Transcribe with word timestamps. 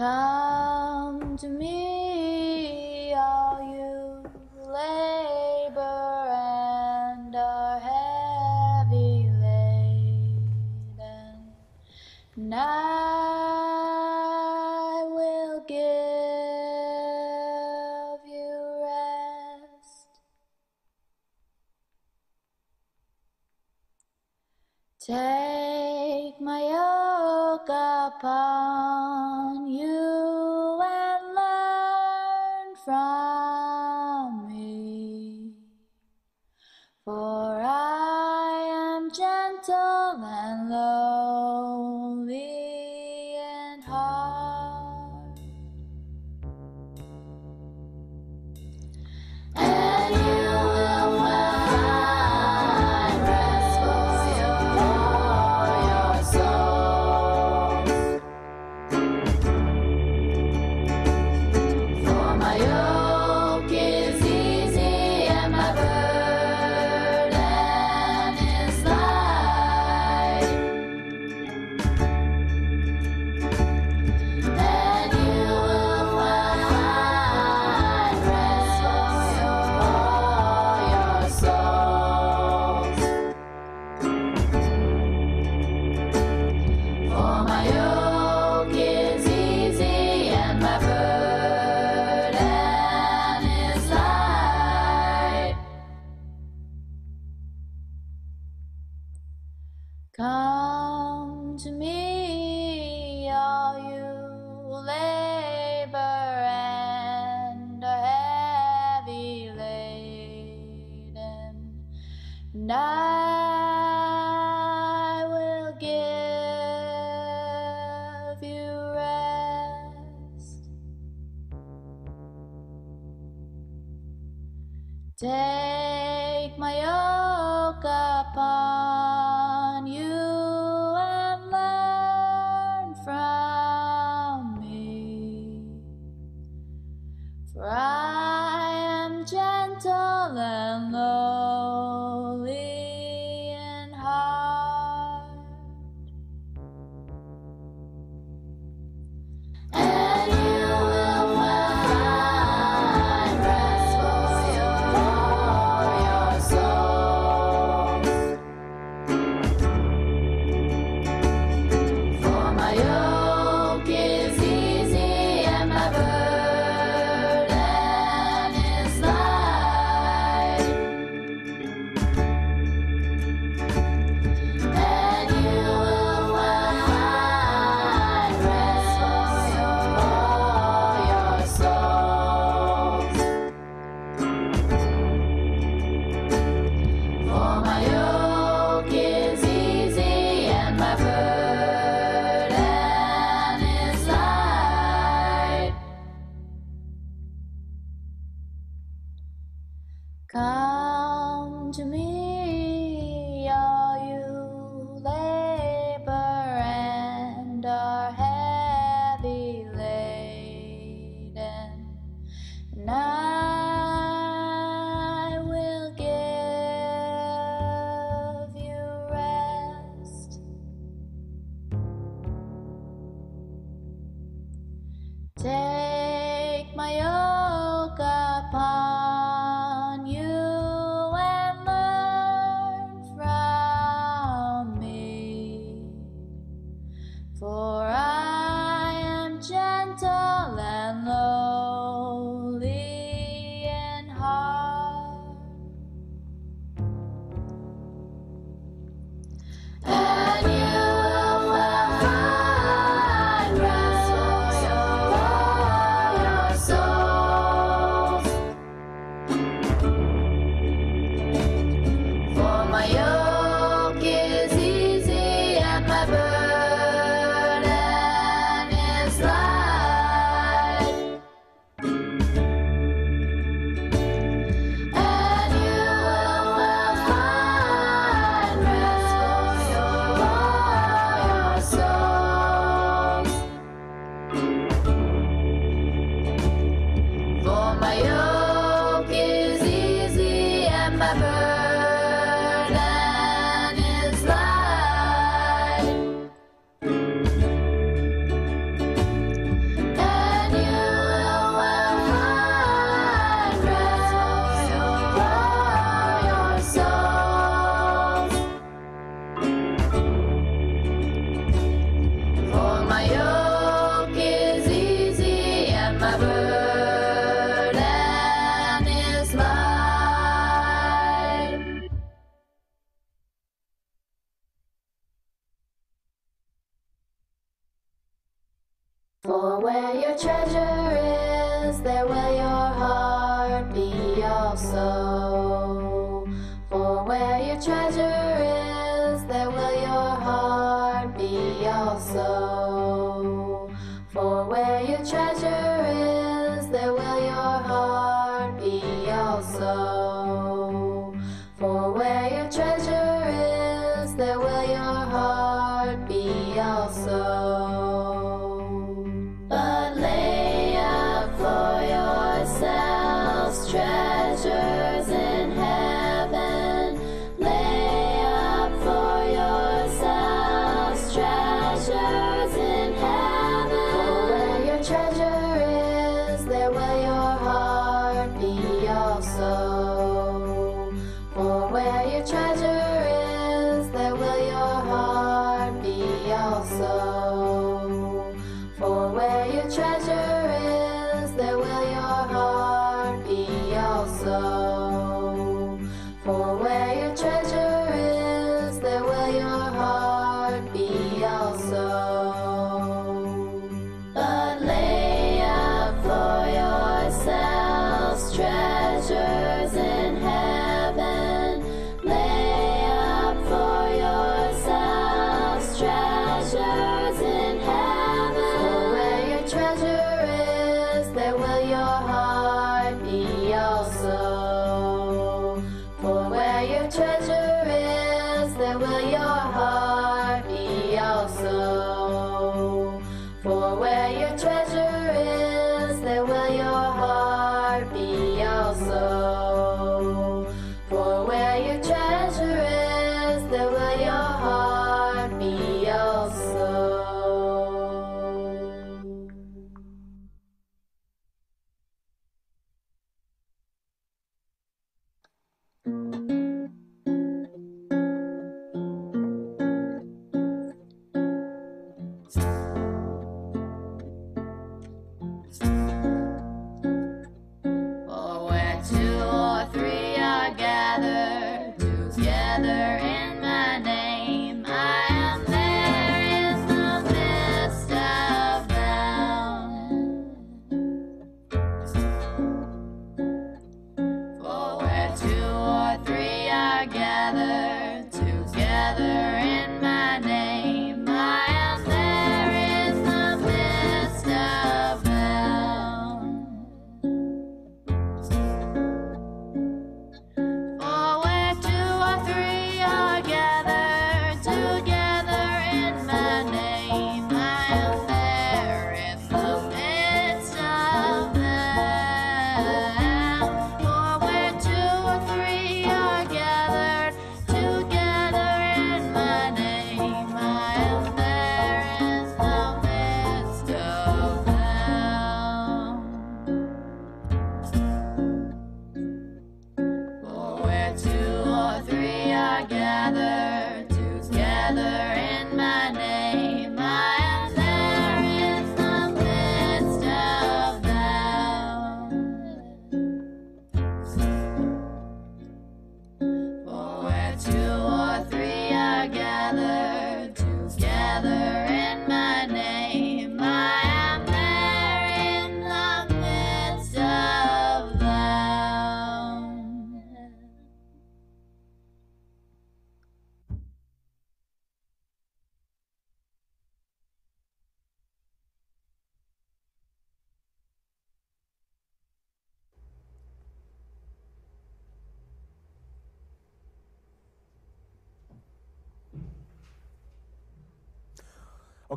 Come 0.00 1.36
to 1.36 1.48
me, 1.50 2.29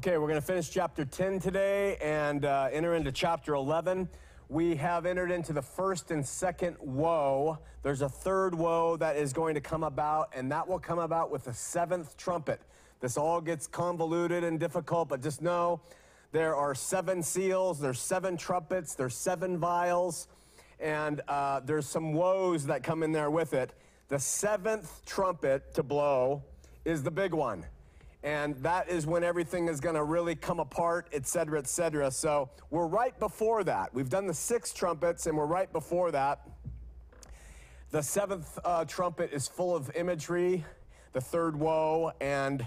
Okay, 0.06 0.18
we're 0.18 0.28
going 0.28 0.36
to 0.42 0.46
finish 0.46 0.70
chapter 0.70 1.06
10 1.06 1.40
today 1.40 1.96
and 2.02 2.44
uh, 2.44 2.68
enter 2.74 2.94
into 2.96 3.10
chapter 3.10 3.54
11. 3.54 4.10
We 4.50 4.76
have 4.76 5.06
entered 5.06 5.32
into 5.32 5.54
the 5.54 5.62
first 5.62 6.12
and 6.12 6.26
second 6.26 6.76
woe. 6.82 7.58
There's 7.84 8.02
a 8.02 8.10
third 8.10 8.54
woe 8.54 8.98
that 8.98 9.16
is 9.16 9.32
going 9.32 9.56
to 9.56 9.62
come 9.62 9.82
about, 9.82 10.34
and 10.36 10.52
that 10.52 10.68
will 10.68 10.78
come 10.78 11.00
about 11.00 11.32
with 11.32 11.46
the 11.46 11.54
seventh 11.54 12.18
trumpet. 12.18 12.60
This 13.00 13.16
all 13.16 13.40
gets 13.40 13.66
convoluted 13.66 14.44
and 14.44 14.60
difficult, 14.60 15.08
but 15.08 15.22
just 15.22 15.42
know 15.42 15.80
there 16.34 16.54
are 16.54 16.76
seven 16.76 17.24
seals, 17.24 17.80
there's 17.80 18.02
seven 18.02 18.36
trumpets, 18.36 18.96
there's 18.96 19.16
seven 19.16 19.58
vials, 19.58 20.28
and 20.82 21.22
uh, 21.30 21.62
there's 21.62 21.88
some 21.88 22.12
woes 22.12 22.66
that 22.66 22.84
come 22.84 23.04
in 23.04 23.14
there 23.14 23.32
with 23.32 23.54
it. 23.54 23.72
The 24.10 24.20
seventh 24.20 25.06
trumpet 25.06 25.74
to 25.76 25.82
blow 25.82 26.44
is 26.84 27.04
the 27.04 27.12
big 27.12 27.34
one 27.34 27.64
and 28.24 28.56
that 28.64 28.90
is 28.90 29.06
when 29.06 29.24
everything 29.24 29.68
is 29.68 29.82
going 29.82 29.96
to 29.96 30.04
really 30.04 30.36
come 30.36 30.60
apart, 30.60 31.08
et 31.12 31.28
cetera, 31.28 31.60
et 31.60 31.68
cetera. 31.68 32.10
So 32.10 32.50
we're 32.70 32.88
right 32.88 33.18
before 33.20 33.64
that. 33.66 33.94
We've 33.94 34.10
done 34.10 34.28
the 34.28 34.34
six 34.34 34.74
trumpets, 34.74 35.28
and 35.28 35.38
we're 35.38 35.46
right 35.46 35.72
before 35.72 36.12
that. 36.12 36.48
The 37.92 38.02
seventh 38.02 38.58
uh, 38.64 38.86
trumpet 38.86 39.32
is 39.34 39.48
full 39.48 39.76
of 39.76 39.92
imagery, 39.96 40.64
the 41.12 41.22
third 41.22 41.56
woe, 41.56 42.12
and 42.22 42.66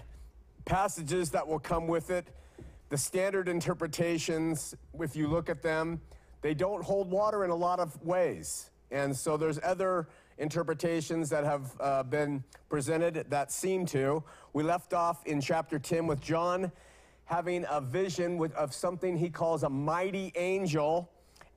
passages 0.67 1.31
that 1.31 1.49
will 1.49 1.59
come 1.59 1.89
with 1.89 2.11
it. 2.11 2.29
the 2.89 2.97
standard 2.97 3.49
interpretations, 3.49 4.75
if 5.01 5.17
you 5.17 5.27
look 5.27 5.49
at 5.49 5.63
them, 5.63 6.01
they 6.43 6.55
don't 6.55 6.85
hold 6.85 7.11
water 7.11 7.45
in 7.45 7.51
a 7.51 7.55
lot 7.55 7.81
of 7.81 8.01
ways. 8.05 8.71
And 8.91 9.17
so 9.17 9.37
there's 9.37 9.59
other 9.63 10.09
interpretations 10.39 11.29
that 11.31 11.45
have 11.45 11.75
uh, 11.81 12.03
been 12.03 12.45
presented 12.69 13.27
that 13.31 13.51
seem 13.51 13.87
to. 13.87 14.23
We 14.53 14.63
left 14.63 14.93
off 14.93 15.25
in 15.27 15.41
chapter 15.41 15.79
10 15.79 16.07
with 16.07 16.21
John 16.21 16.71
having 17.25 17.65
a 17.69 17.81
vision 17.81 18.39
with, 18.39 18.55
of 18.55 18.73
something 18.73 19.17
he 19.17 19.29
calls 19.29 19.63
a 19.65 19.69
mighty 19.69 20.33
angel 20.37 21.11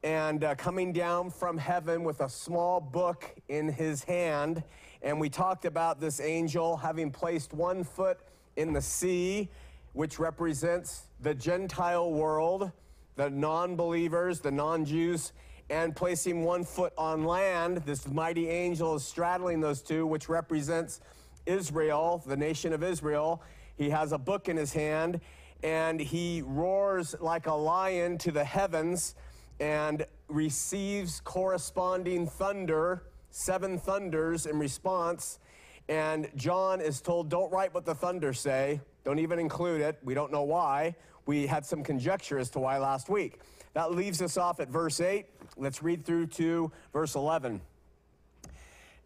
and 0.04 0.44
uh, 0.44 0.56
coming 0.56 0.94
down 0.94 1.30
from 1.30 1.58
heaven 1.58 2.04
with 2.04 2.22
a 2.22 2.30
small 2.30 2.80
book 2.80 3.30
in 3.50 3.68
his 3.68 4.04
hand. 4.04 4.64
And 5.02 5.20
we 5.20 5.30
talked 5.30 5.66
about 5.66 6.00
this 6.00 6.20
angel 6.20 6.78
having 6.78 7.12
placed 7.12 7.54
one 7.54 7.84
foot 7.84 8.20
in 8.56 8.74
the 8.74 8.82
sea, 8.82 9.50
which 9.94 10.20
represents 10.20 11.08
the 11.22 11.34
Gentile 11.34 12.12
world, 12.12 12.72
the 13.16 13.30
non 13.30 13.76
believers, 13.76 14.40
the 14.40 14.52
non 14.52 14.86
Jews, 14.86 15.34
and 15.70 15.96
placing 15.96 16.44
one 16.44 16.64
foot 16.64 16.94
on 16.98 17.26
land. 17.26 17.78
This 17.86 18.08
mighty 18.08 18.50
angel 18.50 18.96
is 18.96 19.04
straddling 19.04 19.60
those 19.60 19.82
two, 19.82 20.06
which 20.06 20.28
represents 20.30 21.00
Israel, 21.46 22.24
the 22.26 22.38
nation 22.38 22.74
of 22.74 22.84
Israel. 22.84 23.44
He 23.78 23.90
has 23.90 24.12
a 24.12 24.18
book 24.18 24.50
in 24.50 24.58
his 24.58 24.74
hand, 24.74 25.22
and 25.64 26.00
he 26.00 26.42
roars 26.46 27.16
like 27.20 27.48
a 27.48 27.54
lion 27.54 28.18
to 28.20 28.32
the 28.32 28.44
heavens 28.44 29.16
and 29.60 30.06
receives 30.28 31.20
corresponding 31.22 32.28
thunder, 32.28 33.04
seven 33.30 33.78
thunders 33.78 34.46
in 34.46 34.58
response. 34.58 35.40
And 35.88 36.30
John 36.36 36.82
is 36.82 37.02
told, 37.02 37.30
Don't 37.30 37.52
write 37.52 37.74
what 37.74 37.86
the 37.86 37.96
thunders 37.96 38.40
say. 38.40 38.82
Don't 39.04 39.20
even 39.20 39.40
include 39.40 39.82
it. 39.82 39.98
We 40.04 40.14
don't 40.14 40.32
know 40.32 40.44
why. 40.44 40.96
We 41.26 41.46
had 41.48 41.66
some 41.66 41.84
conjecture 41.84 42.40
as 42.40 42.50
to 42.52 42.60
why 42.60 42.78
last 42.78 43.10
week. 43.10 43.40
That 43.74 43.92
leaves 43.92 44.22
us 44.22 44.38
off 44.38 44.60
at 44.60 44.70
verse 44.70 45.00
8. 45.00 45.26
Let's 45.60 45.84
read 45.84 46.06
through 46.06 46.28
to 46.28 46.72
verse 46.94 47.16
11. 47.16 47.60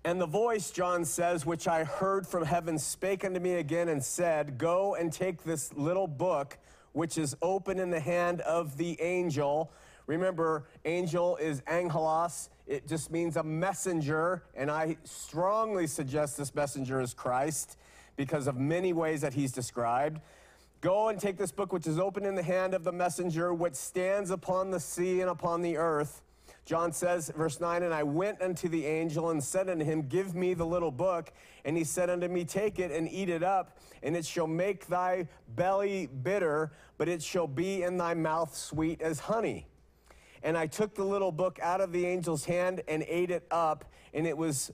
And 0.06 0.22
the 0.22 0.28
voice, 0.28 0.70
John 0.70 1.04
says, 1.04 1.48
which 1.48 1.68
I 1.68 1.84
heard 1.84 2.28
from 2.28 2.46
heaven, 2.46 2.78
spake 2.78 3.26
unto 3.26 3.40
me 3.40 3.56
again 3.56 3.90
and 3.90 4.04
said, 4.04 4.60
Go 4.60 4.94
and 4.94 5.12
take 5.12 5.44
this 5.44 5.74
little 5.74 6.06
book, 6.08 6.60
which 6.92 7.18
is 7.18 7.36
open 7.42 7.80
in 7.80 7.90
the 7.90 8.00
hand 8.00 8.42
of 8.42 8.78
the 8.78 9.02
angel. 9.02 9.72
Remember, 10.06 10.66
angel 10.86 11.38
is 11.38 11.64
angelos. 11.66 12.50
It 12.68 12.88
just 12.88 13.10
means 13.10 13.36
a 13.36 13.44
messenger, 13.44 14.44
and 14.54 14.70
I 14.70 14.98
strongly 15.06 15.88
suggest 15.88 16.38
this 16.38 16.54
messenger 16.54 17.02
is 17.02 17.16
Christ 17.16 17.78
because 18.16 18.46
of 18.46 18.58
many 18.58 18.94
ways 18.94 19.22
that 19.22 19.34
he's 19.34 19.52
described. 19.52 20.22
Go 20.82 21.08
and 21.08 21.20
take 21.20 21.38
this 21.38 21.52
book, 21.52 21.74
which 21.74 21.88
is 21.88 21.98
open 21.98 22.26
in 22.26 22.36
the 22.36 22.44
hand 22.44 22.76
of 22.76 22.84
the 22.84 22.92
messenger, 22.92 23.56
which 23.56 23.74
stands 23.74 24.30
upon 24.30 24.70
the 24.70 24.80
sea 24.80 25.22
and 25.22 25.32
upon 25.32 25.64
the 25.64 25.78
earth. 25.78 26.22
John 26.66 26.94
says, 26.94 27.30
verse 27.36 27.60
9, 27.60 27.84
And 27.84 27.94
I 27.94 28.04
went 28.04 28.42
unto 28.42 28.70
the 28.70 28.86
angel 28.86 29.32
and 29.32 29.44
said 29.44 29.70
unto 29.70 29.84
him, 29.84 30.04
Give 30.04 30.34
me 30.34 30.54
the 30.54 30.66
little 30.66 30.92
book. 30.92 31.34
And 31.66 31.76
he 31.76 31.84
said 31.84 32.10
unto 32.10 32.28
me, 32.28 32.46
Take 32.46 32.80
it 32.80 32.90
and 32.90 33.12
eat 33.12 33.30
it 33.30 33.44
up, 33.44 33.78
and 34.02 34.16
it 34.16 34.26
shall 34.26 34.48
make 34.48 34.88
thy 34.88 35.28
belly 35.50 36.08
bitter, 36.08 36.72
but 36.98 37.10
it 37.10 37.22
shall 37.22 37.48
be 37.48 37.84
in 37.84 37.98
thy 37.98 38.14
mouth 38.14 38.56
sweet 38.56 39.02
as 39.02 39.20
honey. 39.20 39.68
And 40.42 40.58
I 40.58 40.68
took 40.68 40.96
the 40.96 41.06
little 41.06 41.32
book 41.32 41.60
out 41.62 41.82
of 41.82 41.92
the 41.92 42.06
angel's 42.06 42.46
hand 42.46 42.82
and 42.88 43.04
ate 43.08 43.32
it 43.32 43.46
up, 43.52 43.86
and 44.14 44.26
it 44.26 44.38
was 44.38 44.72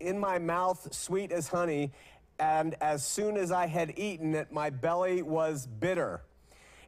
in 0.00 0.18
my 0.18 0.38
mouth 0.38 0.92
sweet 0.92 1.30
as 1.30 1.48
honey. 1.48 1.92
And 2.40 2.76
as 2.80 3.04
soon 3.04 3.36
as 3.36 3.50
I 3.50 3.66
had 3.66 3.98
eaten 3.98 4.34
it, 4.34 4.52
my 4.52 4.70
belly 4.70 5.22
was 5.22 5.66
bitter. 5.66 6.22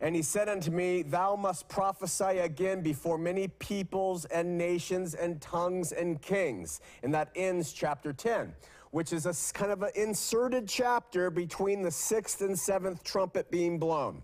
And 0.00 0.16
he 0.16 0.23
said 0.23 0.49
unto 0.49 0.71
me, 0.71 1.02
Thou 1.02 1.37
must 1.37 1.69
prophesy 1.69 2.38
again 2.38 2.80
before 2.80 3.19
many 3.19 3.49
peoples 3.49 4.25
and 4.26 4.57
nations 4.57 5.14
and 5.14 5.40
tongues 5.40 5.92
and 5.92 6.21
kings. 6.23 6.80
And 7.02 7.12
that 7.12 7.30
ends 7.35 7.73
chapter 7.73 8.12
10, 8.12 8.54
which 8.92 9.12
is 9.12 9.26
a 9.26 9.35
kind 9.52 9.71
of 9.71 9.83
an 9.83 9.90
inserted 9.95 10.66
chapter 10.66 11.30
between 11.30 11.83
the 11.83 11.90
sixth 11.90 12.40
and 12.40 12.59
seventh 12.59 13.04
trumpet 13.04 13.50
being 13.50 13.78
blown. 13.78 14.23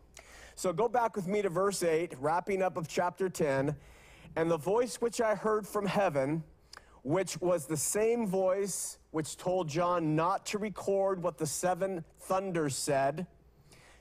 So 0.55 0.73
go 0.73 0.89
back 0.89 1.15
with 1.15 1.27
me 1.27 1.43
to 1.43 1.51
verse 1.51 1.83
8, 1.83 2.15
wrapping 2.21 2.63
up 2.63 2.79
of 2.79 2.89
chapter 2.89 3.29
10. 3.29 3.77
And 4.37 4.51
the 4.51 4.57
voice 4.57 4.97
which 4.97 5.21
I 5.21 5.35
heard 5.35 5.67
from 5.67 5.85
heaven, 5.85 6.43
which 7.03 7.39
was 7.43 7.67
the 7.67 7.77
same 7.77 8.27
voice 8.27 8.97
which 9.11 9.37
told 9.37 9.69
John 9.69 10.17
not 10.17 10.47
to 10.47 10.59
record 10.59 11.23
what 11.23 11.37
the 11.37 11.47
seven 11.47 12.03
thunders 12.21 12.75
said 12.77 13.27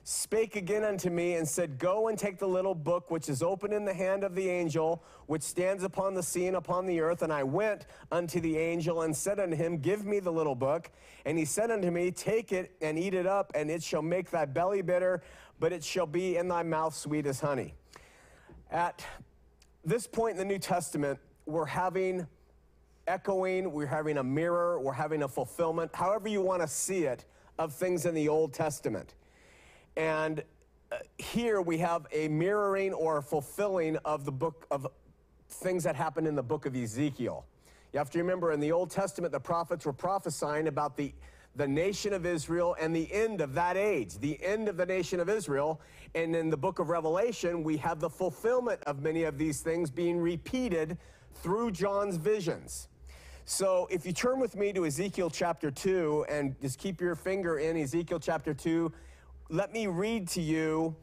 spake 0.07 0.55
again 0.55 0.83
unto 0.83 1.09
me 1.09 1.33
and 1.33 1.47
said, 1.47 1.79
Go 1.79 2.09
and 2.09 2.17
take 2.17 2.37
the 2.37 2.47
little 2.47 2.75
book 2.75 3.09
which 3.09 3.27
is 3.27 3.41
open 3.41 3.73
in 3.73 3.85
the 3.85 3.93
hand 3.93 4.23
of 4.23 4.35
the 4.35 4.47
angel, 4.47 5.03
which 5.25 5.41
stands 5.41 5.83
upon 5.83 6.13
the 6.13 6.21
sea 6.21 6.45
and 6.45 6.55
upon 6.55 6.85
the 6.85 7.01
earth. 7.01 7.23
And 7.23 7.33
I 7.33 7.41
went 7.41 7.87
unto 8.11 8.39
the 8.39 8.55
angel 8.55 9.01
and 9.01 9.17
said 9.17 9.39
unto 9.39 9.55
him, 9.55 9.79
Give 9.79 10.05
me 10.05 10.19
the 10.19 10.31
little 10.31 10.53
book. 10.53 10.91
And 11.25 11.39
he 11.39 11.43
said 11.43 11.71
unto 11.71 11.89
me, 11.89 12.11
Take 12.11 12.51
it 12.51 12.75
and 12.81 12.99
eat 12.99 13.15
it 13.15 13.25
up, 13.25 13.51
and 13.55 13.71
it 13.71 13.81
shall 13.81 14.03
make 14.03 14.29
thy 14.29 14.45
belly 14.45 14.83
bitter, 14.83 15.23
but 15.59 15.73
it 15.73 15.83
shall 15.83 16.05
be 16.05 16.37
in 16.37 16.47
thy 16.47 16.61
mouth 16.61 16.95
sweet 16.95 17.25
as 17.25 17.39
honey. 17.39 17.73
At 18.69 19.03
this 19.83 20.05
point 20.05 20.33
in 20.33 20.37
the 20.37 20.45
New 20.45 20.59
Testament, 20.59 21.19
we're 21.47 21.65
having 21.65 22.27
echoing, 23.07 23.71
we're 23.71 23.87
having 23.87 24.19
a 24.19 24.23
mirror, 24.23 24.79
we're 24.79 24.93
having 24.93 25.23
a 25.23 25.27
fulfillment, 25.27 25.95
however 25.95 26.27
you 26.27 26.41
want 26.41 26.61
to 26.61 26.67
see 26.67 27.05
it, 27.05 27.25
of 27.57 27.73
things 27.73 28.05
in 28.05 28.13
the 28.13 28.29
Old 28.29 28.53
Testament. 28.53 29.15
And 29.97 30.43
uh, 30.91 30.97
here 31.17 31.61
we 31.61 31.77
have 31.79 32.05
a 32.11 32.27
mirroring 32.27 32.93
or 32.93 33.21
fulfilling 33.21 33.97
of 33.97 34.25
the 34.25 34.31
book 34.31 34.65
of 34.71 34.87
things 35.49 35.83
that 35.83 35.95
happened 35.95 36.27
in 36.27 36.35
the 36.35 36.43
book 36.43 36.65
of 36.65 36.75
Ezekiel. 36.75 37.45
You 37.93 37.99
have 37.99 38.09
to 38.11 38.17
remember 38.17 38.51
in 38.51 38.59
the 38.59 38.71
Old 38.71 38.91
Testament, 38.91 39.31
the 39.31 39.39
prophets 39.39 39.85
were 39.85 39.93
prophesying 39.93 40.67
about 40.67 40.97
the, 40.97 41.13
the 41.55 41.67
nation 41.67 42.11
of 42.11 42.25
Israel 42.25 42.75
and 42.79 42.93
the 42.93 43.11
end 43.11 43.39
of 43.39 43.53
that 43.53 43.77
age, 43.77 44.17
the 44.19 44.43
end 44.43 44.67
of 44.67 44.75
the 44.75 44.85
nation 44.85 45.21
of 45.21 45.29
Israel. 45.29 45.79
And 46.13 46.35
in 46.35 46.49
the 46.49 46.57
book 46.57 46.79
of 46.79 46.89
Revelation, 46.89 47.63
we 47.63 47.77
have 47.77 48.01
the 48.01 48.09
fulfillment 48.09 48.81
of 48.83 49.01
many 49.01 49.23
of 49.23 49.37
these 49.37 49.61
things 49.61 49.89
being 49.89 50.17
repeated 50.17 50.97
through 51.35 51.71
John's 51.71 52.17
visions. 52.17 52.89
So 53.45 53.87
if 53.91 54.05
you 54.05 54.11
turn 54.11 54.39
with 54.39 54.55
me 54.55 54.73
to 54.73 54.85
Ezekiel 54.85 55.29
chapter 55.29 55.71
2 55.71 56.25
and 56.27 56.59
just 56.61 56.79
keep 56.79 56.99
your 56.99 57.15
finger 57.15 57.59
in 57.59 57.77
Ezekiel 57.77 58.19
chapter 58.19 58.53
2, 58.53 58.91
let 59.49 59.71
me 59.71 59.85
read 59.85 60.27
to 60.29 60.41
you 60.41 60.95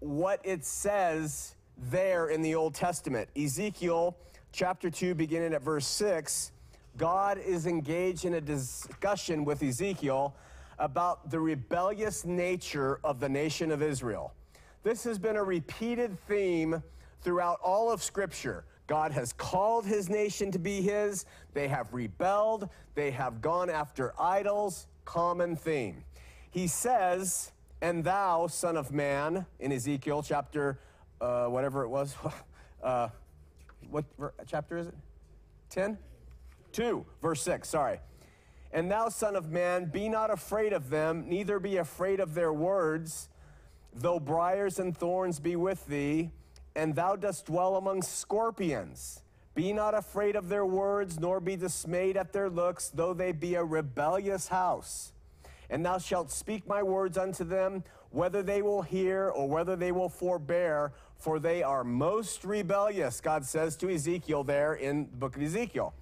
what 0.00 0.40
it 0.42 0.64
says 0.64 1.54
there 1.76 2.28
in 2.28 2.42
the 2.42 2.54
Old 2.56 2.74
Testament. 2.74 3.28
Ezekiel 3.36 4.16
chapter 4.52 4.90
2, 4.90 5.14
beginning 5.14 5.54
at 5.54 5.62
verse 5.62 5.86
6, 5.86 6.50
God 6.96 7.38
is 7.38 7.66
engaged 7.66 8.24
in 8.24 8.34
a 8.34 8.40
discussion 8.40 9.44
with 9.44 9.62
Ezekiel 9.62 10.34
about 10.80 11.30
the 11.30 11.38
rebellious 11.38 12.24
nature 12.24 12.98
of 13.04 13.20
the 13.20 13.28
nation 13.28 13.70
of 13.70 13.82
Israel. 13.82 14.34
This 14.82 15.04
has 15.04 15.18
been 15.18 15.36
a 15.36 15.44
repeated 15.44 16.18
theme 16.26 16.82
throughout 17.22 17.60
all 17.62 17.92
of 17.92 18.02
Scripture. 18.02 18.64
God 18.88 19.12
has 19.12 19.32
called 19.32 19.86
his 19.86 20.08
nation 20.08 20.50
to 20.50 20.58
be 20.58 20.80
his. 20.80 21.24
They 21.54 21.68
have 21.68 21.92
rebelled. 21.94 22.68
They 22.96 23.12
have 23.12 23.40
gone 23.40 23.70
after 23.70 24.12
idols. 24.18 24.88
Common 25.04 25.54
theme. 25.54 26.02
He 26.50 26.66
says, 26.66 27.52
and 27.82 28.04
thou, 28.04 28.46
son 28.46 28.76
of 28.76 28.92
man, 28.92 29.46
in 29.58 29.72
Ezekiel 29.72 30.22
chapter, 30.22 30.78
uh, 31.20 31.46
whatever 31.46 31.82
it 31.84 31.88
was, 31.88 32.14
uh, 32.82 33.08
what 33.90 34.04
chapter 34.46 34.78
is 34.78 34.86
it? 34.88 34.94
10? 35.70 35.98
2, 36.72 37.04
verse 37.22 37.42
6, 37.42 37.68
sorry. 37.68 38.00
And 38.72 38.90
thou, 38.90 39.08
son 39.08 39.34
of 39.34 39.50
man, 39.50 39.86
be 39.86 40.08
not 40.08 40.30
afraid 40.30 40.72
of 40.72 40.90
them, 40.90 41.28
neither 41.28 41.58
be 41.58 41.78
afraid 41.78 42.20
of 42.20 42.34
their 42.34 42.52
words, 42.52 43.28
though 43.94 44.20
briars 44.20 44.78
and 44.78 44.96
thorns 44.96 45.40
be 45.40 45.56
with 45.56 45.86
thee, 45.86 46.30
and 46.76 46.94
thou 46.94 47.16
dost 47.16 47.46
dwell 47.46 47.76
among 47.76 48.02
scorpions. 48.02 49.22
Be 49.54 49.72
not 49.72 49.94
afraid 49.94 50.36
of 50.36 50.48
their 50.48 50.64
words, 50.64 51.18
nor 51.18 51.40
be 51.40 51.56
dismayed 51.56 52.16
at 52.16 52.32
their 52.32 52.48
looks, 52.48 52.88
though 52.88 53.12
they 53.12 53.32
be 53.32 53.56
a 53.56 53.64
rebellious 53.64 54.48
house. 54.48 55.12
And 55.70 55.86
thou 55.86 55.98
shalt 55.98 56.30
speak 56.30 56.66
my 56.66 56.82
words 56.82 57.16
unto 57.16 57.44
them, 57.44 57.84
whether 58.10 58.42
they 58.42 58.60
will 58.60 58.82
hear 58.82 59.28
or 59.28 59.48
whether 59.48 59.76
they 59.76 59.92
will 59.92 60.08
forbear, 60.08 60.92
for 61.16 61.38
they 61.38 61.62
are 61.62 61.84
most 61.84 62.44
rebellious, 62.44 63.20
God 63.20 63.44
says 63.44 63.76
to 63.76 63.88
Ezekiel 63.88 64.42
there 64.42 64.74
in 64.74 65.08
the 65.10 65.16
book 65.16 65.36
of 65.36 65.42
Ezekiel. 65.42 65.94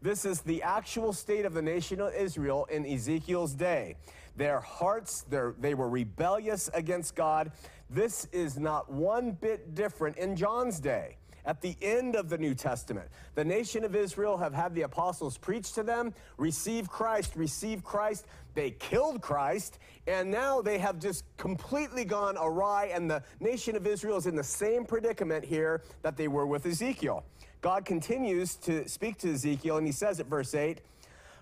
This 0.00 0.24
is 0.24 0.42
the 0.42 0.62
actual 0.62 1.12
state 1.12 1.44
of 1.44 1.54
the 1.54 1.62
nation 1.62 2.00
of 2.00 2.14
Israel 2.14 2.66
in 2.70 2.86
Ezekiel's 2.86 3.54
day. 3.54 3.96
Their 4.36 4.60
hearts, 4.60 5.24
they 5.28 5.74
were 5.74 5.88
rebellious 5.88 6.70
against 6.72 7.16
God. 7.16 7.50
This 7.90 8.28
is 8.32 8.58
not 8.58 8.92
one 8.92 9.32
bit 9.32 9.74
different 9.74 10.18
in 10.18 10.36
John's 10.36 10.78
day. 10.78 11.16
At 11.46 11.60
the 11.60 11.76
end 11.80 12.16
of 12.16 12.28
the 12.28 12.36
New 12.36 12.54
Testament. 12.54 13.08
The 13.36 13.44
nation 13.44 13.84
of 13.84 13.94
Israel 13.94 14.36
have 14.36 14.52
had 14.52 14.74
the 14.74 14.82
apostles 14.82 15.38
preach 15.38 15.72
to 15.74 15.82
them, 15.82 16.12
receive 16.36 16.90
Christ, 16.90 17.36
receive 17.36 17.84
Christ. 17.84 18.26
They 18.54 18.72
killed 18.72 19.22
Christ, 19.22 19.78
and 20.06 20.30
now 20.30 20.60
they 20.60 20.78
have 20.78 20.98
just 20.98 21.24
completely 21.36 22.04
gone 22.04 22.36
awry, 22.36 22.90
and 22.92 23.08
the 23.08 23.22
nation 23.38 23.76
of 23.76 23.86
Israel 23.86 24.16
is 24.16 24.26
in 24.26 24.34
the 24.34 24.44
same 24.44 24.84
predicament 24.84 25.44
here 25.44 25.82
that 26.02 26.16
they 26.16 26.28
were 26.28 26.46
with 26.46 26.66
Ezekiel. 26.66 27.24
God 27.60 27.84
continues 27.84 28.56
to 28.56 28.88
speak 28.88 29.18
to 29.18 29.32
Ezekiel, 29.32 29.76
and 29.76 29.86
he 29.86 29.92
says 29.92 30.20
at 30.20 30.26
verse 30.26 30.54
8, 30.54 30.80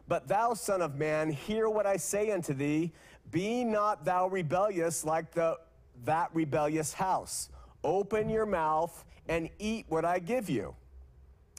But 0.06 0.28
thou, 0.28 0.54
son 0.54 0.82
of 0.82 0.96
man, 0.96 1.30
hear 1.30 1.68
what 1.68 1.86
I 1.86 1.96
say 1.96 2.30
unto 2.30 2.52
thee. 2.52 2.92
Be 3.30 3.64
not 3.64 4.04
thou 4.04 4.28
rebellious 4.28 5.04
like 5.04 5.32
the, 5.32 5.58
that 6.04 6.30
rebellious 6.34 6.92
house. 6.92 7.48
Open 7.82 8.28
your 8.28 8.46
mouth 8.46 9.04
and 9.28 9.48
eat 9.58 9.86
what 9.88 10.04
I 10.04 10.18
give 10.18 10.48
you. 10.50 10.74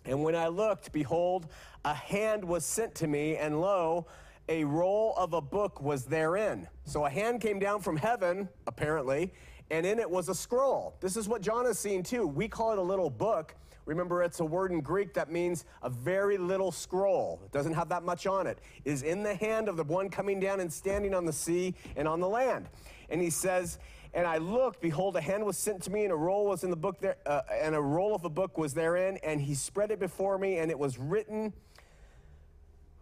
And 0.06 0.24
when 0.24 0.36
I 0.36 0.48
looked, 0.48 0.92
behold, 0.92 1.48
a 1.84 1.94
hand 1.94 2.44
was 2.44 2.66
sent 2.66 2.96
to 2.96 3.08
me, 3.08 3.38
and 3.38 3.60
lo, 3.60 4.06
a 4.48 4.64
roll 4.64 5.14
of 5.18 5.34
a 5.34 5.42
book 5.42 5.82
was 5.82 6.06
therein. 6.06 6.68
So 6.86 7.06
a 7.06 7.10
hand 7.10 7.42
came 7.42 7.60
down 7.60 7.82
from 7.82 7.98
heaven, 7.98 8.48
apparently, 8.68 9.34
and 9.72 9.86
in 9.86 10.00
it 10.00 10.10
was 10.10 10.30
a 10.30 10.36
scroll. 10.36 10.96
This 11.00 11.18
is 11.18 11.28
what 11.28 11.42
John 11.42 11.66
is 11.66 11.80
seeing 11.80 12.04
too. 12.04 12.28
We 12.28 12.48
call 12.48 12.72
it 12.72 12.78
a 12.78 12.84
little 12.84 13.10
book. 13.10 13.56
Remember, 13.86 14.24
it's 14.24 14.40
a 14.40 14.46
word 14.46 14.72
in 14.72 14.82
Greek 14.82 15.14
that 15.14 15.32
means 15.32 15.66
a 15.84 15.90
very 15.90 16.38
little 16.38 16.72
scroll. 16.72 17.40
It 17.46 17.52
doesn't 17.52 17.74
have 17.74 17.90
that 17.90 18.04
much 18.04 18.26
on 18.26 18.48
it. 18.48 18.60
it. 18.84 18.90
Is 18.90 19.04
in 19.04 19.24
the 19.24 19.36
hand 19.36 19.70
of 19.70 19.78
the 19.78 19.84
one 19.84 20.10
coming 20.10 20.40
down 20.40 20.60
and 20.60 20.72
standing 20.72 21.14
on 21.14 21.26
the 21.26 21.34
sea 21.34 21.76
and 21.96 22.08
on 22.08 22.20
the 22.20 22.28
land. 22.28 22.68
And 23.10 23.22
he 23.22 23.30
says, 23.30 23.78
and 24.16 24.26
I 24.26 24.38
looked, 24.38 24.82
behold, 24.82 25.18
a 25.18 25.22
hand 25.22 25.46
was 25.46 25.58
sent 25.58 25.84
to 25.84 25.92
me, 25.92 26.04
and 26.04 26.14
a 26.14 26.16
roll 26.16 26.48
was 26.48 26.64
in 26.64 26.70
the 26.70 26.78
book 26.78 27.00
there, 27.02 27.18
uh, 27.26 27.42
and 27.52 27.76
a 27.76 27.82
roll 27.82 28.16
of 28.16 28.24
a 28.24 28.30
book 28.30 28.58
was 28.58 28.74
therein, 28.74 29.18
and 29.24 29.42
he 29.42 29.54
spread 29.54 29.92
it 29.92 30.00
before 30.00 30.38
me, 30.38 30.58
and 30.58 30.72
it 30.72 30.80
was 30.80 30.98
written 30.98 31.52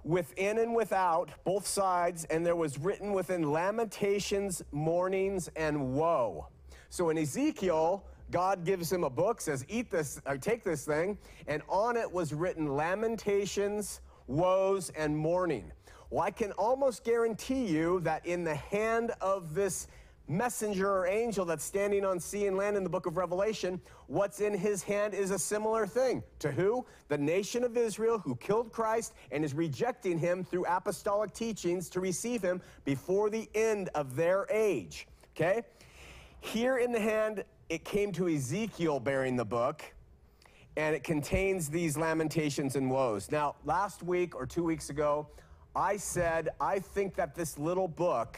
within 0.03 0.57
and 0.57 0.75
without, 0.75 1.29
both 1.43 1.67
sides, 1.67 2.25
and 2.25 2.43
there 2.43 2.55
was 2.55 2.79
written 2.79 3.13
within 3.13 3.51
lamentations, 3.51 4.63
mournings, 4.71 5.49
and 5.55 5.93
woe. 5.93 6.47
So 6.89 7.11
in 7.11 7.19
Ezekiel, 7.19 8.03
God 8.31 8.65
gives 8.65 8.91
him 8.91 9.03
a 9.03 9.09
book, 9.09 9.39
says, 9.39 9.63
Eat 9.69 9.91
this, 9.91 10.19
or 10.25 10.35
take 10.35 10.63
this 10.63 10.83
thing, 10.83 11.19
and 11.47 11.61
on 11.69 11.95
it 11.95 12.11
was 12.11 12.33
written 12.33 12.75
lamentations, 12.75 14.01
woes, 14.25 14.89
and 14.97 15.15
mourning. 15.15 15.71
Well, 16.09 16.23
I 16.23 16.31
can 16.31 16.53
almost 16.53 17.03
guarantee 17.03 17.67
you 17.67 17.99
that 17.99 18.25
in 18.25 18.43
the 18.43 18.55
hand 18.55 19.11
of 19.21 19.53
this 19.53 19.87
messenger 20.27 20.89
or 20.89 21.07
angel 21.07 21.45
that's 21.45 21.63
standing 21.63 22.05
on 22.05 22.19
sea 22.19 22.47
and 22.47 22.57
land 22.57 22.77
in 22.77 22.83
the 22.83 22.89
book 22.89 23.05
of 23.05 23.17
Revelation, 23.17 23.79
what's 24.07 24.39
in 24.39 24.53
his 24.57 24.81
hand 24.83 25.13
is 25.13 25.31
a 25.31 25.39
similar 25.39 25.85
thing. 25.85 26.23
To 26.39 26.51
who? 26.51 26.85
The 27.09 27.17
nation 27.17 27.63
of 27.63 27.77
Israel 27.77 28.19
who 28.19 28.35
killed 28.35 28.71
Christ 28.71 29.13
and 29.31 29.43
is 29.43 29.53
rejecting 29.53 30.17
him 30.17 30.43
through 30.43 30.65
apostolic 30.65 31.33
teachings 31.33 31.89
to 31.89 31.99
receive 31.99 32.41
him 32.41 32.61
before 32.85 33.29
the 33.29 33.49
end 33.53 33.89
of 33.95 34.15
their 34.15 34.47
age. 34.49 35.07
Okay? 35.35 35.63
Here 36.39 36.77
in 36.77 36.91
the 36.91 36.99
hand, 36.99 37.43
it 37.69 37.83
came 37.83 38.11
to 38.13 38.27
Ezekiel 38.27 38.99
bearing 38.99 39.35
the 39.35 39.45
book, 39.45 39.81
and 40.75 40.95
it 40.95 41.03
contains 41.03 41.69
these 41.69 41.97
lamentations 41.97 42.75
and 42.75 42.89
woes. 42.89 43.31
Now, 43.31 43.55
last 43.65 44.03
week 44.03 44.35
or 44.35 44.45
two 44.45 44.63
weeks 44.63 44.89
ago, 44.89 45.27
I 45.75 45.97
said, 45.97 46.49
I 46.59 46.79
think 46.79 47.15
that 47.15 47.33
this 47.33 47.57
little 47.57 47.87
book 47.87 48.37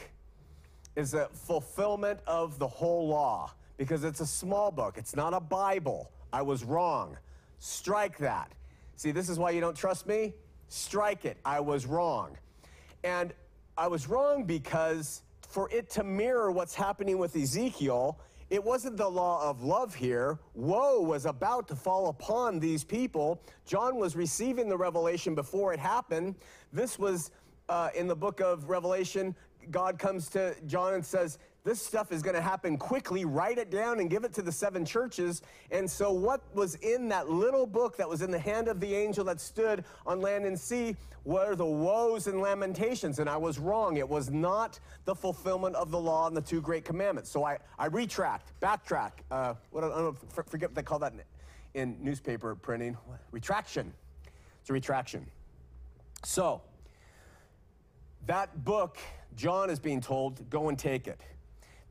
is 0.96 1.14
a 1.14 1.28
fulfillment 1.32 2.20
of 2.26 2.58
the 2.58 2.66
whole 2.66 3.06
law 3.06 3.52
because 3.76 4.02
it's 4.02 4.20
a 4.20 4.26
small 4.26 4.70
book. 4.70 4.96
It's 4.96 5.14
not 5.14 5.34
a 5.34 5.40
Bible. 5.40 6.10
I 6.32 6.42
was 6.42 6.64
wrong. 6.64 7.16
Strike 7.58 8.18
that. 8.18 8.52
See, 8.96 9.10
this 9.12 9.28
is 9.28 9.38
why 9.38 9.50
you 9.50 9.60
don't 9.60 9.76
trust 9.76 10.06
me? 10.06 10.34
Strike 10.68 11.26
it. 11.26 11.36
I 11.44 11.60
was 11.60 11.86
wrong. 11.86 12.36
And 13.04 13.32
I 13.76 13.86
was 13.88 14.08
wrong 14.08 14.44
because 14.44 15.22
for 15.46 15.70
it 15.70 15.90
to 15.90 16.02
mirror 16.02 16.50
what's 16.50 16.74
happening 16.74 17.18
with 17.18 17.36
Ezekiel, 17.36 18.18
it 18.48 18.62
wasn't 18.62 18.96
the 18.96 19.08
law 19.08 19.48
of 19.48 19.62
love 19.62 19.94
here. 19.94 20.38
Woe 20.54 21.00
was 21.00 21.26
about 21.26 21.68
to 21.68 21.76
fall 21.76 22.08
upon 22.08 22.58
these 22.58 22.84
people. 22.84 23.42
John 23.66 23.96
was 23.96 24.16
receiving 24.16 24.68
the 24.68 24.76
revelation 24.76 25.34
before 25.34 25.74
it 25.74 25.80
happened. 25.80 26.36
This 26.72 26.98
was 26.98 27.32
uh, 27.68 27.90
in 27.94 28.06
the 28.06 28.14
book 28.14 28.40
of 28.40 28.68
Revelation 28.68 29.34
God 29.70 29.98
comes 29.98 30.28
to 30.30 30.54
John 30.66 30.94
and 30.94 31.04
says, 31.04 31.38
This 31.64 31.80
stuff 31.80 32.12
is 32.12 32.22
going 32.22 32.34
to 32.34 32.42
happen 32.42 32.76
quickly. 32.76 33.24
Write 33.24 33.58
it 33.58 33.70
down 33.70 34.00
and 34.00 34.10
give 34.10 34.24
it 34.24 34.32
to 34.34 34.42
the 34.42 34.52
seven 34.52 34.84
churches. 34.84 35.42
And 35.70 35.90
so, 35.90 36.12
what 36.12 36.42
was 36.54 36.76
in 36.76 37.08
that 37.08 37.28
little 37.28 37.66
book 37.66 37.96
that 37.96 38.08
was 38.08 38.22
in 38.22 38.30
the 38.30 38.38
hand 38.38 38.68
of 38.68 38.80
the 38.80 38.94
angel 38.94 39.24
that 39.24 39.40
stood 39.40 39.84
on 40.06 40.20
land 40.20 40.44
and 40.44 40.58
sea 40.58 40.96
were 41.24 41.56
the 41.56 41.66
woes 41.66 42.28
and 42.28 42.40
lamentations. 42.40 43.18
And 43.18 43.28
I 43.28 43.36
was 43.36 43.58
wrong. 43.58 43.96
It 43.96 44.08
was 44.08 44.30
not 44.30 44.78
the 45.04 45.14
fulfillment 45.14 45.74
of 45.76 45.90
the 45.90 45.98
law 45.98 46.28
and 46.28 46.36
the 46.36 46.40
two 46.40 46.60
great 46.60 46.84
commandments. 46.84 47.30
So, 47.30 47.44
I, 47.44 47.58
I 47.78 47.86
retract, 47.86 48.58
backtrack. 48.60 49.12
Uh, 49.30 49.54
what, 49.70 49.84
I 49.84 49.88
don't 49.88 49.98
know, 49.98 50.42
forget 50.44 50.70
what 50.70 50.76
they 50.76 50.82
call 50.82 50.98
that 51.00 51.12
in, 51.74 51.80
in 51.80 51.96
newspaper 52.02 52.54
printing. 52.54 52.96
Retraction. 53.32 53.92
It's 54.60 54.70
a 54.70 54.72
retraction. 54.72 55.26
So, 56.24 56.60
that 58.26 58.64
book 58.64 58.98
John 59.36 59.70
is 59.70 59.78
being 59.78 60.00
told, 60.00 60.48
go 60.48 60.68
and 60.68 60.78
take 60.78 61.06
it. 61.06 61.20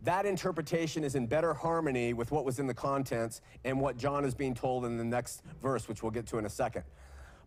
That 0.02 0.26
interpretation 0.26 1.04
is 1.04 1.16
in 1.16 1.28
better 1.28 1.54
harmony 1.54 2.14
with 2.14 2.32
what 2.32 2.46
was 2.46 2.60
in 2.60 2.68
the 2.68 2.74
contents 2.74 3.42
and 3.64 3.80
what 3.80 3.98
John 3.98 4.26
is 4.26 4.36
being 4.36 4.54
told 4.54 4.86
in 4.86 4.98
the 4.98 5.04
next 5.04 5.42
verse, 5.62 5.88
which 5.88 6.04
we'll 6.04 6.12
get 6.12 6.28
to 6.28 6.38
in 6.38 6.46
a 6.46 6.50
second. 6.50 6.84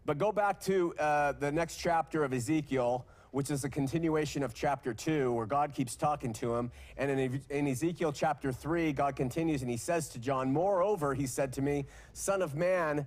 But 0.06 0.18
go 0.18 0.32
back 0.32 0.60
to 0.62 0.94
uh, 0.98 1.32
the 1.32 1.52
next 1.52 1.76
chapter 1.76 2.24
of 2.24 2.32
Ezekiel, 2.32 3.06
which 3.30 3.50
is 3.50 3.64
a 3.64 3.68
continuation 3.68 4.42
of 4.42 4.54
chapter 4.54 4.94
2, 4.94 5.32
where 5.32 5.46
God 5.46 5.74
keeps 5.74 5.94
talking 5.94 6.32
to 6.34 6.56
him. 6.56 6.70
And 6.96 7.10
in, 7.10 7.42
in 7.50 7.68
Ezekiel 7.68 8.12
chapter 8.12 8.50
3, 8.50 8.92
God 8.92 9.16
continues 9.16 9.60
and 9.62 9.70
he 9.70 9.76
says 9.76 10.08
to 10.10 10.18
John, 10.18 10.52
Moreover, 10.52 11.14
he 11.14 11.26
said 11.26 11.52
to 11.54 11.62
me, 11.62 11.84
Son 12.14 12.40
of 12.40 12.54
man, 12.54 13.06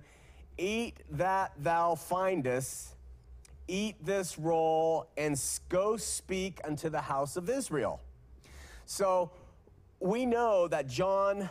eat 0.56 0.98
that 1.10 1.52
thou 1.58 1.96
findest 1.96 2.91
eat 3.68 4.04
this 4.04 4.38
roll 4.38 5.08
and 5.16 5.40
go 5.68 5.96
speak 5.96 6.60
unto 6.64 6.88
the 6.88 7.00
house 7.00 7.36
of 7.36 7.48
Israel. 7.48 8.00
So 8.84 9.30
we 10.00 10.26
know 10.26 10.68
that 10.68 10.88
John, 10.88 11.48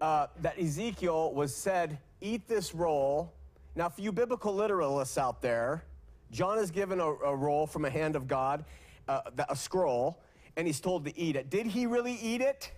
uh, 0.00 0.26
that 0.42 0.58
Ezekiel 0.58 1.32
was 1.32 1.54
said, 1.54 1.98
eat 2.20 2.48
this 2.48 2.74
roll. 2.74 3.32
Now, 3.74 3.88
for 3.88 4.00
you 4.00 4.12
biblical 4.12 4.54
literalists 4.54 5.18
out 5.18 5.40
there, 5.40 5.84
John 6.30 6.58
is 6.58 6.70
given 6.70 7.00
a, 7.00 7.04
a 7.06 7.34
roll 7.34 7.66
from 7.66 7.84
a 7.84 7.90
hand 7.90 8.16
of 8.16 8.26
God, 8.26 8.64
uh, 9.08 9.20
a 9.48 9.54
scroll, 9.56 10.20
and 10.56 10.66
he's 10.66 10.80
told 10.80 11.04
to 11.04 11.16
eat 11.18 11.36
it. 11.36 11.50
Did 11.50 11.66
he 11.66 11.86
really 11.86 12.14
eat 12.14 12.40
it? 12.40 12.72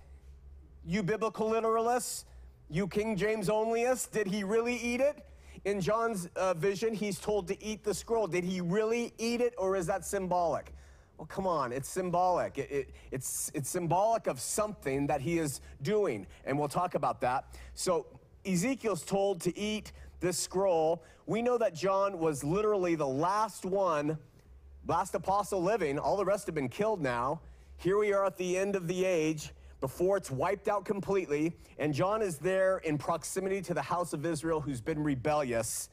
You 0.85 1.03
biblical 1.03 1.51
literalists, 1.51 2.25
you 2.69 2.87
King 2.89 3.17
James 3.17 3.49
onlyists, 3.49 4.11
did 4.11 4.27
he 4.27 4.45
really 4.45 4.77
eat 4.77 5.01
it? 5.01 5.25
In 5.65 5.81
John's 5.81 6.29
uh, 6.37 6.55
vision, 6.55 6.95
he's 6.95 7.19
told 7.19 7.49
to 7.49 7.63
eat 7.63 7.85
the 7.85 7.95
scroll. 7.95 8.27
Did 8.27 8.45
he 8.45 8.61
really 8.61 9.13
eat 9.19 9.41
it, 9.41 9.55
or 9.59 9.77
is 9.77 9.87
that 9.87 10.05
symbolic? 10.05 10.73
Well, 11.17 11.27
come 11.27 11.47
on, 11.47 11.73
it's 11.73 11.89
symbolic. 11.89 12.59
It, 12.59 12.71
it, 12.71 12.91
it's, 13.11 13.51
it's 13.55 13.69
symbolic 13.69 14.27
of 14.27 14.41
something 14.41 15.07
that 15.09 15.21
he 15.21 15.39
is 15.39 15.61
doing, 15.83 16.27
and 16.45 16.59
we'll 16.59 16.69
talk 16.69 16.95
about 16.95 17.21
that. 17.23 17.57
So, 17.75 18.07
Ezekiel's 18.47 19.05
told 19.05 19.41
to 19.43 19.59
eat 19.59 19.93
this 20.21 20.39
scroll. 20.39 21.03
We 21.27 21.43
know 21.43 21.59
that 21.59 21.75
John 21.75 22.19
was 22.19 22.45
literally 22.45 22.95
the 22.95 23.07
last 23.07 23.65
one, 23.65 24.17
last 24.87 25.15
apostle 25.15 25.63
living. 25.63 25.99
All 25.99 26.17
the 26.17 26.25
rest 26.25 26.47
have 26.47 26.55
been 26.55 26.69
killed 26.69 27.03
now. 27.03 27.41
Here 27.77 27.99
we 27.99 28.13
are 28.13 28.25
at 28.25 28.37
the 28.37 28.57
end 28.57 28.77
of 28.77 28.87
the 28.87 29.05
age 29.05 29.53
before 29.81 30.17
it's 30.17 30.31
wiped 30.31 30.69
out 30.69 30.85
completely. 30.85 31.57
And 31.79 31.95
John 31.95 32.23
is 32.23 32.39
there 32.39 32.79
in 32.79 32.99
proximity 32.99 33.61
to 33.63 33.75
the 33.75 33.83
house 33.83 34.13
of 34.13 34.27
Israel 34.27 34.61
who's 34.61 34.81
been 34.81 35.03
rebellious. 35.03 35.91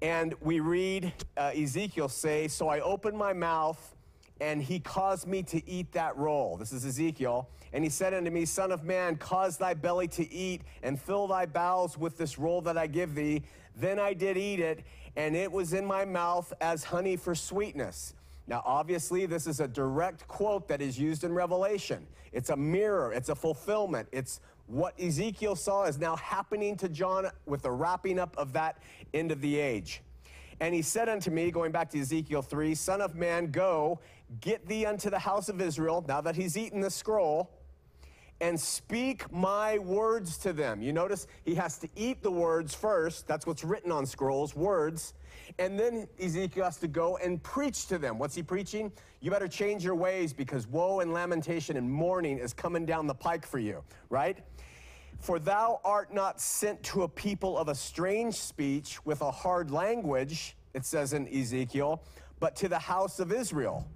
And 0.00 0.34
we 0.40 0.60
read 0.60 1.12
uh, 1.36 1.52
Ezekiel 1.54 2.08
say, 2.08 2.48
So 2.48 2.68
I 2.68 2.80
opened 2.80 3.16
my 3.16 3.32
mouth, 3.32 3.94
and 4.40 4.60
he 4.60 4.80
caused 4.80 5.28
me 5.28 5.44
to 5.44 5.68
eat 5.68 5.92
that 5.92 6.16
roll. 6.16 6.56
This 6.56 6.72
is 6.72 6.84
Ezekiel. 6.84 7.48
And 7.72 7.84
he 7.84 7.90
said 7.90 8.12
unto 8.12 8.30
me, 8.30 8.44
Son 8.44 8.72
of 8.72 8.82
man, 8.82 9.16
cause 9.16 9.56
thy 9.56 9.74
belly 9.74 10.08
to 10.08 10.30
eat, 10.32 10.62
and 10.82 11.00
fill 11.00 11.28
thy 11.28 11.46
bowels 11.46 11.96
with 11.96 12.18
this 12.18 12.38
roll 12.38 12.60
that 12.62 12.76
I 12.76 12.88
give 12.88 13.14
thee. 13.14 13.44
Then 13.76 14.00
I 14.00 14.12
did 14.12 14.36
eat 14.36 14.58
it, 14.58 14.84
and 15.16 15.36
it 15.36 15.50
was 15.50 15.72
in 15.72 15.86
my 15.86 16.04
mouth 16.04 16.52
as 16.60 16.84
honey 16.84 17.16
for 17.16 17.34
sweetness. 17.34 18.14
Now, 18.46 18.62
obviously, 18.64 19.26
this 19.26 19.46
is 19.46 19.60
a 19.60 19.68
direct 19.68 20.26
quote 20.26 20.68
that 20.68 20.82
is 20.82 20.98
used 20.98 21.24
in 21.24 21.32
Revelation. 21.32 22.06
It's 22.32 22.50
a 22.50 22.56
mirror, 22.56 23.12
it's 23.12 23.28
a 23.28 23.34
fulfillment. 23.34 24.08
It's 24.12 24.40
what 24.66 24.98
Ezekiel 25.00 25.54
saw 25.54 25.84
is 25.84 25.98
now 25.98 26.16
happening 26.16 26.76
to 26.78 26.88
John 26.88 27.26
with 27.46 27.62
the 27.62 27.70
wrapping 27.70 28.18
up 28.18 28.36
of 28.38 28.52
that 28.54 28.78
end 29.12 29.30
of 29.30 29.40
the 29.40 29.58
age. 29.58 30.02
And 30.60 30.74
he 30.74 30.82
said 30.82 31.08
unto 31.08 31.30
me, 31.30 31.50
going 31.50 31.72
back 31.72 31.90
to 31.90 32.00
Ezekiel 32.00 32.42
3, 32.42 32.74
Son 32.74 33.00
of 33.00 33.14
man, 33.14 33.50
go, 33.50 34.00
get 34.40 34.66
thee 34.66 34.86
unto 34.86 35.10
the 35.10 35.18
house 35.18 35.48
of 35.48 35.60
Israel, 35.60 36.04
now 36.06 36.20
that 36.20 36.36
he's 36.36 36.56
eaten 36.56 36.80
the 36.80 36.90
scroll, 36.90 37.50
and 38.42 38.58
speak 38.58 39.32
my 39.32 39.78
words 39.78 40.36
to 40.36 40.52
them. 40.52 40.82
You 40.82 40.92
notice 40.92 41.28
he 41.44 41.54
has 41.54 41.78
to 41.78 41.88
eat 41.94 42.24
the 42.24 42.30
words 42.30 42.74
first. 42.74 43.28
That's 43.28 43.46
what's 43.46 43.62
written 43.62 43.92
on 43.92 44.04
scrolls, 44.04 44.56
words. 44.56 45.14
And 45.60 45.78
then 45.78 46.08
Ezekiel 46.20 46.64
has 46.64 46.76
to 46.78 46.88
go 46.88 47.16
and 47.18 47.40
preach 47.40 47.86
to 47.86 47.98
them. 47.98 48.18
What's 48.18 48.34
he 48.34 48.42
preaching? 48.42 48.90
You 49.20 49.30
better 49.30 49.46
change 49.46 49.84
your 49.84 49.94
ways 49.94 50.32
because 50.32 50.66
woe 50.66 51.00
and 51.00 51.14
lamentation 51.14 51.76
and 51.76 51.88
mourning 51.88 52.38
is 52.38 52.52
coming 52.52 52.84
down 52.84 53.06
the 53.06 53.14
pike 53.14 53.46
for 53.46 53.60
you, 53.60 53.84
right? 54.10 54.38
For 55.20 55.38
thou 55.38 55.80
art 55.84 56.12
not 56.12 56.40
sent 56.40 56.82
to 56.84 57.04
a 57.04 57.08
people 57.08 57.56
of 57.56 57.68
a 57.68 57.74
strange 57.76 58.34
speech 58.34 58.98
with 59.06 59.20
a 59.20 59.30
hard 59.30 59.70
language, 59.70 60.56
it 60.74 60.84
says 60.84 61.12
in 61.12 61.28
Ezekiel, 61.28 62.02
but 62.40 62.56
to 62.56 62.68
the 62.68 62.78
house 62.78 63.20
of 63.20 63.30
Israel. 63.30 63.86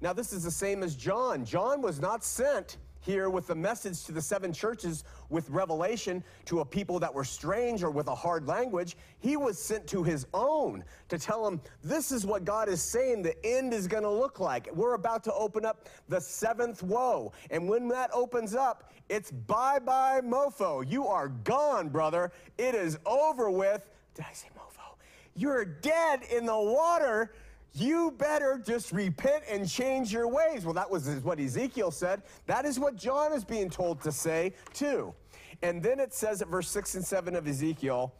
Now, 0.00 0.14
this 0.14 0.32
is 0.32 0.44
the 0.44 0.50
same 0.50 0.82
as 0.82 0.96
John. 0.96 1.44
John 1.44 1.82
was 1.82 2.00
not 2.00 2.24
sent 2.24 2.78
here 3.02 3.28
with 3.28 3.48
the 3.48 3.54
message 3.54 4.04
to 4.04 4.12
the 4.12 4.22
seven 4.22 4.52
churches 4.52 5.04
with 5.28 5.50
revelation 5.50 6.22
to 6.46 6.60
a 6.60 6.64
people 6.64 6.98
that 7.00 7.12
were 7.12 7.24
strange 7.24 7.82
or 7.82 7.90
with 7.90 8.06
a 8.06 8.14
hard 8.14 8.46
language. 8.46 8.96
He 9.18 9.36
was 9.36 9.58
sent 9.58 9.86
to 9.88 10.02
his 10.02 10.26
own 10.32 10.84
to 11.08 11.18
tell 11.18 11.44
them, 11.44 11.60
this 11.82 12.12
is 12.12 12.24
what 12.24 12.44
God 12.44 12.68
is 12.68 12.80
saying 12.80 13.22
the 13.22 13.34
end 13.44 13.74
is 13.74 13.86
going 13.86 14.04
to 14.04 14.10
look 14.10 14.40
like. 14.40 14.68
We're 14.72 14.94
about 14.94 15.24
to 15.24 15.34
open 15.34 15.64
up 15.64 15.88
the 16.08 16.20
seventh 16.20 16.82
woe. 16.82 17.32
And 17.50 17.68
when 17.68 17.88
that 17.88 18.10
opens 18.14 18.54
up, 18.54 18.92
it's 19.08 19.30
bye 19.30 19.80
bye 19.80 20.20
mofo. 20.22 20.88
You 20.88 21.06
are 21.08 21.28
gone, 21.28 21.88
brother. 21.88 22.32
It 22.56 22.74
is 22.74 22.98
over 23.04 23.50
with. 23.50 23.88
Did 24.14 24.26
I 24.28 24.32
say 24.32 24.48
mofo? 24.56 24.94
You're 25.34 25.64
dead 25.64 26.22
in 26.30 26.46
the 26.46 26.56
water 26.56 27.34
you 27.74 28.14
better 28.18 28.60
just 28.64 28.92
repent 28.92 29.44
and 29.48 29.68
change 29.68 30.12
your 30.12 30.28
ways. 30.28 30.64
Well, 30.64 30.74
that 30.74 30.90
was 30.90 31.08
what 31.22 31.40
Ezekiel 31.40 31.90
said. 31.90 32.22
That 32.46 32.64
is 32.64 32.78
what 32.78 32.96
John 32.96 33.32
is 33.32 33.44
being 33.44 33.70
told 33.70 34.00
to 34.02 34.12
say, 34.12 34.54
too. 34.74 35.14
And 35.62 35.82
then 35.82 36.00
it 36.00 36.12
says 36.12 36.42
at 36.42 36.48
verse 36.48 36.68
6 36.68 36.96
and 36.96 37.04
7 37.04 37.36
of 37.36 37.46
Ezekiel, 37.46 38.14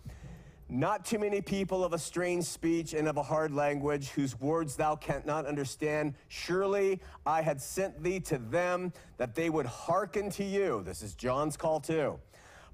not 0.69 1.05
too 1.05 1.19
many 1.19 1.43
people 1.43 1.85
of 1.85 1.93
a 1.93 1.99
strange 1.99 2.45
speech 2.45 2.95
and 2.95 3.07
of 3.07 3.19
a 3.19 3.23
hard 3.23 3.53
language, 3.53 4.09
whose 4.11 4.41
words 4.41 4.75
thou 4.75 4.97
canst 4.97 5.27
not 5.27 5.45
understand. 5.45 6.15
Surely 6.29 7.01
I 7.27 7.43
had 7.43 7.61
sent 7.61 8.03
thee 8.03 8.21
to 8.21 8.39
them 8.39 8.93
that 9.19 9.35
they 9.35 9.51
would 9.51 9.67
hearken 9.67 10.31
to 10.31 10.45
you. 10.45 10.83
This 10.83 11.03
is 11.03 11.15
John's 11.15 11.59
call 11.59 11.79
too. 11.79 12.19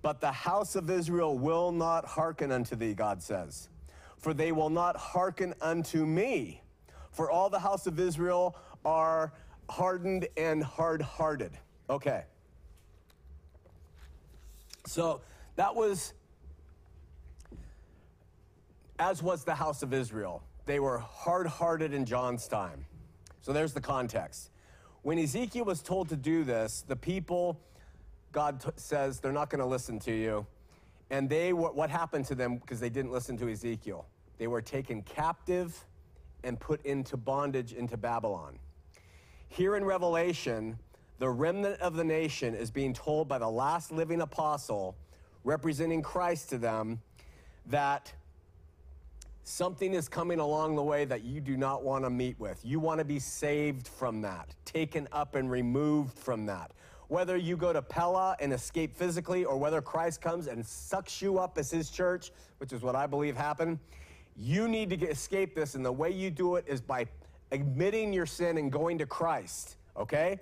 But 0.00 0.20
the 0.20 0.30
house 0.30 0.76
of 0.76 0.90
Israel 0.90 1.36
will 1.36 1.72
not 1.72 2.04
hearken 2.04 2.52
unto 2.52 2.76
thee, 2.76 2.94
God 2.94 3.20
says, 3.20 3.68
for 4.16 4.32
they 4.32 4.52
will 4.52 4.70
not 4.70 4.96
hearken 4.96 5.54
unto 5.60 6.06
me 6.06 6.62
for 7.18 7.32
all 7.32 7.50
the 7.50 7.58
house 7.58 7.88
of 7.88 7.98
Israel 7.98 8.56
are 8.84 9.32
hardened 9.68 10.28
and 10.36 10.62
hard 10.62 11.02
hearted. 11.02 11.50
Okay. 11.90 12.22
So 14.86 15.20
that 15.56 15.74
was, 15.74 16.14
as 19.00 19.20
was 19.20 19.42
the 19.42 19.56
house 19.56 19.82
of 19.82 19.92
Israel. 19.92 20.44
They 20.64 20.78
were 20.78 20.98
hard 20.98 21.48
hearted 21.48 21.92
in 21.92 22.04
John's 22.04 22.46
time. 22.46 22.84
So 23.40 23.52
there's 23.52 23.72
the 23.72 23.80
context. 23.80 24.50
When 25.02 25.18
Ezekiel 25.18 25.64
was 25.64 25.82
told 25.82 26.10
to 26.10 26.16
do 26.16 26.44
this, 26.44 26.84
the 26.86 26.94
people, 26.94 27.58
God 28.30 28.60
t- 28.60 28.70
says, 28.76 29.18
they're 29.18 29.32
not 29.32 29.50
going 29.50 29.58
to 29.58 29.66
listen 29.66 29.98
to 30.00 30.12
you. 30.12 30.46
And 31.10 31.28
they, 31.28 31.52
what 31.52 31.90
happened 31.90 32.26
to 32.26 32.36
them 32.36 32.58
because 32.58 32.78
they 32.78 32.90
didn't 32.90 33.10
listen 33.10 33.36
to 33.38 33.48
Ezekiel? 33.48 34.06
They 34.38 34.46
were 34.46 34.62
taken 34.62 35.02
captive 35.02 35.84
and 36.44 36.58
put 36.58 36.84
into 36.84 37.16
bondage 37.16 37.72
into 37.72 37.96
Babylon. 37.96 38.58
Here 39.48 39.76
in 39.76 39.84
Revelation, 39.84 40.78
the 41.18 41.28
remnant 41.28 41.80
of 41.80 41.96
the 41.96 42.04
nation 42.04 42.54
is 42.54 42.70
being 42.70 42.94
told 42.94 43.28
by 43.28 43.38
the 43.38 43.48
last 43.48 43.90
living 43.90 44.20
apostle, 44.20 44.96
representing 45.44 46.02
Christ 46.02 46.50
to 46.50 46.58
them, 46.58 47.00
that 47.66 48.12
something 49.42 49.94
is 49.94 50.08
coming 50.08 50.38
along 50.38 50.76
the 50.76 50.82
way 50.82 51.04
that 51.06 51.24
you 51.24 51.40
do 51.40 51.56
not 51.56 51.82
want 51.82 52.04
to 52.04 52.10
meet 52.10 52.38
with. 52.38 52.60
You 52.62 52.78
want 52.78 52.98
to 52.98 53.04
be 53.04 53.18
saved 53.18 53.88
from 53.88 54.20
that, 54.22 54.54
taken 54.64 55.08
up 55.10 55.34
and 55.34 55.50
removed 55.50 56.18
from 56.18 56.46
that. 56.46 56.72
Whether 57.08 57.38
you 57.38 57.56
go 57.56 57.72
to 57.72 57.80
Pella 57.80 58.36
and 58.38 58.52
escape 58.52 58.94
physically, 58.94 59.46
or 59.46 59.56
whether 59.56 59.80
Christ 59.80 60.20
comes 60.20 60.46
and 60.46 60.64
sucks 60.64 61.22
you 61.22 61.38
up 61.38 61.56
as 61.56 61.70
his 61.70 61.88
church, 61.88 62.30
which 62.58 62.74
is 62.74 62.82
what 62.82 62.94
I 62.94 63.06
believe 63.06 63.34
happened, 63.34 63.78
you 64.38 64.68
need 64.68 64.90
to 64.90 64.96
get, 64.96 65.10
escape 65.10 65.54
this, 65.54 65.74
and 65.74 65.84
the 65.84 65.92
way 65.92 66.10
you 66.10 66.30
do 66.30 66.56
it 66.56 66.64
is 66.68 66.80
by 66.80 67.06
admitting 67.50 68.12
your 68.12 68.26
sin 68.26 68.58
and 68.58 68.70
going 68.70 68.98
to 68.98 69.06
Christ, 69.06 69.76
okay? 69.96 70.38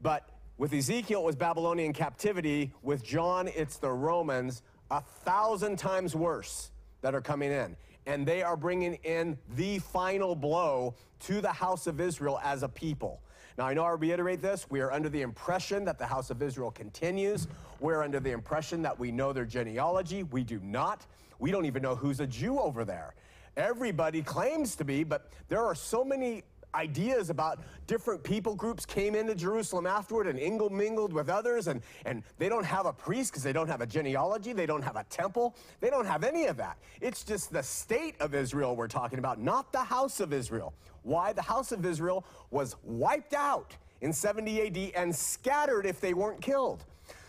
But 0.00 0.28
with 0.58 0.72
Ezekiel, 0.72 1.20
it 1.20 1.26
was 1.26 1.36
Babylonian 1.36 1.92
captivity. 1.92 2.72
With 2.82 3.02
John, 3.04 3.48
it's 3.48 3.76
the 3.76 3.90
Romans, 3.90 4.62
a 4.90 5.00
thousand 5.00 5.78
times 5.78 6.14
worse 6.14 6.70
that 7.02 7.14
are 7.14 7.20
coming 7.20 7.52
in. 7.52 7.76
And 8.06 8.24
they 8.24 8.42
are 8.42 8.56
bringing 8.56 8.94
in 9.04 9.36
the 9.56 9.80
final 9.80 10.34
blow 10.34 10.94
to 11.20 11.40
the 11.40 11.52
house 11.52 11.86
of 11.86 12.00
Israel 12.00 12.40
as 12.42 12.62
a 12.62 12.68
people. 12.68 13.20
Now, 13.58 13.66
I 13.66 13.74
know 13.74 13.84
I 13.84 13.92
reiterate 13.92 14.40
this. 14.40 14.66
We 14.70 14.80
are 14.80 14.92
under 14.92 15.08
the 15.08 15.22
impression 15.22 15.84
that 15.86 15.98
the 15.98 16.06
house 16.06 16.30
of 16.30 16.42
Israel 16.42 16.70
continues. 16.70 17.48
We're 17.80 18.02
under 18.02 18.20
the 18.20 18.30
impression 18.30 18.82
that 18.82 18.98
we 18.98 19.10
know 19.10 19.32
their 19.32 19.44
genealogy. 19.44 20.22
We 20.24 20.44
do 20.44 20.60
not. 20.62 21.06
We 21.38 21.50
don't 21.50 21.66
even 21.66 21.82
know 21.82 21.96
who's 21.96 22.20
a 22.20 22.26
Jew 22.26 22.58
over 22.58 22.84
there. 22.84 23.14
Everybody 23.56 24.22
claims 24.22 24.76
to 24.76 24.84
be, 24.84 25.04
but 25.04 25.30
there 25.48 25.64
are 25.64 25.74
so 25.74 26.04
many 26.04 26.42
ideas 26.74 27.30
about 27.30 27.60
different 27.86 28.22
people 28.22 28.54
groups 28.54 28.84
came 28.84 29.14
into 29.14 29.34
Jerusalem 29.34 29.86
afterward 29.86 30.26
and 30.26 30.38
ingle 30.38 30.68
mingled 30.68 31.12
with 31.12 31.28
others, 31.28 31.68
and, 31.68 31.80
and 32.04 32.22
they 32.38 32.48
don't 32.48 32.66
have 32.66 32.86
a 32.86 32.92
priest 32.92 33.32
because 33.32 33.42
they 33.42 33.52
don't 33.52 33.68
have 33.68 33.80
a 33.80 33.86
genealogy, 33.86 34.52
they 34.52 34.66
don't 34.66 34.82
have 34.82 34.96
a 34.96 35.04
temple, 35.04 35.56
they 35.80 35.90
don't 35.90 36.06
have 36.06 36.22
any 36.22 36.46
of 36.46 36.56
that. 36.58 36.76
It's 37.00 37.24
just 37.24 37.52
the 37.52 37.62
state 37.62 38.14
of 38.20 38.34
Israel 38.34 38.76
we're 38.76 38.88
talking 38.88 39.18
about, 39.18 39.40
not 39.40 39.72
the 39.72 39.84
house 39.84 40.20
of 40.20 40.32
Israel. 40.32 40.74
Why? 41.02 41.32
The 41.32 41.42
house 41.42 41.72
of 41.72 41.84
Israel 41.86 42.26
was 42.50 42.76
wiped 42.82 43.34
out 43.34 43.74
in 44.02 44.12
70 44.12 44.66
AD 44.66 44.92
and 44.94 45.14
scattered 45.14 45.86
if 45.86 46.00
they 46.00 46.14
weren't 46.14 46.42
killed. 46.42 46.84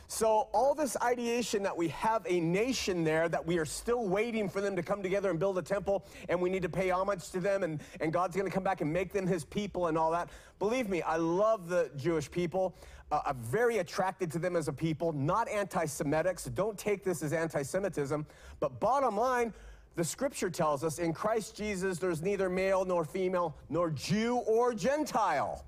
So, 0.10 0.48
all 0.54 0.74
this 0.74 0.96
ideation 1.02 1.64
that 1.64 1.76
we 1.76 1.90
have 1.90 2.26
a 2.30 2.40
nation 2.40 3.04
there, 3.04 3.28
that 3.28 3.46
we 3.46 3.58
are 3.58 3.66
still 3.66 4.08
waiting 4.08 4.48
for 4.48 4.62
them 4.62 4.74
to 4.78 4.82
come 4.82 5.04
together 5.04 5.30
and 5.30 5.38
build 5.38 5.58
a 5.58 5.62
temple, 5.62 6.06
and 6.30 6.42
we 6.42 6.50
need 6.50 6.62
to 6.62 6.70
pay 6.70 6.90
homage 6.92 7.30
to 7.32 7.42
them, 7.42 7.64
and, 7.64 7.82
and 8.00 8.14
God's 8.14 8.34
going 8.34 8.48
to 8.48 8.54
come 8.54 8.64
back 8.64 8.80
and 8.80 8.92
make 8.92 9.12
them 9.12 9.28
his 9.28 9.44
people 9.44 9.88
and 9.88 9.98
all 9.98 10.12
that. 10.12 10.30
Believe 10.60 10.88
me, 10.88 11.02
I 11.02 11.18
love 11.18 11.68
the 11.68 11.92
Jewish 11.98 12.32
people. 12.32 12.74
Uh, 13.12 13.20
I'm 13.26 13.38
very 13.42 13.80
attracted 13.80 14.32
to 14.32 14.40
them 14.40 14.56
as 14.56 14.70
a 14.70 14.74
people, 14.74 15.12
not 15.12 15.50
anti 15.50 15.86
Semitic, 15.86 16.40
so 16.40 16.52
don't 16.52 16.78
take 16.78 17.04
this 17.04 17.22
as 17.22 17.34
anti 17.34 17.62
Semitism. 17.62 18.26
But 18.62 18.80
bottom 18.80 19.18
line, 19.18 19.54
the 19.98 20.06
scripture 20.06 20.50
tells 20.50 20.86
us 20.86 21.00
in 21.00 21.12
Christ 21.12 21.58
Jesus, 21.58 22.00
there's 22.00 22.22
neither 22.22 22.50
male 22.50 22.86
nor 22.86 23.04
female, 23.04 23.58
nor 23.70 23.90
Jew 23.90 24.38
or 24.38 24.74
Gentile 24.74 25.66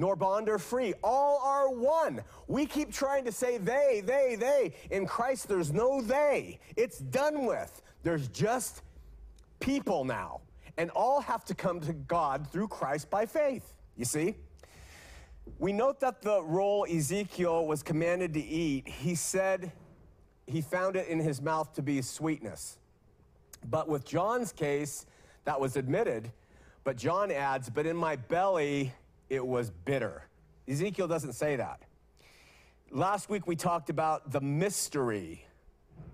nor 0.00 0.16
bond 0.16 0.48
or 0.48 0.58
free. 0.58 0.94
All 1.04 1.38
are 1.44 1.68
one. 1.68 2.22
We 2.48 2.64
keep 2.64 2.90
trying 2.90 3.26
to 3.26 3.32
say 3.32 3.58
they, 3.58 4.02
they, 4.04 4.34
they. 4.34 4.72
In 4.90 5.06
Christ, 5.06 5.46
there's 5.46 5.72
no 5.72 6.00
they. 6.00 6.58
It's 6.74 6.98
done 6.98 7.44
with. 7.44 7.82
There's 8.02 8.28
just 8.28 8.80
people 9.60 10.06
now. 10.06 10.40
And 10.78 10.90
all 10.92 11.20
have 11.20 11.44
to 11.44 11.54
come 11.54 11.80
to 11.80 11.92
God 11.92 12.50
through 12.50 12.68
Christ 12.68 13.10
by 13.10 13.26
faith. 13.26 13.74
You 13.94 14.06
see? 14.06 14.36
We 15.58 15.70
note 15.72 16.00
that 16.00 16.22
the 16.22 16.42
roll 16.42 16.86
Ezekiel 16.90 17.66
was 17.66 17.82
commanded 17.82 18.32
to 18.34 18.40
eat, 18.40 18.88
he 18.88 19.14
said 19.14 19.70
he 20.46 20.62
found 20.62 20.96
it 20.96 21.08
in 21.08 21.20
his 21.20 21.42
mouth 21.42 21.74
to 21.74 21.82
be 21.82 22.00
sweetness. 22.00 22.78
But 23.68 23.88
with 23.88 24.06
John's 24.06 24.50
case, 24.52 25.04
that 25.44 25.60
was 25.60 25.76
admitted. 25.76 26.32
But 26.84 26.96
John 26.96 27.30
adds, 27.30 27.68
but 27.68 27.84
in 27.86 27.96
my 27.96 28.16
belly, 28.16 28.94
it 29.30 29.46
was 29.46 29.70
bitter. 29.70 30.24
Ezekiel 30.68 31.08
doesn't 31.08 31.32
say 31.32 31.56
that. 31.56 31.80
Last 32.90 33.30
week 33.30 33.46
we 33.46 33.56
talked 33.56 33.88
about 33.88 34.32
the 34.32 34.40
mystery 34.40 35.46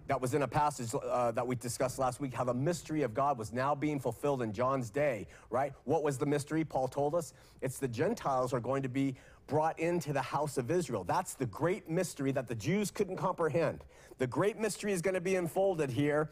that 0.09 0.21
was 0.21 0.35
in 0.35 0.43
a 0.43 0.49
passage 0.49 0.95
uh, 0.95 1.33
that 1.33 1.45
we 1.45 1.57
discussed 1.57 1.99
last 1.99 2.21
week, 2.21 2.33
how 2.33 2.45
the 2.45 2.55
mystery 2.55 3.03
of 3.03 3.13
God 3.13 3.39
was 3.39 3.53
now 3.53 3.75
being 3.75 3.99
fulfilled 3.99 4.43
in 4.43 4.53
John's 4.53 4.89
day, 4.89 5.27
right? 5.51 5.73
What 5.85 6.05
was 6.05 6.17
the 6.17 6.27
mystery? 6.27 6.65
Paul 6.65 6.87
told 6.87 7.15
us 7.15 7.33
it's 7.61 7.79
the 7.79 7.89
Gentiles 7.89 8.53
are 8.53 8.61
going 8.61 8.83
to 8.83 8.89
be 8.89 9.17
brought 9.49 9.79
into 9.81 10.13
the 10.13 10.23
house 10.23 10.59
of 10.59 10.71
Israel. 10.71 11.03
That's 11.03 11.35
the 11.35 11.47
great 11.47 11.89
mystery 11.89 12.31
that 12.33 12.47
the 12.47 12.55
Jews 12.55 12.91
couldn't 12.91 13.17
comprehend. 13.17 13.85
The 14.19 14.27
great 14.27 14.59
mystery 14.59 14.93
is 14.93 15.03
going 15.03 15.15
to 15.15 15.21
be 15.21 15.37
unfolded 15.37 15.91
here, 15.91 16.31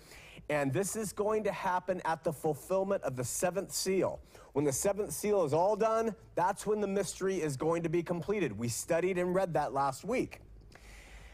and 0.49 0.73
this 0.73 0.95
is 0.95 1.13
going 1.13 1.45
to 1.45 1.53
happen 1.53 2.01
at 2.05 2.23
the 2.23 2.33
fulfillment 2.33 3.03
of 3.03 3.17
the 3.17 3.25
seventh 3.25 3.73
seal. 3.73 4.21
When 4.55 4.65
the 4.65 4.73
seventh 4.73 5.13
seal 5.13 5.43
is 5.43 5.53
all 5.53 5.75
done, 5.75 6.15
that's 6.37 6.65
when 6.65 6.81
the 6.81 6.87
mystery 6.87 7.43
is 7.43 7.57
going 7.57 7.83
to 7.83 7.89
be 7.89 8.05
completed. 8.05 8.57
We 8.57 8.69
studied 8.69 9.19
and 9.19 9.35
read 9.35 9.55
that 9.55 9.75
last 9.75 10.05
week. 10.05 10.39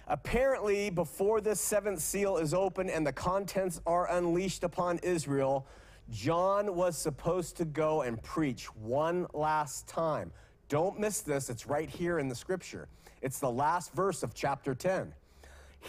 Apparently, 0.09 0.88
before 0.88 1.42
this 1.42 1.61
seventh 1.61 2.00
seal 2.00 2.38
is 2.38 2.54
open 2.54 2.88
and 2.88 3.06
the 3.06 3.12
contents 3.12 3.78
are 3.87 4.11
unleashed 4.11 4.64
upon 4.64 5.00
Israel, 5.02 5.66
John 6.11 6.74
was 6.74 6.96
supposed 6.96 7.59
to 7.59 7.66
go 7.66 8.00
and 8.00 8.20
preach 8.22 8.74
one 8.74 9.26
last 9.35 9.87
time 9.87 10.33
Don't 10.70 10.98
miss 10.98 11.20
this. 11.20 11.50
It's 11.50 11.66
right 11.66 11.90
here 11.90 12.20
in 12.20 12.28
the 12.28 12.35
scripture. 12.35 12.88
It's 13.20 13.38
the 13.38 13.50
last 13.50 13.92
verse 13.92 14.22
of 14.22 14.33
chapter 14.33 14.74
10. 14.74 15.12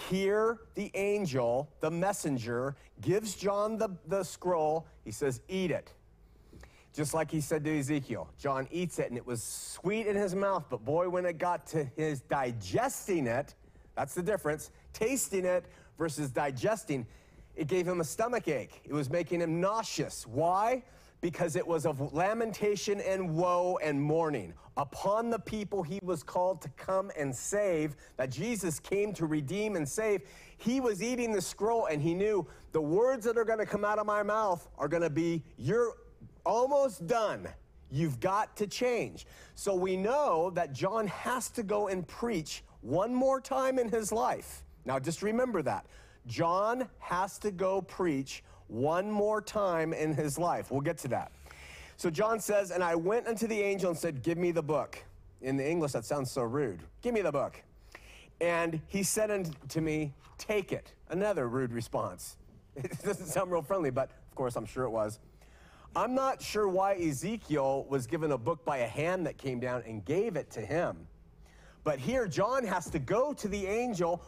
Here, 0.10 0.60
the 0.76 0.92
angel, 0.96 1.70
the 1.80 1.92
messenger, 1.92 2.76
gives 3.00 3.36
John 3.36 3.78
the, 3.78 3.90
the 4.08 4.24
scroll. 4.24 4.86
He 5.06 5.12
says, 5.12 5.40
Eat 5.48 5.72
it. 5.72 5.94
Just 6.94 7.14
like 7.14 7.32
he 7.32 7.40
said 7.40 7.64
to 7.64 7.80
Ezekiel. 7.80 8.30
John 8.38 8.68
eats 8.70 9.00
it, 9.00 9.10
and 9.10 9.18
it 9.18 9.26
was 9.26 9.42
sweet 9.42 10.08
in 10.08 10.16
his 10.16 10.36
mouth, 10.36 10.66
but 10.70 10.84
boy, 10.84 11.08
when 11.08 11.26
it 11.26 11.38
got 11.38 11.66
to 11.68 11.86
his 11.96 12.22
digesting 12.22 13.28
it, 13.28 13.56
that's 13.96 14.14
the 14.14 14.24
difference. 14.24 14.72
Tasting 14.94 15.46
it 15.46 15.66
versus 15.98 16.32
digesting, 16.32 17.06
it 17.56 17.68
gave 17.68 17.88
him 17.88 18.02
a 18.02 18.04
stomach 18.04 18.48
ache. 18.48 18.82
It 18.84 18.94
was 18.94 19.10
making 19.10 19.40
him 19.40 19.62
nauseous. 19.62 20.28
Why? 20.28 20.84
Because 21.22 21.56
it 21.56 21.66
was 21.66 21.86
of 21.86 22.14
lamentation 22.14 23.00
and 23.00 23.36
woe 23.36 23.78
and 23.82 24.02
mourning 24.02 24.54
upon 24.78 25.30
the 25.30 25.40
people 25.40 25.84
he 25.84 26.00
was 26.02 26.24
called 26.24 26.62
to 26.62 26.70
come 26.70 27.12
and 27.18 27.36
save, 27.36 27.96
that 28.18 28.32
Jesus 28.32 28.80
came 28.80 29.14
to 29.14 29.26
redeem 29.26 29.76
and 29.76 29.88
save. 29.88 30.22
He 30.58 30.80
was 30.80 31.04
eating 31.04 31.32
the 31.32 31.42
scroll 31.42 31.86
and 31.86 32.02
he 32.02 32.14
knew 32.14 32.48
the 32.72 32.82
words 32.82 33.26
that 33.26 33.38
are 33.38 33.46
going 33.46 33.60
to 33.60 33.66
come 33.66 33.86
out 33.86 34.00
of 34.00 34.06
my 34.06 34.24
mouth 34.24 34.68
are 34.78 34.88
going 34.88 35.04
to 35.04 35.10
be, 35.10 35.44
You're 35.58 35.94
almost 36.46 37.08
done. 37.08 37.48
You've 37.90 38.20
got 38.20 38.56
to 38.58 38.68
change. 38.68 39.26
So 39.56 39.76
we 39.76 39.98
know 39.98 40.52
that 40.52 40.74
John 40.74 41.08
has 41.08 41.50
to 41.52 41.64
go 41.64 41.88
and 41.88 42.08
preach 42.08 42.64
one 42.82 43.14
more 43.14 43.42
time 43.42 43.78
in 43.78 43.90
his 43.90 44.12
life. 44.12 44.64
Now, 44.86 45.00
just 45.00 45.22
remember 45.22 45.62
that. 45.64 45.86
John 46.28 46.88
has 47.00 47.38
to 47.40 47.52
go 47.52 47.82
preach 47.82 48.44
one 48.68 49.12
more 49.12 49.42
time 49.42 49.94
in 49.94 50.14
his 50.14 50.40
life. 50.40 50.72
We'll 50.72 50.82
get 50.82 50.98
to 51.00 51.08
that. 51.10 51.32
So 51.98 52.10
John 52.10 52.40
says, 52.40 52.72
And 52.72 52.84
I 52.84 52.96
went 52.96 53.28
unto 53.28 53.48
the 53.48 53.60
angel 53.60 53.90
and 53.90 54.00
said, 54.00 54.24
Give 54.24 54.38
me 54.38 54.52
the 54.52 54.64
book. 54.64 54.98
In 55.42 55.58
the 55.58 55.68
English, 55.68 55.92
that 55.92 56.06
sounds 56.06 56.32
so 56.32 56.44
rude. 56.44 56.80
Give 57.02 57.14
me 57.14 57.22
the 57.22 57.32
book. 57.32 57.62
And 58.40 58.80
he 58.88 59.04
said 59.04 59.30
unto 59.30 59.82
me, 59.82 60.14
Take 60.38 60.72
it. 60.72 60.94
Another 61.10 61.48
rude 61.48 61.74
response. 61.74 62.38
It 62.76 63.04
doesn't 63.04 63.28
sound 63.28 63.52
real 63.52 63.62
friendly, 63.62 63.90
but 63.90 64.10
of 64.30 64.36
course, 64.36 64.56
I'm 64.56 64.66
sure 64.66 64.86
it 64.86 64.92
was. 64.92 65.20
I'm 65.94 66.16
not 66.16 66.42
sure 66.42 66.70
why 66.70 66.94
Ezekiel 66.94 67.86
was 67.90 68.08
given 68.08 68.32
a 68.32 68.38
book 68.38 68.64
by 68.64 68.78
a 68.78 68.88
hand 68.88 69.26
that 69.26 69.38
came 69.38 69.60
down 69.60 69.84
and 69.86 70.06
gave 70.06 70.38
it 70.38 70.50
to 70.52 70.62
him. 70.62 71.06
But 71.84 72.00
here, 72.00 72.28
John 72.28 72.64
has 72.66 72.90
to 72.92 73.00
go 73.00 73.34
to 73.34 73.48
the 73.50 73.66
angel 73.66 74.22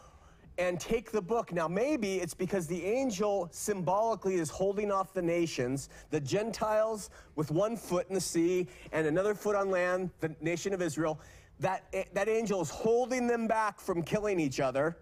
and 0.58 0.78
take 0.78 1.12
the 1.12 1.22
book. 1.22 1.54
Now, 1.54 1.70
maybe 1.70 2.18
it's 2.18 2.34
because 2.34 2.68
the 2.68 2.84
angel 2.84 3.48
symbolically 3.52 4.36
is 4.36 4.50
holding 4.50 4.92
off 4.92 5.14
the 5.14 5.22
nations, 5.22 5.88
the 6.10 6.20
Gentiles 6.20 7.10
with 7.36 7.50
one 7.50 7.78
foot 7.78 8.08
in 8.10 8.16
the 8.16 8.22
sea 8.22 8.68
and 8.92 9.08
another 9.08 9.34
foot 9.34 9.56
on 9.56 9.72
land, 9.72 10.10
the 10.20 10.36
nation 10.42 10.74
of 10.74 10.82
Israel. 10.82 11.20
That, 11.62 11.84
that 12.14 12.28
angel 12.28 12.62
is 12.62 12.70
holding 12.70 13.26
them 13.26 13.48
back 13.48 13.80
from 13.80 14.04
killing 14.04 14.38
each 14.38 14.60
other. 14.60 14.98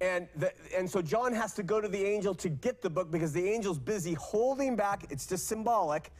And, 0.00 0.28
the, 0.36 0.52
and 0.76 0.90
so 0.90 1.00
John 1.00 1.32
has 1.32 1.54
to 1.54 1.62
go 1.62 1.80
to 1.80 1.88
the 1.88 2.04
angel 2.04 2.34
to 2.34 2.48
get 2.48 2.82
the 2.82 2.90
book 2.90 3.10
because 3.10 3.32
the 3.32 3.52
angel's 3.52 3.78
busy 3.78 4.14
holding 4.14 4.76
back, 4.76 5.06
it's 5.10 5.26
just 5.26 5.46
symbolic, 5.46 6.12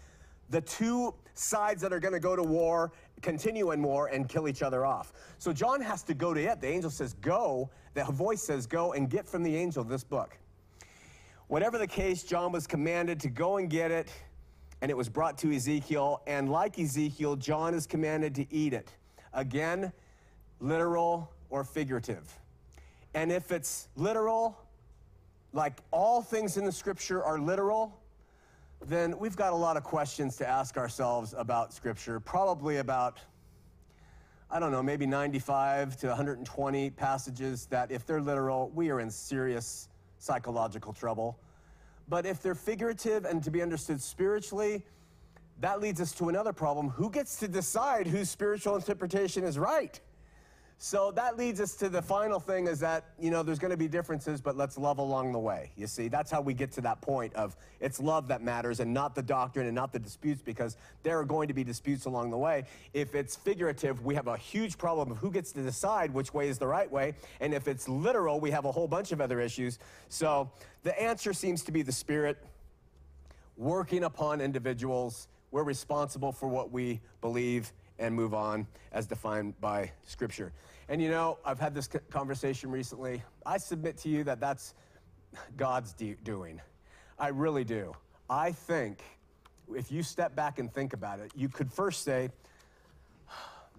the 0.49 0.61
two 0.62 1.15
sides 1.35 1.83
that 1.83 1.93
are 1.93 2.01
going 2.01 2.15
to 2.15 2.21
go 2.21 2.37
to 2.37 2.43
war, 2.43 2.93
continue 3.21 3.73
in 3.73 3.83
war, 3.83 4.09
and 4.09 4.29
kill 4.29 4.49
each 4.49 4.62
other 4.62 4.87
off. 4.87 5.12
So 5.39 5.53
John 5.53 5.81
has 5.81 6.03
to 6.05 6.15
go 6.15 6.33
to 6.33 6.41
it. 6.41 6.61
The 6.61 6.69
angel 6.69 6.91
says, 6.91 7.15
Go. 7.15 7.71
The 7.95 8.05
voice 8.05 8.43
says, 8.43 8.67
Go 8.67 8.93
and 8.93 9.11
get 9.11 9.29
from 9.29 9.43
the 9.43 9.55
angel 9.55 9.85
this 9.85 10.05
book. 10.05 10.39
Whatever 11.49 11.79
the 11.79 11.87
case, 11.87 12.23
John 12.23 12.53
was 12.53 12.67
commanded 12.67 13.21
to 13.21 13.29
go 13.29 13.59
and 13.59 13.69
get 13.69 13.91
it, 13.91 14.11
and 14.81 14.91
it 14.91 14.97
was 14.97 15.09
brought 15.09 15.39
to 15.39 15.55
Ezekiel. 15.55 16.23
And 16.27 16.51
like 16.51 16.79
Ezekiel, 16.79 17.37
John 17.37 17.75
is 17.75 17.87
commanded 17.87 18.35
to 18.37 18.53
eat 18.53 18.73
it. 18.73 18.91
Again, 19.33 19.93
literal 20.61 21.31
or 21.51 21.62
figurative. 21.62 22.39
And 23.16 23.33
if 23.33 23.50
it's 23.50 23.88
literal, 23.96 24.59
like 25.55 25.81
all 25.90 26.20
things 26.20 26.59
in 26.59 26.66
the 26.66 26.70
scripture 26.70 27.24
are 27.24 27.38
literal, 27.38 27.98
then 28.85 29.18
we've 29.18 29.37
got 29.37 29.55
a 29.55 29.57
lot 29.57 29.79
of 29.79 29.85
questions 29.85 30.37
to 30.37 30.46
ask 30.46 30.76
ourselves 30.76 31.35
about 31.35 31.72
Scripture, 31.72 32.20
probably 32.20 32.76
about, 32.76 33.22
I 34.50 34.61
don't 34.61 34.70
know, 34.70 34.83
maybe 34.83 35.07
95 35.07 35.96
to 35.96 36.09
120 36.09 36.90
passages 36.90 37.64
that, 37.70 37.90
if 37.90 38.05
they're 38.05 38.20
literal, 38.20 38.70
we 38.74 38.90
are 38.90 39.00
in 39.00 39.11
serious 39.11 39.88
psychological 40.18 40.92
trouble. 40.92 41.38
But 42.11 42.26
if 42.26 42.42
they're 42.42 42.55
figurative 42.55 43.24
and 43.24 43.42
to 43.44 43.50
be 43.50 43.62
understood 43.62 44.02
spiritually, 44.02 44.85
that 45.61 45.81
leads 45.81 46.02
us 46.02 46.12
to 46.12 46.29
another 46.29 46.52
problem. 46.52 46.90
Who 46.90 47.09
gets 47.09 47.37
to 47.38 47.48
decide 47.48 48.07
whose 48.07 48.29
spiritual 48.29 48.76
interpretation 48.76 49.42
is 49.42 49.59
right? 49.59 49.98
So 50.79 51.11
that 51.12 51.39
leads 51.39 51.59
us 51.59 51.75
to 51.77 51.89
the 51.89 52.03
final 52.03 52.39
thing 52.39 52.67
is 52.67 52.81
that, 52.81 53.07
you 53.19 53.31
know, 53.31 53.43
there's 53.43 53.59
going 53.59 53.71
to 53.71 53.79
be 53.79 53.89
differences, 53.89 54.43
but 54.43 54.59
let's 54.59 54.77
love 54.77 54.99
along 54.99 55.33
the 55.33 55.39
way. 55.39 55.71
You 55.75 55.87
see, 55.87 56.09
that's 56.09 56.31
how 56.31 56.43
we 56.43 56.53
get 56.53 56.71
to 56.73 56.83
that 56.83 57.01
point 57.01 57.33
of 57.35 57.57
it's 57.81 57.99
love 57.99 58.29
that 58.29 58.43
matters 58.43 58.81
and 58.81 58.93
not 58.93 59.15
the 59.15 59.23
doctrine 59.23 59.67
and 59.67 59.75
not 59.75 59.91
the 59.91 59.99
disputes 59.99 60.43
because 60.43 60.77
there 61.03 61.19
are 61.19 61.25
going 61.25 61.49
to 61.49 61.55
be 61.55 61.65
disputes 61.65 62.05
along 62.05 62.31
the 62.31 62.37
way. 62.37 62.65
If 62.93 63.15
it's 63.15 63.35
figurative, 63.35 64.05
we 64.05 64.15
have 64.17 64.27
a 64.27 64.37
huge 64.37 64.77
problem 64.77 65.11
of 65.11 65.17
who 65.17 65.31
gets 65.31 65.51
to 65.53 65.62
decide 65.62 66.12
which 66.12 66.35
way 66.35 66.51
is 66.51 66.59
the 66.59 66.67
right 66.67 66.91
way. 66.91 67.15
And 67.41 67.55
if 67.55 67.69
it's 67.69 67.89
literal, 67.89 68.39
we 68.39 68.51
have 68.51 68.67
a 68.67 68.73
whole 68.73 68.87
bunch 68.87 69.12
of 69.12 69.21
other 69.23 69.41
issues. 69.41 69.79
So 70.11 70.51
the 70.83 71.01
answer 71.01 71.33
seems 71.33 71.62
to 71.65 71.73
be 71.73 71.81
the 71.81 71.93
Spirit 71.93 72.37
working 73.57 74.05
upon 74.05 74.43
individuals. 74.43 75.29
We're 75.53 75.62
responsible 75.62 76.33
for 76.33 76.49
what 76.49 76.71
we 76.71 77.01
believe 77.23 77.73
and 77.98 78.14
move 78.14 78.35
on 78.35 78.66
as 78.92 79.06
defined 79.06 79.61
by 79.61 79.90
Scripture. 80.06 80.52
And 80.88 81.02
you 81.02 81.11
know, 81.11 81.38
I've 81.44 81.59
had 81.59 81.74
this 81.74 81.88
conversation 82.11 82.70
recently. 82.70 83.22
I 83.44 83.59
submit 83.59 83.98
to 83.98 84.09
you 84.09 84.24
that 84.24 84.40
that's 84.40 84.74
God's 85.56 85.92
de- 85.92 86.16
doing. 86.22 86.61
I 87.18 87.28
really 87.28 87.64
do. 87.64 87.94
I 88.28 88.52
think 88.52 89.02
if 89.74 89.90
you 89.90 90.02
step 90.02 90.37
back 90.37 90.59
and 90.59 90.72
think 90.72 90.92
about 90.92 91.18
it, 91.18 91.32
you 91.35 91.48
could 91.48 91.72
first 91.72 92.04
say, 92.04 92.30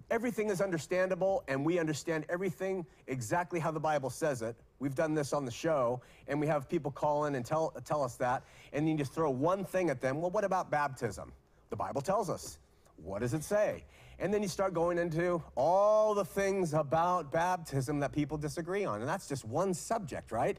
everything 0.09 0.49
is 0.49 0.61
understandable 0.61 1.43
and 1.47 1.65
we 1.65 1.79
understand 1.79 2.25
everything 2.29 2.85
exactly 3.07 3.59
how 3.59 3.71
the 3.71 3.79
Bible 3.79 4.09
says 4.09 4.41
it. 4.41 4.55
We've 4.79 4.95
done 4.95 5.13
this 5.13 5.33
on 5.33 5.45
the 5.45 5.51
show 5.51 6.01
and 6.27 6.39
we 6.39 6.47
have 6.47 6.69
people 6.69 6.91
call 6.91 7.25
in 7.25 7.35
and 7.35 7.45
tell, 7.45 7.71
tell 7.85 8.03
us 8.03 8.15
that. 8.15 8.43
And 8.73 8.85
then 8.85 8.93
you 8.93 8.97
just 8.97 9.13
throw 9.13 9.29
one 9.29 9.65
thing 9.65 9.89
at 9.89 10.01
them. 10.01 10.21
Well, 10.21 10.31
what 10.31 10.43
about 10.43 10.71
baptism? 10.71 11.31
The 11.69 11.75
Bible 11.75 12.01
tells 12.01 12.29
us. 12.29 12.57
What 12.97 13.19
does 13.19 13.33
it 13.33 13.43
say? 13.43 13.83
And 14.19 14.33
then 14.33 14.41
you 14.41 14.49
start 14.49 14.73
going 14.73 14.97
into 14.97 15.41
all 15.55 16.15
the 16.15 16.25
things 16.25 16.73
about 16.73 17.31
baptism 17.31 17.99
that 17.99 18.11
people 18.11 18.37
disagree 18.37 18.83
on. 18.83 19.01
And 19.01 19.07
that's 19.07 19.27
just 19.27 19.45
one 19.45 19.73
subject, 19.73 20.31
right? 20.31 20.57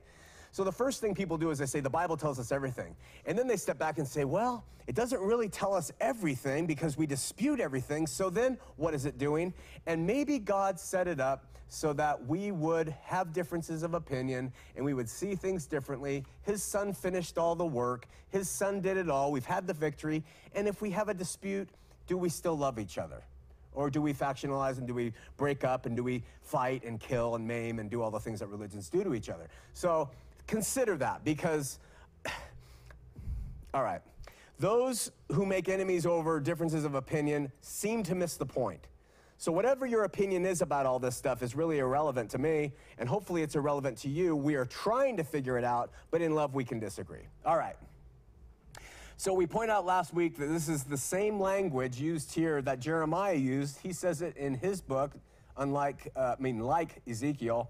So 0.52 0.64
the 0.64 0.72
first 0.72 1.00
thing 1.00 1.14
people 1.14 1.36
do 1.36 1.50
is 1.50 1.58
they 1.58 1.66
say, 1.66 1.80
the 1.80 1.90
Bible 1.90 2.16
tells 2.16 2.38
us 2.38 2.52
everything. 2.52 2.94
And 3.26 3.36
then 3.38 3.46
they 3.46 3.56
step 3.56 3.78
back 3.78 3.98
and 3.98 4.06
say, 4.06 4.24
well, 4.24 4.64
it 4.86 4.94
doesn't 4.94 5.20
really 5.20 5.48
tell 5.48 5.74
us 5.74 5.92
everything 6.00 6.66
because 6.66 6.96
we 6.96 7.06
dispute 7.06 7.60
everything. 7.60 8.06
So 8.06 8.30
then 8.30 8.58
what 8.76 8.94
is 8.94 9.04
it 9.04 9.18
doing? 9.18 9.52
And 9.86 10.06
maybe 10.06 10.38
God 10.38 10.80
set 10.80 11.06
it 11.08 11.20
up 11.20 11.44
so 11.68 11.92
that 11.92 12.26
we 12.26 12.50
would 12.50 12.94
have 13.02 13.32
differences 13.32 13.82
of 13.82 13.92
opinion 13.92 14.52
and 14.76 14.84
we 14.84 14.94
would 14.94 15.08
see 15.08 15.34
things 15.34 15.66
differently. 15.66 16.24
His 16.42 16.62
son 16.62 16.94
finished 16.94 17.36
all 17.36 17.54
the 17.54 17.66
work, 17.66 18.06
his 18.30 18.48
son 18.48 18.80
did 18.80 18.96
it 18.96 19.10
all. 19.10 19.30
We've 19.30 19.44
had 19.44 19.66
the 19.66 19.74
victory. 19.74 20.24
And 20.54 20.66
if 20.66 20.80
we 20.80 20.90
have 20.92 21.10
a 21.10 21.14
dispute, 21.14 21.68
do 22.06 22.16
we 22.16 22.30
still 22.30 22.56
love 22.56 22.78
each 22.78 22.96
other? 22.96 23.22
Or 23.74 23.90
do 23.90 24.02
we 24.02 24.12
factionalize 24.12 24.78
and 24.78 24.87
do 24.87 24.94
we 24.94 25.12
break 25.37 25.64
up 25.64 25.87
and 25.87 25.96
do 25.96 26.02
we 26.02 26.24
fight 26.42 26.85
and 26.85 26.98
kill 26.98 27.37
and 27.37 27.46
maim 27.46 27.78
and 27.78 27.90
do 27.90 28.02
all 28.02 28.11
the 28.11 28.20
things 28.20 28.40
that 28.40 28.48
religions 28.48 28.88
do 28.88 29.04
to 29.04 29.14
each 29.14 29.28
other? 29.28 29.48
So 29.74 30.11
consider 30.46 30.96
that 30.96 31.24
because, 31.24 31.78
all 33.74 33.83
right, 33.83 34.00
those 34.59 35.12
who 35.33 35.46
make 35.46 35.68
enemies 35.68 36.07
over 36.07 36.40
differences 36.40 36.85
of 36.85 36.94
opinion 36.94 37.52
seem 37.61 38.02
to 38.04 38.14
miss 38.14 38.37
the 38.37 38.46
point. 38.46 38.88
So, 39.40 39.52
whatever 39.52 39.87
your 39.87 40.02
opinion 40.02 40.44
is 40.44 40.62
about 40.62 40.85
all 40.85 40.98
this 40.98 41.16
stuff 41.16 41.44
is 41.44 41.54
really 41.54 41.78
irrelevant 41.78 42.28
to 42.33 42.38
me, 42.38 42.72
and 42.98 43.09
hopefully 43.09 43.42
it's 43.42 43.54
irrelevant 43.54 43.96
to 43.98 44.09
you. 44.09 44.35
We 44.35 44.57
are 44.57 44.64
trying 44.64 45.16
to 45.16 45.22
figure 45.22 45.57
it 45.57 45.62
out, 45.62 45.92
but 46.11 46.20
in 46.20 46.35
love 46.35 46.57
we 46.57 46.64
can 46.64 46.81
disagree. 46.81 47.22
All 47.46 47.57
right. 47.57 47.76
So 49.20 49.35
we 49.35 49.48
point 49.48 49.68
out 49.68 49.85
last 49.85 50.14
week 50.14 50.38
that 50.38 50.46
this 50.46 50.68
is 50.68 50.85
the 50.85 50.96
same 50.96 51.40
language 51.40 52.00
used 52.00 52.33
here 52.33 52.62
that 52.62 52.78
Jeremiah 52.78 53.35
used. 53.35 53.81
He 53.81 53.92
says 53.92 54.22
it 54.22 54.37
in 54.37 54.54
his 54.54 54.81
book, 54.81 55.11
unlike, 55.57 56.12
uh, 56.14 56.37
I 56.38 56.40
mean, 56.40 56.61
like 56.61 57.02
Ezekiel. 57.04 57.68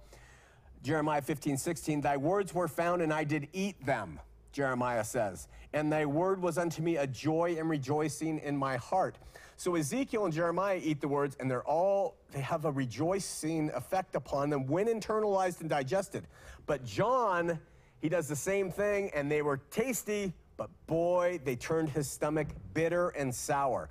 Jeremiah 0.83 1.23
15, 1.23 1.57
16, 1.57 2.03
thy 2.03 2.19
words 2.19 2.53
were 2.53 2.69
found 2.69 3.01
and 3.01 3.11
I 3.11 3.25
did 3.25 3.49
eat 3.55 3.83
them, 3.87 4.21
Jeremiah 4.53 5.03
says. 5.05 5.49
And 5.73 5.91
thy 5.91 6.05
word 6.05 6.43
was 6.43 6.59
unto 6.59 6.83
me 6.83 6.99
a 6.99 7.07
joy 7.07 7.57
and 7.59 7.71
rejoicing 7.71 8.41
in 8.41 8.55
my 8.55 8.77
heart. 8.77 9.17
So 9.57 9.75
Ezekiel 9.75 10.27
and 10.27 10.35
Jeremiah 10.35 10.79
eat 10.85 11.01
the 11.01 11.09
words 11.09 11.35
and 11.41 11.51
they're 11.51 11.65
all, 11.65 12.19
they 12.31 12.43
have 12.43 12.67
a 12.67 12.71
rejoicing 12.71 13.71
effect 13.71 14.17
upon 14.17 14.51
them 14.51 14.67
when 14.67 14.87
internalized 14.87 15.63
and 15.63 15.71
digested. 15.71 16.27
But 16.67 16.85
John, 16.85 17.59
he 18.03 18.11
does 18.11 18.29
the 18.29 18.37
same 18.37 18.71
thing 18.71 19.11
and 19.15 19.33
they 19.33 19.41
were 19.41 19.57
tasty, 19.71 20.35
but 20.59 20.69
boy, 20.87 21.41
they 21.45 21.57
turned 21.57 21.89
his 21.89 22.11
stomach 22.11 22.49
bitter 22.75 23.09
and 23.11 23.35
sour, 23.35 23.89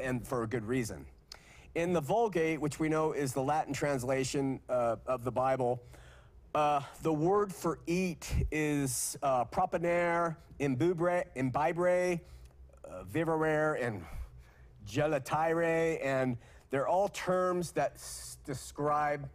and 0.00 0.26
for 0.26 0.42
a 0.42 0.46
good 0.48 0.64
reason. 0.64 1.06
In 1.76 1.92
the 1.92 2.00
Vulgate, 2.00 2.60
which 2.60 2.80
we 2.80 2.88
know 2.88 3.12
is 3.12 3.32
the 3.32 3.42
Latin 3.42 3.72
translation 3.72 4.58
uh, 4.68 4.96
of 5.06 5.22
the 5.22 5.30
Bible, 5.30 5.80
uh, 6.54 6.80
the 7.02 7.12
word 7.12 7.54
for 7.54 7.78
eat 7.86 8.28
is 8.50 9.16
uh, 9.22 9.44
proponere, 9.44 10.34
imbubre, 10.58 11.24
imbibre, 11.36 12.18
uh, 12.84 13.74
and 13.80 14.04
gelatire, 14.88 15.98
and 16.02 16.36
they're 16.70 16.88
all 16.88 17.08
terms 17.08 17.70
that 17.72 17.92
s- 17.94 18.38
describe 18.44 19.28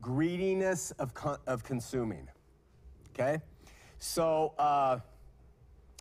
greediness 0.00 0.90
of, 0.92 1.14
con- 1.14 1.38
of 1.46 1.62
consuming. 1.62 2.26
Okay? 3.12 3.40
So 3.98 4.54
uh, 4.58 4.98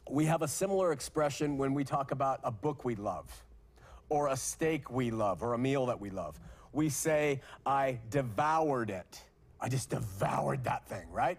we 0.09 0.25
have 0.25 0.41
a 0.41 0.47
similar 0.47 0.91
expression 0.91 1.57
when 1.57 1.73
we 1.73 1.83
talk 1.83 2.11
about 2.11 2.39
a 2.43 2.51
book 2.51 2.83
we 2.85 2.95
love, 2.95 3.43
or 4.09 4.27
a 4.27 4.37
steak 4.37 4.91
we 4.91 5.11
love, 5.11 5.41
or 5.41 5.53
a 5.53 5.57
meal 5.57 5.85
that 5.87 5.99
we 5.99 6.09
love. 6.09 6.39
We 6.71 6.89
say, 6.89 7.41
I 7.65 7.99
devoured 8.09 8.89
it. 8.89 9.21
I 9.61 9.69
just 9.69 9.89
devoured 9.89 10.63
that 10.65 10.85
thing, 10.87 11.09
right? 11.11 11.37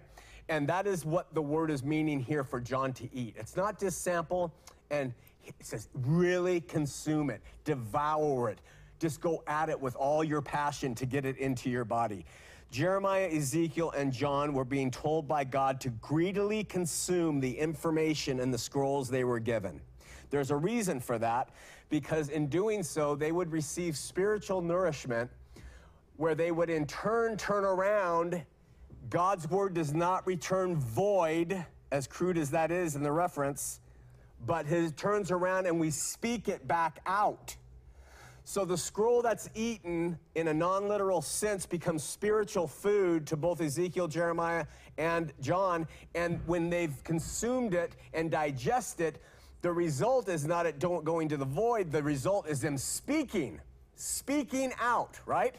And 0.48 0.68
that 0.68 0.86
is 0.86 1.04
what 1.04 1.34
the 1.34 1.42
word 1.42 1.70
is 1.70 1.82
meaning 1.82 2.20
here 2.20 2.44
for 2.44 2.60
John 2.60 2.92
to 2.94 3.08
eat. 3.14 3.34
It's 3.38 3.56
not 3.56 3.78
just 3.78 4.02
sample 4.02 4.52
and 4.90 5.12
it 5.44 5.54
says 5.60 5.88
really 5.94 6.60
consume 6.60 7.30
it, 7.30 7.42
devour 7.64 8.50
it. 8.50 8.58
Just 8.98 9.20
go 9.20 9.42
at 9.46 9.68
it 9.68 9.78
with 9.78 9.96
all 9.96 10.22
your 10.22 10.40
passion 10.40 10.94
to 10.96 11.06
get 11.06 11.24
it 11.26 11.36
into 11.38 11.68
your 11.68 11.84
body. 11.84 12.24
Jeremiah, 12.70 13.28
Ezekiel, 13.32 13.92
and 13.92 14.12
John 14.12 14.52
were 14.52 14.64
being 14.64 14.90
told 14.90 15.28
by 15.28 15.44
God 15.44 15.80
to 15.82 15.90
greedily 15.90 16.64
consume 16.64 17.40
the 17.40 17.56
information 17.56 18.40
in 18.40 18.50
the 18.50 18.58
scrolls 18.58 19.08
they 19.08 19.24
were 19.24 19.38
given. 19.38 19.80
There's 20.30 20.50
a 20.50 20.56
reason 20.56 20.98
for 20.98 21.18
that, 21.18 21.50
because 21.88 22.28
in 22.30 22.48
doing 22.48 22.82
so, 22.82 23.14
they 23.14 23.30
would 23.30 23.52
receive 23.52 23.96
spiritual 23.96 24.60
nourishment 24.60 25.30
where 26.16 26.34
they 26.34 26.50
would 26.50 26.70
in 26.70 26.86
turn 26.86 27.36
turn 27.36 27.64
around. 27.64 28.42
God's 29.10 29.48
word 29.48 29.74
does 29.74 29.94
not 29.94 30.26
return 30.26 30.76
void, 30.76 31.64
as 31.92 32.06
crude 32.06 32.38
as 32.38 32.50
that 32.50 32.72
is 32.72 32.96
in 32.96 33.02
the 33.02 33.12
reference, 33.12 33.80
but 34.46 34.66
his 34.66 34.92
turns 34.92 35.30
around 35.30 35.66
and 35.66 35.78
we 35.78 35.90
speak 35.90 36.48
it 36.48 36.66
back 36.66 36.98
out. 37.06 37.54
So 38.46 38.66
the 38.66 38.76
scroll 38.76 39.22
that's 39.22 39.48
eaten 39.54 40.18
in 40.34 40.48
a 40.48 40.54
non 40.54 40.86
literal 40.86 41.22
sense 41.22 41.64
becomes 41.64 42.04
spiritual 42.04 42.68
food 42.68 43.26
to 43.28 43.36
both 43.36 43.62
Ezekiel, 43.62 44.06
Jeremiah, 44.06 44.66
and 44.98 45.32
John. 45.40 45.88
And 46.14 46.40
when 46.46 46.68
they've 46.68 47.02
consumed 47.04 47.72
it 47.72 47.96
and 48.12 48.30
digest 48.30 49.00
it, 49.00 49.22
the 49.62 49.72
result 49.72 50.28
is 50.28 50.46
not 50.46 50.66
it 50.66 50.78
don't 50.78 51.06
going 51.06 51.30
to 51.30 51.38
the 51.38 51.46
void. 51.46 51.90
The 51.90 52.02
result 52.02 52.46
is 52.46 52.60
them 52.60 52.76
speaking, 52.76 53.60
speaking 53.96 54.74
out, 54.78 55.18
right? 55.24 55.54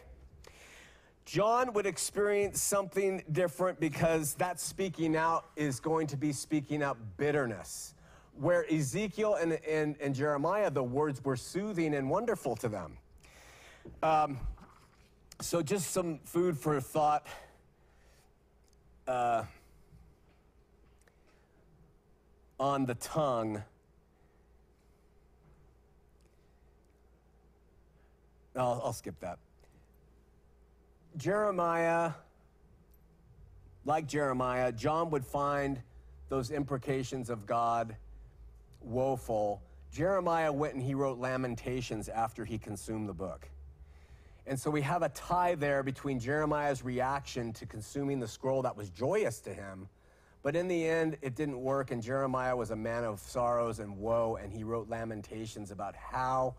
John 1.26 1.74
would 1.74 1.88
experience 1.88 2.62
something 2.62 3.24
different 3.32 3.80
because 3.80 4.36
that 4.36 4.60
speaking 4.60 5.16
out 5.16 5.45
is 5.55 5.80
going 5.80 6.05
to 6.07 6.18
be 6.18 6.32
speaking 6.32 6.84
out 6.84 6.99
bitterness. 7.18 7.95
Where 8.40 8.66
Ezekiel 8.72 9.36
and, 9.36 9.54
and, 9.68 9.96
and 10.02 10.14
Jeremiah, 10.14 10.70
the 10.70 10.84
words 10.84 11.24
were 11.24 11.38
soothing 11.38 11.96
and 11.96 12.10
wonderful 12.10 12.56
to 12.58 12.68
them. 12.68 12.98
Um, 14.04 14.40
so, 15.42 15.62
just 15.62 15.92
some 15.92 16.20
food 16.24 16.58
for 16.58 16.80
thought. 16.82 17.28
Uh, 19.08 19.44
on 22.60 22.86
the 22.86 22.96
tongue. 22.96 23.62
I'll, 28.56 28.82
I'll 28.86 28.94
skip 28.94 29.20
that. 29.20 29.40
Jeremiah, 31.18 32.12
like 33.86 34.08
Jeremiah, 34.08 34.72
John 34.72 35.10
would 35.12 35.26
find 35.26 35.82
those 36.30 36.52
imprecations 36.52 37.30
of 37.30 37.46
God 37.46 37.96
woeful. 38.86 39.62
Jeremiah 39.92 40.52
went 40.52 40.74
and 40.74 40.84
he 40.84 40.94
wrote 40.94 41.20
Lamentations 41.20 42.10
after 42.10 42.46
he 42.46 42.58
consumed 42.58 43.10
the 43.10 43.14
book. 43.14 43.48
And 44.48 44.60
so 44.60 44.70
we 44.70 44.82
have 44.82 45.02
a 45.02 45.10
tie 45.10 45.56
there 45.56 45.82
between 45.82 46.20
Jeremiah's 46.20 46.84
reaction 46.84 47.52
to 47.54 47.66
consuming 47.66 48.20
the 48.20 48.28
scroll 48.28 48.62
that 48.62 48.78
was 48.78 48.90
joyous 48.92 49.40
to 49.42 49.54
him, 49.54 49.90
but 50.44 50.56
in 50.56 50.68
the 50.68 50.88
end, 50.88 51.18
it 51.24 51.36
didn't 51.36 51.60
work, 51.60 51.90
and 51.90 52.04
Jeremiah 52.04 52.56
was 52.56 52.70
a 52.70 52.76
man 52.76 53.04
of 53.04 53.20
sorrows 53.20 53.80
and 53.80 53.98
woe, 53.98 54.38
and 54.40 54.54
he 54.54 54.64
wrote 54.64 54.88
Lamentations 54.88 55.72
about 55.72 55.96
how 55.96 56.54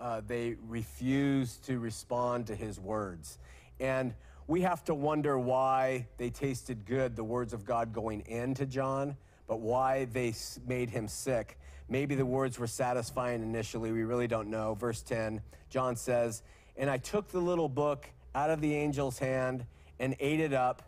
uh, 0.00 0.22
they 0.26 0.56
refused 0.66 1.64
to 1.64 1.78
respond 1.78 2.46
to 2.46 2.54
his 2.54 2.80
words. 2.80 3.38
And 3.78 4.14
we 4.46 4.62
have 4.62 4.82
to 4.84 4.94
wonder 4.94 5.38
why 5.38 6.06
they 6.16 6.30
tasted 6.30 6.86
good, 6.86 7.16
the 7.16 7.24
words 7.24 7.52
of 7.52 7.66
God 7.66 7.92
going 7.92 8.22
into 8.26 8.64
John, 8.64 9.16
but 9.46 9.60
why 9.60 10.06
they 10.06 10.34
made 10.66 10.88
him 10.88 11.06
sick. 11.06 11.58
Maybe 11.88 12.14
the 12.14 12.26
words 12.26 12.58
were 12.58 12.66
satisfying 12.66 13.42
initially. 13.42 13.92
We 13.92 14.02
really 14.02 14.26
don't 14.26 14.48
know. 14.48 14.74
Verse 14.74 15.02
10, 15.02 15.40
John 15.70 15.94
says, 15.96 16.42
And 16.76 16.90
I 16.90 16.98
took 16.98 17.28
the 17.28 17.40
little 17.40 17.68
book 17.68 18.08
out 18.34 18.50
of 18.50 18.60
the 18.60 18.76
angel's 18.76 19.18
hand 19.18 19.64
and 19.98 20.16
ate 20.18 20.40
it 20.40 20.52
up, 20.52 20.82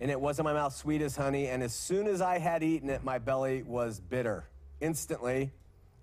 and 0.00 0.10
it 0.10 0.20
was 0.20 0.38
in 0.38 0.44
my 0.44 0.52
mouth 0.52 0.74
sweet 0.74 1.00
as 1.00 1.16
honey. 1.16 1.46
And 1.46 1.62
as 1.62 1.72
soon 1.72 2.06
as 2.06 2.20
I 2.20 2.38
had 2.38 2.62
eaten 2.62 2.90
it, 2.90 3.04
my 3.04 3.18
belly 3.18 3.62
was 3.62 4.00
bitter. 4.00 4.44
Instantly, 4.80 5.52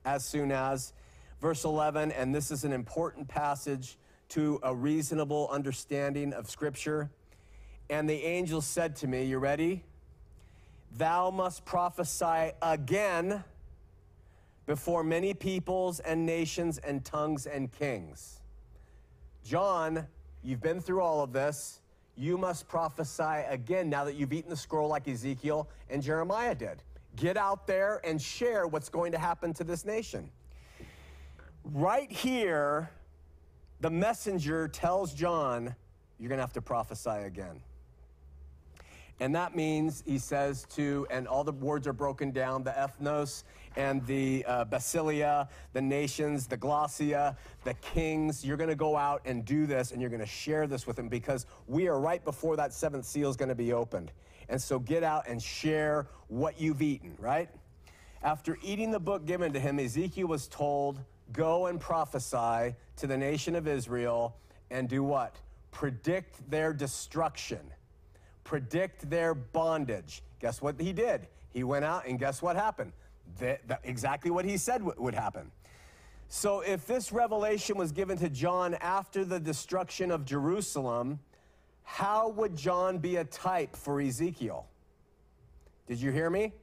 as 0.05 0.23
soon 0.23 0.51
as. 0.51 0.93
Verse 1.41 1.63
11, 1.63 2.11
and 2.11 2.33
this 2.33 2.51
is 2.51 2.63
an 2.63 2.73
important 2.73 3.27
passage 3.27 3.97
to 4.29 4.59
a 4.63 4.73
reasonable 4.73 5.49
understanding 5.51 6.33
of 6.33 6.49
Scripture. 6.49 7.09
And 7.89 8.09
the 8.09 8.23
angel 8.23 8.61
said 8.61 8.95
to 8.97 9.07
me, 9.07 9.25
You 9.25 9.37
ready? 9.37 9.83
Thou 10.91 11.29
must 11.29 11.65
prophesy 11.65 12.51
again 12.61 13.43
before 14.69 15.03
many 15.03 15.33
peoples 15.33 15.99
and 16.01 16.27
nations 16.27 16.77
and 16.77 17.03
tongues 17.03 17.47
and 17.47 17.71
kings. 17.71 18.39
John, 19.43 20.05
you've 20.43 20.61
been 20.61 20.79
through 20.79 21.01
all 21.01 21.23
of 21.23 21.33
this. 21.33 21.81
You 22.15 22.37
must 22.37 22.67
prophesy 22.67 23.47
again 23.49 23.89
now 23.89 24.03
that 24.03 24.13
you've 24.13 24.31
eaten 24.31 24.51
the 24.51 24.55
scroll 24.55 24.87
like 24.87 25.07
Ezekiel 25.07 25.67
and 25.89 26.03
Jeremiah 26.03 26.53
did. 26.53 26.83
Get 27.15 27.35
out 27.35 27.65
there 27.65 27.99
and 28.03 28.21
share 28.21 28.67
what's 28.67 28.89
going 28.89 29.11
to 29.13 29.17
happen 29.17 29.55
to 29.55 29.63
this 29.63 29.85
nation. 29.85 30.29
Right 31.63 32.11
here, 32.11 32.91
the 33.81 33.89
messenger 33.89 34.67
tells 34.67 35.15
John, 35.15 35.75
You're 36.19 36.29
going 36.29 36.37
to 36.37 36.43
have 36.43 36.53
to 36.53 36.61
prophesy 36.61 37.09
again. 37.09 37.59
And 39.19 39.33
that 39.33 39.55
means, 39.55 40.03
he 40.05 40.19
says 40.19 40.67
to, 40.75 41.07
and 41.09 41.27
all 41.27 41.43
the 41.43 41.53
words 41.53 41.87
are 41.87 41.93
broken 41.93 42.29
down 42.29 42.63
the 42.63 42.71
ethnos 42.71 43.43
and 43.75 44.05
the 44.05 44.45
uh, 44.45 44.65
basilia, 44.65 45.47
the 45.73 45.81
nations, 45.81 46.47
the 46.47 46.57
glossia, 46.57 47.35
the 47.63 47.73
kings. 47.75 48.45
You're 48.45 48.57
going 48.57 48.69
to 48.69 48.75
go 48.75 48.95
out 48.95 49.21
and 49.25 49.45
do 49.45 49.65
this, 49.65 49.91
and 49.91 50.01
you're 50.01 50.09
going 50.09 50.21
to 50.21 50.25
share 50.25 50.67
this 50.67 50.87
with 50.87 50.95
them 50.95 51.09
because 51.09 51.45
we 51.67 51.87
are 51.87 51.99
right 51.99 52.23
before 52.23 52.55
that 52.57 52.73
seventh 52.73 53.05
seal 53.05 53.29
is 53.29 53.35
going 53.35 53.49
to 53.49 53.55
be 53.55 53.73
opened. 53.73 54.11
And 54.49 54.61
so 54.61 54.79
get 54.79 55.03
out 55.03 55.27
and 55.27 55.41
share 55.41 56.07
what 56.27 56.59
you've 56.59 56.81
eaten, 56.81 57.15
right? 57.19 57.49
After 58.23 58.57
eating 58.63 58.91
the 58.91 58.99
book 58.99 59.25
given 59.25 59.53
to 59.53 59.59
him, 59.59 59.79
Ezekiel 59.79 60.27
was 60.27 60.47
told, 60.47 60.99
Go 61.31 61.67
and 61.67 61.79
prophesy 61.79 62.75
to 62.97 63.07
the 63.07 63.15
nation 63.15 63.55
of 63.55 63.67
Israel 63.67 64.35
and 64.71 64.89
do 64.89 65.03
what? 65.03 65.35
Predict 65.71 66.49
their 66.49 66.73
destruction 66.73 67.59
predict 68.49 69.07
their 69.11 69.35
bondage. 69.35 70.23
Guess 70.39 70.59
what 70.59 70.81
he 70.81 70.91
did? 70.91 71.27
He 71.51 71.63
went 71.63 71.85
out, 71.85 72.07
and 72.07 72.17
guess 72.17 72.41
what 72.41 72.55
happened? 72.55 72.93
That, 73.37 73.67
that- 73.67 73.81
exactly 73.83 74.31
what 74.31 74.45
he 74.45 74.57
said 74.57 74.83
would, 74.83 74.99
would 74.99 75.15
happen. 75.15 75.51
So, 76.27 76.61
if 76.61 76.85
this 76.85 77.11
revelation 77.11 77.77
was 77.77 77.91
given 77.91 78.17
to 78.19 78.29
John 78.29 78.75
after 78.75 79.25
the 79.25 79.39
destruction 79.39 80.11
of 80.11 80.25
Jerusalem, 80.25 81.19
how 81.83 82.29
would 82.29 82.55
John 82.55 82.99
be 82.99 83.15
a 83.15 83.23
type 83.23 83.75
for 83.75 83.99
Ezekiel? 83.99 84.67
Did 85.87 85.99
you 85.99 86.11
hear 86.11 86.29
me? 86.29 86.53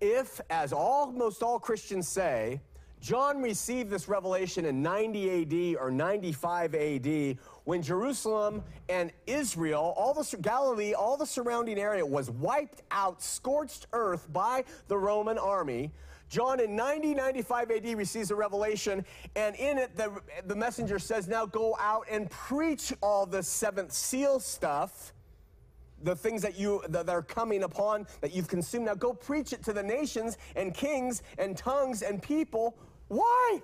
If, 0.00 0.40
as 0.48 0.72
almost 0.72 1.42
all 1.42 1.58
Christians 1.58 2.08
say, 2.08 2.62
John 3.00 3.42
received 3.42 3.90
this 3.90 4.08
revelation 4.08 4.64
in 4.64 4.82
90 4.82 5.74
AD 5.74 5.80
or 5.80 5.90
95 5.90 6.74
AD 6.74 7.38
when 7.64 7.82
Jerusalem 7.82 8.62
and 8.88 9.12
Israel, 9.26 9.94
all 9.96 10.14
the 10.14 10.36
Galilee, 10.38 10.94
all 10.94 11.16
the 11.16 11.26
surrounding 11.26 11.78
area 11.78 12.04
was 12.04 12.30
wiped 12.30 12.82
out, 12.90 13.22
scorched 13.22 13.86
earth 13.92 14.32
by 14.32 14.64
the 14.88 14.96
Roman 14.96 15.38
army. 15.38 15.92
John 16.28 16.58
in 16.58 16.74
90, 16.74 17.14
95 17.14 17.70
AD 17.70 17.86
receives 17.96 18.30
a 18.32 18.34
revelation, 18.34 19.04
and 19.36 19.54
in 19.56 19.78
it, 19.78 19.96
the, 19.96 20.12
the 20.46 20.56
messenger 20.56 20.98
says, 20.98 21.28
Now 21.28 21.46
go 21.46 21.76
out 21.78 22.06
and 22.10 22.28
preach 22.30 22.92
all 23.00 23.26
the 23.26 23.42
seventh 23.42 23.92
seal 23.92 24.40
stuff 24.40 25.12
the 26.02 26.14
things 26.14 26.42
that 26.42 26.58
you 26.58 26.82
that 26.88 27.08
are 27.08 27.22
coming 27.22 27.62
upon 27.62 28.06
that 28.20 28.34
you've 28.34 28.48
consumed. 28.48 28.86
Now 28.86 28.94
go 28.94 29.12
preach 29.12 29.52
it 29.52 29.62
to 29.64 29.72
the 29.72 29.82
nations 29.82 30.38
and 30.54 30.74
kings 30.74 31.22
and 31.38 31.56
tongues 31.56 32.02
and 32.02 32.22
people. 32.22 32.76
Why? 33.08 33.62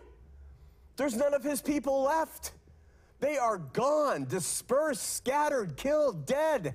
There's 0.97 1.17
none 1.17 1.35
of 1.35 1.43
his 1.43 1.61
people 1.61 2.03
left. 2.03 2.53
They 3.21 3.39
are 3.39 3.59
gone, 3.59 4.25
dispersed, 4.25 5.17
scattered, 5.17 5.77
killed, 5.77 6.27
dead. 6.27 6.75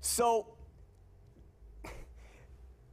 So 0.00 0.46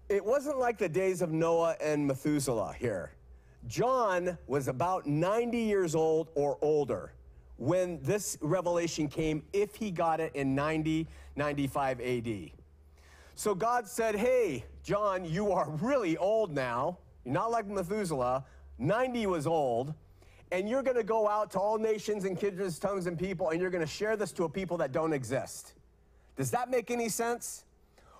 it 0.10 0.24
wasn't 0.24 0.60
like 0.60 0.78
the 0.78 0.90
days 0.90 1.22
of 1.22 1.32
Noah 1.32 1.76
and 1.82 2.06
Methuselah 2.06 2.76
here. 2.78 3.12
John 3.68 4.38
was 4.48 4.68
about 4.68 5.06
90 5.06 5.58
years 5.58 5.96
old 5.96 6.30
or 6.36 6.58
older 6.62 7.14
when 7.58 8.00
this 8.02 8.38
revelation 8.42 9.08
came, 9.08 9.44
if 9.52 9.76
he 9.76 9.92
got 9.92 10.20
it 10.20 10.36
in 10.36 10.56
90, 10.56 11.08
95 11.36 12.00
AD. 12.02 12.52
So 13.36 13.54
God 13.54 13.88
said, 13.88 14.16
Hey, 14.16 14.66
John, 14.84 15.26
you 15.26 15.52
are 15.52 15.70
really 15.70 16.18
old 16.18 16.54
now. 16.54 16.98
You're 17.24 17.34
not 17.34 17.52
like 17.52 17.68
Methuselah. 17.68 18.46
90 18.80 19.28
was 19.28 19.46
old. 19.46 19.94
And 20.52 20.70
you're 20.70 20.84
going 20.84 20.96
to 20.96 21.04
go 21.04 21.28
out 21.28 21.52
to 21.52 21.60
all 21.60 21.78
nations 21.78 22.24
and 22.24 22.40
kindreds, 22.40 22.80
tongues, 22.80 23.06
and 23.06 23.20
people, 23.20 23.50
and 23.50 23.60
you're 23.60 23.70
going 23.70 23.84
to 23.84 23.92
share 23.92 24.16
this 24.16 24.32
to 24.34 24.46
a 24.46 24.50
people 24.50 24.78
that 24.78 24.94
don't 24.94 25.12
exist. 25.12 25.74
Does 26.38 26.52
that 26.52 26.70
make 26.70 26.90
any 26.90 27.10
sense? 27.10 27.66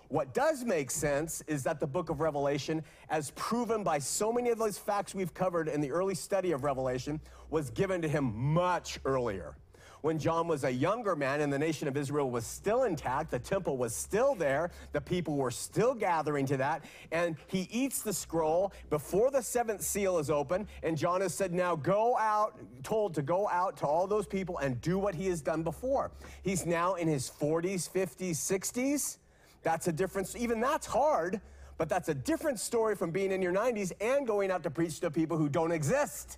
What 0.10 0.34
does 0.34 0.64
make 0.64 0.90
sense 0.90 1.44
is 1.48 1.64
that 1.64 1.80
the 1.80 1.88
book 1.88 2.10
of 2.10 2.22
Revelation, 2.22 2.84
as 3.10 3.32
proven 3.32 3.84
by 3.84 4.00
so 4.00 4.32
many 4.32 4.50
of 4.50 4.58
those 4.58 4.78
facts 4.78 5.14
we've 5.14 5.34
covered 5.34 5.68
in 5.68 5.82
the 5.82 5.92
early 5.92 6.16
study 6.16 6.52
of 6.52 6.64
Revelation, 6.64 7.20
was 7.50 7.70
given 7.72 8.02
to 8.02 8.08
him 8.08 8.34
much 8.36 9.00
earlier. 9.04 9.56
When 10.02 10.20
John 10.20 10.48
was 10.48 10.64
a 10.64 10.72
younger 10.72 11.16
man 11.16 11.42
and 11.42 11.52
the 11.52 11.60
nation 11.60 11.88
of 11.88 11.98
Israel 11.98 12.30
was 12.30 12.46
still 12.46 12.84
intact, 12.84 13.32
the 13.32 13.40
temple 13.40 13.78
was 13.78 13.94
still 13.94 14.36
there, 14.36 14.72
the 14.94 15.02
people 15.02 15.36
were 15.36 15.52
still 15.52 15.94
gathering 15.94 16.46
to 16.46 16.58
that, 16.58 16.86
and 17.12 17.36
he 17.48 17.68
eats 17.72 18.02
the 18.04 18.14
scroll 18.14 18.72
before 18.90 19.32
the 19.32 19.42
seventh 19.42 19.82
seal 19.82 20.20
is 20.20 20.30
open, 20.30 20.68
and 20.84 20.98
John 20.98 21.20
has 21.22 21.34
said, 21.34 21.52
Now 21.52 21.76
go 21.76 22.16
out, 22.18 22.58
told 22.84 23.16
to 23.16 23.22
go 23.22 23.50
out 23.50 23.76
to 23.78 23.88
all 23.88 24.08
those 24.08 24.28
people 24.28 24.60
and 24.60 24.80
do 24.80 24.98
what 25.00 25.16
he 25.16 25.28
has 25.28 25.42
done 25.42 25.64
before. 25.64 26.12
He's 26.44 26.66
now 26.66 26.94
in 26.94 27.08
his 27.08 27.30
40s, 27.30 27.90
50s, 27.92 28.36
60s 28.36 29.18
that's 29.64 29.88
a 29.88 29.92
difference. 29.92 30.36
Even 30.36 30.60
that's 30.60 30.86
hard, 30.86 31.42
but 31.78 31.90
that's 31.90 32.10
a 32.10 32.14
different 32.14 32.60
story 32.60 32.96
from 32.96 33.12
being 33.12 33.32
in 33.32 33.42
your 33.42 33.54
90s 33.54 33.92
and 34.02 34.26
going 34.26 34.52
out 34.52 34.64
to 34.64 34.70
preach 34.70 35.00
to 35.02 35.12
people 35.12 35.38
who 35.38 35.50
don't 35.50 35.72
exist. 35.72 36.38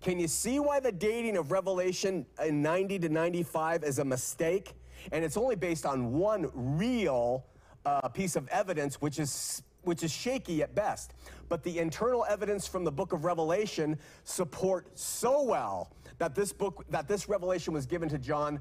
Can 0.00 0.18
you 0.18 0.28
see 0.28 0.58
why 0.58 0.80
the 0.80 0.90
dating 0.90 1.36
of 1.36 1.52
Revelation 1.52 2.26
in 2.44 2.60
90 2.60 2.98
to 3.00 3.08
95 3.08 3.84
is 3.84 3.98
a 4.00 4.04
mistake? 4.04 4.74
And 5.12 5.24
it's 5.24 5.36
only 5.36 5.56
based 5.56 5.86
on 5.86 6.12
one 6.12 6.50
real 6.54 7.46
uh, 7.84 8.08
piece 8.08 8.36
of 8.36 8.48
evidence, 8.48 9.00
which 9.00 9.18
is 9.18 9.62
which 9.82 10.04
is 10.04 10.12
shaky 10.12 10.62
at 10.62 10.74
best. 10.74 11.14
But 11.48 11.64
the 11.64 11.78
internal 11.78 12.24
evidence 12.28 12.68
from 12.68 12.84
the 12.84 12.92
book 12.92 13.12
of 13.12 13.24
Revelation 13.24 13.98
support 14.22 14.86
so 14.96 15.42
well 15.42 15.92
that 16.18 16.34
this 16.34 16.52
book 16.52 16.84
that 16.90 17.08
this 17.08 17.28
revelation 17.28 17.72
was 17.72 17.86
given 17.86 18.08
to 18.08 18.18
John 18.18 18.60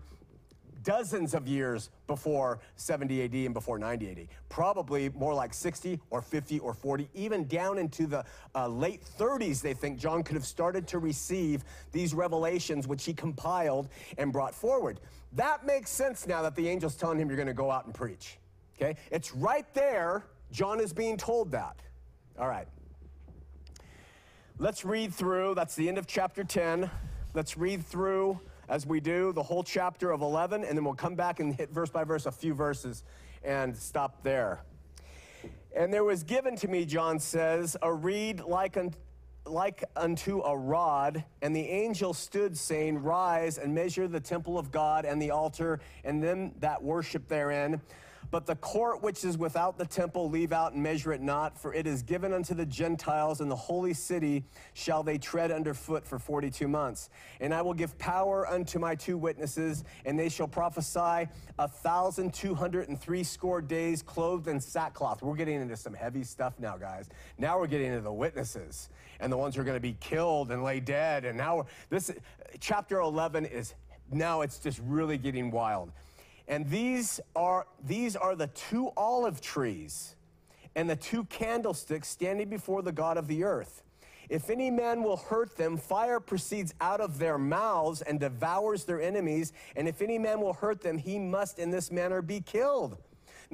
dozens 0.84 1.34
of 1.34 1.48
years 1.48 1.90
before 2.08 2.60
70 2.76 3.24
AD 3.24 3.34
and 3.34 3.54
before 3.54 3.78
90 3.78 4.12
AD. 4.12 4.28
Probably 4.50 5.10
more 5.10 5.34
like 5.34 5.54
60 5.54 6.00
or 6.10 6.22
50 6.22 6.60
or 6.60 6.74
40, 6.74 7.10
even 7.14 7.46
down 7.46 7.78
into 7.78 8.08
the 8.08 8.24
uh, 8.56 8.68
late 8.68 9.04
30s, 9.18 9.62
they 9.62 9.74
think 9.74 10.00
John 10.00 10.24
could 10.24 10.36
have 10.36 10.46
started 10.46 10.88
to 10.88 11.00
receive 11.00 11.64
these 11.92 12.14
revelations 12.14 12.88
which 12.88 13.06
he 13.06 13.14
compiled 13.14 13.90
and 14.18 14.32
brought 14.32 14.56
forward. 14.56 15.00
That 15.34 15.66
makes 15.66 15.90
sense 15.90 16.28
now 16.28 16.42
that 16.42 16.56
the 16.56 16.70
angel's 16.70 16.96
telling 16.96 17.20
him 17.20 17.28
you're 17.30 17.38
going 17.38 17.48
to 17.48 17.54
go 17.54 17.72
out 17.72 17.86
and 17.86 17.94
preach. 17.94 18.38
Okay? 18.76 18.98
It's 19.12 19.34
right 19.34 19.72
there. 19.74 20.26
John 20.52 20.80
is 20.80 20.92
being 20.92 21.18
told 21.18 21.52
that. 21.52 21.78
All 22.38 22.48
right. 22.48 22.68
Let's 24.58 24.84
read 24.86 25.14
through. 25.14 25.56
That's 25.56 25.76
the 25.76 25.88
end 25.88 25.98
of 25.98 26.08
chapter 26.08 26.44
10. 26.44 26.90
Let's 27.34 27.58
read 27.58 27.86
through 27.86 28.40
as 28.72 28.88
we 28.88 29.02
do 29.02 29.34
the 29.34 29.44
whole 29.44 29.64
chapter 29.64 30.12
of 30.12 30.22
11, 30.22 30.64
and 30.64 30.78
then 30.78 30.86
we'll 30.86 30.94
come 30.94 31.14
back 31.14 31.42
and 31.42 31.54
hit 31.54 31.70
verse 31.72 31.90
by 31.90 32.06
verse 32.06 32.26
a 32.26 32.32
few 32.32 32.54
verses 32.54 33.04
and 33.44 33.76
stop 33.76 34.24
there. 34.24 34.64
And 35.76 35.94
there 35.94 36.06
was 36.06 36.24
given 36.24 36.56
to 36.56 36.70
me, 36.70 36.86
John 36.86 37.20
says, 37.20 37.76
a 37.82 37.94
reed 37.94 38.40
like, 38.40 38.78
un- 38.78 38.94
like 39.46 39.84
unto 39.98 40.40
a 40.40 40.58
rod, 40.58 41.26
and 41.42 41.54
the 41.54 41.68
angel 41.68 42.14
stood, 42.14 42.58
saying, 42.58 43.04
Rise 43.04 43.58
and 43.58 43.76
measure 43.76 44.08
the 44.08 44.22
temple 44.22 44.58
of 44.58 44.72
God 44.72 45.04
and 45.04 45.22
the 45.22 45.32
altar 45.32 45.82
and 46.06 46.24
them 46.24 46.54
that 46.60 46.82
worship 46.82 47.28
therein 47.28 47.82
but 48.32 48.46
the 48.46 48.56
court 48.56 49.04
which 49.04 49.24
is 49.24 49.38
without 49.38 49.78
the 49.78 49.86
temple 49.86 50.30
leave 50.30 50.54
out 50.54 50.74
and 50.74 50.82
measure 50.82 51.12
it 51.12 51.22
not, 51.22 51.58
for 51.58 51.74
it 51.74 51.86
is 51.86 52.02
given 52.02 52.34
unto 52.34 52.54
the 52.54 52.66
Gentiles, 52.66 53.42
and 53.42 53.52
the 53.52 53.56
holy 53.56 53.94
city 53.94 54.46
shall 54.74 55.04
they 55.04 55.18
tread 55.18 55.52
underfoot 55.52 56.08
for 56.08 56.18
42 56.18 56.68
months. 56.68 57.10
And 57.42 57.54
I 57.54 57.62
will 57.62 57.74
give 57.74 57.98
power 57.98 58.48
unto 58.48 58.80
my 58.80 58.96
two 58.96 59.18
witnesses, 59.18 59.84
and 60.06 60.18
they 60.18 60.30
shall 60.30 60.48
prophesy 60.48 61.30
a 61.60 61.68
thousand 61.68 62.34
two 62.34 62.56
hundred 62.56 62.88
and 62.88 63.00
three 63.00 63.24
score 63.24 63.62
days 63.62 64.02
clothed 64.02 64.48
in 64.48 64.60
sackcloth. 64.60 65.22
We're 65.22 65.36
getting 65.36 65.62
into 65.62 65.76
some 65.76 65.94
heavy 65.94 66.24
stuff 66.24 66.54
now, 66.58 66.78
guys. 66.78 67.10
Now 67.38 67.60
we're 67.60 67.68
getting 67.68 67.88
into 67.88 68.02
the 68.02 68.14
witnesses 68.14 68.90
and 69.20 69.32
the 69.32 69.38
ones 69.38 69.56
who 69.56 69.62
are 69.62 69.66
going 69.66 69.76
to 69.76 69.82
be 69.82 69.98
killed 70.00 70.52
and 70.52 70.64
lay 70.64 70.80
dead. 70.80 71.26
And 71.26 71.38
now 71.38 71.66
this 71.90 72.12
chapter 72.60 73.00
11 73.00 73.46
is 73.46 73.76
now 74.12 74.42
it's 74.42 74.60
just 74.60 74.80
really 74.86 75.18
getting 75.18 75.52
wild. 75.52 75.92
And 76.52 76.70
these 76.70 77.22
are, 77.34 77.66
these 77.82 78.18
are 78.18 78.36
the 78.36 78.48
two 78.48 78.92
olive 78.98 79.40
trees 79.40 80.16
and 80.76 80.90
the 80.90 80.98
two 80.98 81.24
candlesticks 81.26 82.10
standing 82.10 82.50
before 82.50 82.82
the 82.82 82.92
God 82.92 83.16
of 83.16 83.28
the 83.28 83.46
earth. 83.46 83.84
If 84.28 84.50
any 84.50 84.70
man 84.70 85.02
will 85.02 85.16
hurt 85.16 85.56
them, 85.58 85.78
fire 85.78 86.20
proceeds 86.20 86.74
out 86.82 87.00
of 87.00 87.20
their 87.20 87.38
mouths 87.38 88.02
and 88.02 88.20
devours 88.20 88.84
their 88.84 89.02
enemies. 89.02 89.54
And 89.78 89.88
if 89.88 90.02
any 90.02 90.18
man 90.18 90.42
will 90.42 90.54
hurt 90.54 90.82
them, 90.82 90.98
he 90.98 91.18
must 91.18 91.58
in 91.58 91.72
this 91.72 91.90
manner 91.90 92.22
be 92.22 92.42
killed. 92.42 92.98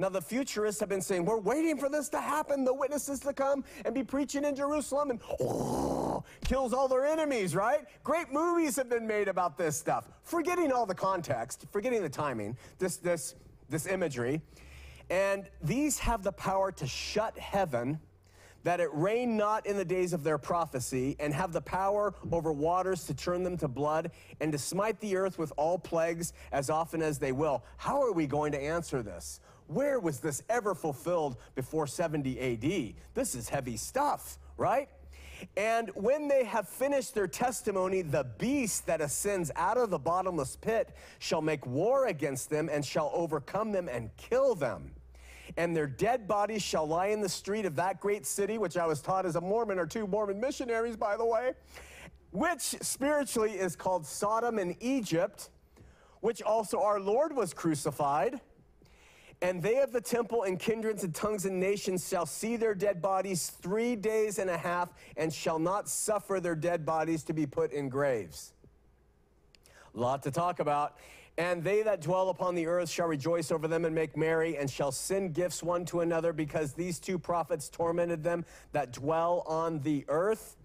Now, 0.00 0.08
the 0.08 0.22
futurists 0.22 0.78
have 0.78 0.88
been 0.88 1.00
saying, 1.00 1.24
we're 1.24 1.40
waiting 1.40 1.76
for 1.76 1.88
this 1.88 2.08
to 2.10 2.20
happen, 2.20 2.64
the 2.64 2.72
witnesses 2.72 3.18
to 3.20 3.32
come 3.32 3.64
and 3.84 3.92
be 3.92 4.04
preaching 4.04 4.44
in 4.44 4.54
Jerusalem 4.54 5.10
and 5.10 5.20
oh, 5.40 6.22
kills 6.44 6.72
all 6.72 6.86
their 6.86 7.04
enemies, 7.04 7.56
right? 7.56 7.80
Great 8.04 8.32
movies 8.32 8.76
have 8.76 8.88
been 8.88 9.08
made 9.08 9.26
about 9.26 9.58
this 9.58 9.76
stuff. 9.76 10.08
Forgetting 10.22 10.70
all 10.70 10.86
the 10.86 10.94
context, 10.94 11.66
forgetting 11.72 12.00
the 12.00 12.08
timing, 12.08 12.56
this, 12.78 12.98
this, 12.98 13.34
this 13.68 13.88
imagery. 13.88 14.40
And 15.10 15.48
these 15.62 15.98
have 15.98 16.22
the 16.22 16.32
power 16.32 16.70
to 16.70 16.86
shut 16.86 17.36
heaven 17.36 17.98
that 18.64 18.80
it 18.80 18.90
rain 18.92 19.36
not 19.36 19.66
in 19.66 19.76
the 19.76 19.84
days 19.84 20.12
of 20.12 20.24
their 20.24 20.38
prophecy, 20.38 21.16
and 21.20 21.32
have 21.32 21.52
the 21.52 21.60
power 21.60 22.12
over 22.32 22.52
waters 22.52 23.04
to 23.06 23.14
turn 23.14 23.42
them 23.42 23.56
to 23.56 23.68
blood, 23.68 24.10
and 24.40 24.52
to 24.52 24.58
smite 24.58 25.00
the 25.00 25.16
earth 25.16 25.38
with 25.38 25.52
all 25.56 25.78
plagues 25.78 26.32
as 26.52 26.68
often 26.68 27.00
as 27.00 27.18
they 27.18 27.32
will. 27.32 27.64
How 27.76 28.02
are 28.02 28.12
we 28.12 28.26
going 28.26 28.52
to 28.52 28.60
answer 28.60 29.02
this? 29.02 29.40
Where 29.68 30.00
was 30.00 30.20
this 30.20 30.42
ever 30.48 30.74
fulfilled 30.74 31.36
before 31.54 31.86
70 31.86 32.40
AD? 32.40 32.94
This 33.14 33.34
is 33.34 33.48
heavy 33.48 33.76
stuff, 33.76 34.38
right? 34.56 34.88
And 35.56 35.90
when 35.90 36.26
they 36.26 36.44
have 36.44 36.68
finished 36.68 37.14
their 37.14 37.28
testimony, 37.28 38.02
the 38.02 38.24
beast 38.38 38.86
that 38.86 39.00
ascends 39.00 39.50
out 39.56 39.76
of 39.76 39.90
the 39.90 39.98
bottomless 39.98 40.56
pit 40.56 40.94
shall 41.18 41.42
make 41.42 41.64
war 41.66 42.06
against 42.06 42.50
them 42.50 42.68
and 42.72 42.84
shall 42.84 43.10
overcome 43.14 43.70
them 43.70 43.88
and 43.88 44.10
kill 44.16 44.54
them. 44.54 44.90
And 45.56 45.76
their 45.76 45.86
dead 45.86 46.26
bodies 46.26 46.62
shall 46.62 46.86
lie 46.86 47.08
in 47.08 47.20
the 47.20 47.28
street 47.28 47.64
of 47.64 47.76
that 47.76 48.00
great 48.00 48.26
city, 48.26 48.58
which 48.58 48.76
I 48.76 48.86
was 48.86 49.00
taught 49.00 49.26
as 49.26 49.36
a 49.36 49.40
Mormon 49.40 49.78
or 49.78 49.86
two 49.86 50.06
Mormon 50.06 50.40
missionaries, 50.40 50.96
by 50.96 51.16
the 51.16 51.24
way, 51.24 51.52
which 52.30 52.60
spiritually 52.60 53.52
is 53.52 53.76
called 53.76 54.06
Sodom 54.06 54.58
and 54.58 54.76
Egypt, 54.80 55.50
which 56.20 56.42
also 56.42 56.80
our 56.80 57.00
Lord 57.00 57.34
was 57.34 57.54
crucified. 57.54 58.40
And 59.40 59.62
they 59.62 59.78
of 59.78 59.92
the 59.92 60.00
temple 60.00 60.42
and 60.42 60.58
kindreds 60.58 61.04
and 61.04 61.14
tongues 61.14 61.44
and 61.44 61.60
nations 61.60 62.08
shall 62.08 62.26
see 62.26 62.56
their 62.56 62.74
dead 62.74 63.00
bodies 63.00 63.50
three 63.50 63.94
days 63.94 64.38
and 64.38 64.50
a 64.50 64.58
half, 64.58 64.92
and 65.16 65.32
shall 65.32 65.60
not 65.60 65.88
suffer 65.88 66.40
their 66.40 66.56
dead 66.56 66.84
bodies 66.84 67.22
to 67.24 67.32
be 67.32 67.46
put 67.46 67.72
in 67.72 67.88
graves. 67.88 68.52
A 69.94 69.98
lot 69.98 70.22
to 70.24 70.30
talk 70.30 70.58
about. 70.58 70.96
And 71.36 71.62
they 71.62 71.82
that 71.82 72.00
dwell 72.00 72.30
upon 72.30 72.56
the 72.56 72.66
earth 72.66 72.90
shall 72.90 73.06
rejoice 73.06 73.52
over 73.52 73.68
them 73.68 73.84
and 73.84 73.94
make 73.94 74.16
merry, 74.16 74.56
and 74.56 74.68
shall 74.68 74.90
send 74.90 75.34
gifts 75.34 75.62
one 75.62 75.84
to 75.84 76.00
another, 76.00 76.32
because 76.32 76.72
these 76.72 76.98
two 76.98 77.16
prophets 77.16 77.68
tormented 77.68 78.24
them 78.24 78.44
that 78.72 78.92
dwell 78.92 79.44
on 79.46 79.78
the 79.82 80.04
earth. 80.08 80.56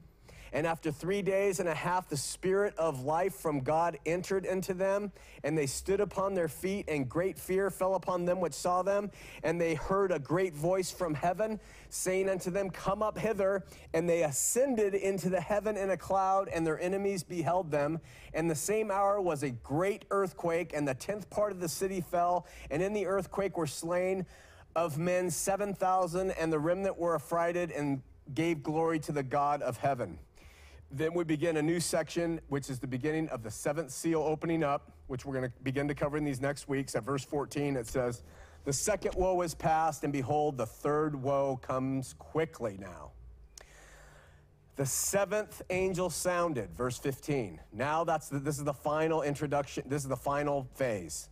And 0.54 0.68
after 0.68 0.92
three 0.92 1.24
days 1.24 1.60
and 1.60 1.68
a 1.68 1.74
half, 1.74 2.08
the 2.08 2.16
Spirit 2.16 2.76
of 2.78 3.04
life 3.04 3.34
from 3.34 3.62
God 3.62 3.98
entered 4.06 4.46
into 4.46 4.76
them, 4.76 5.12
and 5.44 5.58
they 5.58 5.66
stood 5.66 6.00
upon 6.00 6.36
their 6.36 6.48
feet, 6.48 6.86
and 6.88 7.10
great 7.10 7.40
fear 7.40 7.72
fell 7.72 7.96
upon 7.96 8.26
them 8.26 8.40
which 8.40 8.54
saw 8.54 8.84
them. 8.84 9.10
And 9.42 9.60
they 9.60 9.74
heard 9.74 10.12
a 10.12 10.20
great 10.20 10.54
voice 10.54 10.92
from 10.92 11.16
heaven, 11.16 11.60
saying 11.90 12.30
unto 12.30 12.52
them, 12.52 12.70
Come 12.70 13.02
up 13.02 13.18
hither. 13.18 13.66
And 13.96 14.08
they 14.08 14.22
ascended 14.22 14.94
into 14.94 15.28
the 15.28 15.42
heaven 15.42 15.76
in 15.76 15.90
a 15.90 15.98
cloud, 15.98 16.50
and 16.50 16.66
their 16.66 16.80
enemies 16.80 17.24
beheld 17.24 17.72
them. 17.72 18.00
And 18.36 18.48
the 18.48 18.56
same 18.56 18.92
hour 18.92 19.20
was 19.20 19.42
a 19.42 19.50
great 19.50 20.06
earthquake, 20.12 20.72
and 20.76 20.88
the 20.88 20.94
tenth 20.94 21.32
part 21.32 21.52
of 21.52 21.62
the 21.62 21.70
city 21.70 22.00
fell, 22.00 22.46
and 22.70 22.84
in 22.84 22.94
the 22.94 23.08
earthquake 23.08 23.58
were 23.58 23.66
slain 23.66 24.28
of 24.76 25.00
men 25.00 25.32
7,000, 25.32 26.30
and 26.32 26.54
the 26.54 26.60
remnant 26.60 27.00
were 27.00 27.16
affrighted 27.16 27.72
and 27.72 28.04
gave 28.34 28.62
glory 28.62 29.00
to 29.00 29.12
the 29.12 29.24
God 29.24 29.64
of 29.64 29.78
heaven. 29.78 30.20
Then 30.96 31.14
we 31.14 31.24
begin 31.24 31.58
a 31.58 31.62
new 31.62 31.80
section, 31.80 32.40
which 32.50 32.70
is 32.70 32.78
the 32.80 32.88
beginning 32.88 33.28
of 33.30 33.42
the 33.42 33.50
seventh 33.50 33.92
seal 33.92 34.22
opening 34.22 34.64
up, 34.64 34.92
which 35.08 35.26
we're 35.26 35.34
going 35.34 35.50
to 35.50 35.58
begin 35.64 35.88
to 35.88 35.96
cover 35.96 36.18
in 36.18 36.24
these 36.24 36.40
next 36.40 36.70
weeks. 36.70 36.96
At 36.96 37.04
verse 37.04 37.26
14, 37.26 37.76
it 37.76 37.88
says, 37.88 38.22
The 38.64 38.74
second 38.74 39.16
woe 39.16 39.42
is 39.42 39.56
past, 39.56 40.04
and 40.04 40.14
behold, 40.14 40.56
the 40.56 40.68
third 40.68 41.16
woe 41.16 41.58
comes 41.58 42.14
quickly 42.20 42.78
now. 42.80 43.12
The 44.76 44.86
seventh 44.86 45.64
angel 45.72 46.12
sounded, 46.12 46.76
verse 46.76 47.00
15. 47.00 47.60
Now 47.74 48.04
that's 48.04 48.30
the, 48.30 48.40
this 48.40 48.58
is 48.58 48.64
the 48.64 48.74
final 48.74 49.24
introduction, 49.24 49.86
this 49.88 50.04
is 50.04 50.10
the 50.10 50.16
final 50.16 50.68
phase. 50.76 51.30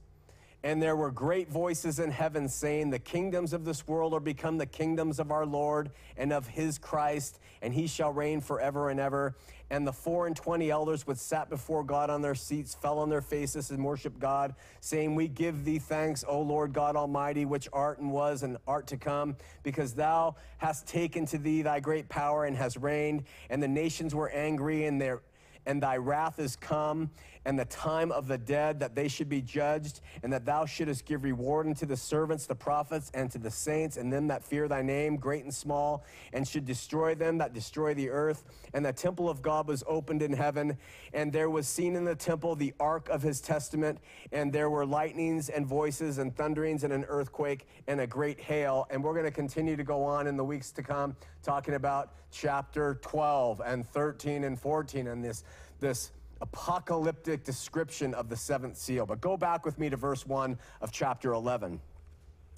And 0.63 0.81
there 0.81 0.95
were 0.95 1.09
great 1.09 1.49
voices 1.49 1.97
in 1.97 2.11
heaven 2.11 2.47
saying, 2.47 2.91
The 2.91 2.99
kingdoms 2.99 3.51
of 3.51 3.65
this 3.65 3.87
world 3.87 4.13
are 4.13 4.19
become 4.19 4.59
the 4.59 4.67
kingdoms 4.67 5.19
of 5.19 5.31
our 5.31 5.45
Lord 5.45 5.89
and 6.17 6.31
of 6.31 6.47
his 6.47 6.77
Christ, 6.77 7.39
and 7.63 7.73
he 7.73 7.87
shall 7.87 8.13
reign 8.13 8.41
forever 8.41 8.91
and 8.91 8.99
ever. 8.99 9.35
And 9.71 9.87
the 9.87 9.93
four 9.93 10.27
and 10.27 10.35
twenty 10.35 10.69
elders 10.69 11.07
which 11.07 11.17
sat 11.17 11.49
before 11.49 11.83
God 11.83 12.11
on 12.11 12.21
their 12.21 12.35
seats 12.35 12.75
fell 12.75 12.99
on 12.99 13.09
their 13.09 13.21
faces 13.21 13.71
and 13.71 13.83
worshiped 13.83 14.19
God, 14.19 14.53
saying, 14.81 15.15
We 15.15 15.27
give 15.27 15.65
thee 15.65 15.79
thanks, 15.79 16.23
O 16.27 16.41
Lord 16.41 16.73
God 16.73 16.95
Almighty, 16.95 17.45
which 17.45 17.67
art 17.73 17.97
and 17.97 18.11
was 18.11 18.43
and 18.43 18.57
art 18.67 18.85
to 18.87 18.97
come, 18.97 19.37
because 19.63 19.93
thou 19.95 20.35
hast 20.59 20.85
taken 20.85 21.25
to 21.27 21.39
thee 21.39 21.63
thy 21.63 21.79
great 21.79 22.07
power 22.07 22.45
and 22.45 22.55
hast 22.55 22.77
reigned, 22.77 23.23
and 23.49 23.63
the 23.63 23.67
nations 23.67 24.13
were 24.13 24.29
angry, 24.29 24.85
and 24.85 25.01
their 25.01 25.21
and 25.65 25.81
thy 25.81 25.97
wrath 25.97 26.39
is 26.39 26.55
come, 26.55 27.11
and 27.45 27.57
the 27.57 27.65
time 27.65 28.11
of 28.11 28.27
the 28.27 28.37
dead 28.37 28.79
that 28.79 28.95
they 28.95 29.07
should 29.07 29.29
be 29.29 29.41
judged, 29.41 30.01
and 30.23 30.31
that 30.31 30.45
thou 30.45 30.65
shouldest 30.65 31.05
give 31.05 31.23
reward 31.23 31.67
unto 31.67 31.85
the 31.85 31.97
servants, 31.97 32.45
the 32.45 32.55
prophets, 32.55 33.11
and 33.13 33.31
to 33.31 33.37
the 33.37 33.49
saints, 33.49 33.97
and 33.97 34.11
them 34.11 34.27
that 34.27 34.43
fear 34.43 34.67
thy 34.67 34.81
name, 34.81 35.17
great 35.17 35.43
and 35.43 35.53
small, 35.53 36.05
and 36.33 36.47
should 36.47 36.65
destroy 36.65 37.15
them 37.15 37.37
that 37.39 37.53
destroy 37.53 37.93
the 37.93 38.09
earth. 38.09 38.43
And 38.73 38.85
the 38.85 38.93
temple 38.93 39.29
of 39.29 39.41
God 39.41 39.67
was 39.67 39.83
opened 39.87 40.21
in 40.21 40.33
heaven, 40.33 40.77
and 41.13 41.33
there 41.33 41.49
was 41.49 41.67
seen 41.67 41.95
in 41.95 42.05
the 42.05 42.15
temple 42.15 42.55
the 42.55 42.73
ark 42.79 43.09
of 43.09 43.21
his 43.21 43.41
testament, 43.41 43.99
and 44.31 44.53
there 44.53 44.69
were 44.69 44.85
lightnings 44.85 45.49
and 45.49 45.65
voices 45.65 46.17
and 46.19 46.35
thunderings 46.35 46.83
and 46.83 46.93
an 46.93 47.05
earthquake 47.05 47.67
and 47.87 47.99
a 47.99 48.07
great 48.07 48.39
hail. 48.39 48.87
And 48.89 49.03
we're 49.03 49.13
going 49.13 49.25
to 49.25 49.31
continue 49.31 49.75
to 49.75 49.83
go 49.83 50.03
on 50.03 50.27
in 50.27 50.37
the 50.37 50.45
weeks 50.45 50.71
to 50.71 50.83
come 50.83 51.15
talking 51.43 51.73
about 51.73 52.13
chapter 52.31 52.99
12 53.01 53.61
and 53.65 53.85
13 53.87 54.43
and 54.43 54.59
14 54.59 55.07
and 55.07 55.23
this 55.23 55.43
this 55.79 56.11
apocalyptic 56.41 57.43
description 57.43 58.13
of 58.13 58.29
the 58.29 58.35
seventh 58.35 58.77
seal. 58.77 59.05
But 59.05 59.21
go 59.21 59.37
back 59.37 59.65
with 59.65 59.79
me 59.79 59.89
to 59.89 59.97
verse 59.97 60.25
1 60.25 60.57
of 60.81 60.91
chapter 60.91 61.33
11. 61.33 61.79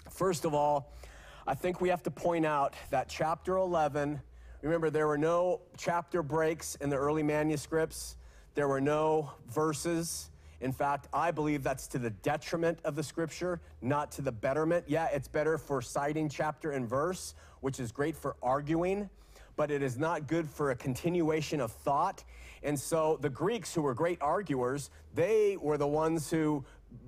First 0.10 0.46
of 0.46 0.54
all, 0.54 0.92
I 1.46 1.54
think 1.54 1.82
we 1.82 1.90
have 1.90 2.04
to 2.04 2.12
point 2.12 2.46
out 2.46 2.74
that 2.90 3.10
chapter 3.10 3.58
11, 3.58 4.22
remember, 4.62 4.90
there 4.90 5.08
were 5.08 5.18
no 5.18 5.62
chapter 5.78 6.24
breaks 6.24 6.76
in 6.76 6.90
the 6.90 6.96
early 6.96 7.24
manuscripts, 7.24 8.16
there 8.56 8.68
were 8.68 8.82
no 8.82 9.32
verses. 9.50 10.30
In 10.62 10.72
fact, 10.72 11.10
I 11.12 11.32
believe 11.32 11.62
that's 11.62 11.88
to 11.88 12.00
the 12.00 12.12
detriment 12.12 12.80
of 12.86 12.96
the 12.96 13.04
scripture, 13.04 13.60
not 13.82 14.14
to 14.14 14.22
the 14.22 14.32
betterment. 14.32 14.86
Yeah, 14.88 15.08
it's 15.08 15.28
better 15.28 15.58
for 15.58 15.82
citing 15.82 16.30
chapter 16.30 16.72
and 16.72 16.88
verse, 16.88 17.36
which 17.60 17.82
is 17.82 17.92
great 17.92 18.16
for 18.16 18.38
arguing, 18.42 19.10
but 19.56 19.72
it 19.72 19.82
is 19.82 19.98
not 19.98 20.28
good 20.28 20.50
for 20.50 20.72
a 20.72 20.76
continuation 20.76 21.62
of 21.62 21.72
thought. 21.72 22.24
And 22.64 22.80
so 22.80 23.18
the 23.22 23.30
Greeks, 23.30 23.74
who 23.74 23.82
were 23.82 23.94
great 23.94 24.22
arguers, 24.22 24.90
they 25.14 25.58
were 25.60 25.78
the 25.78 25.88
ones 25.88 26.30
who 26.30 26.64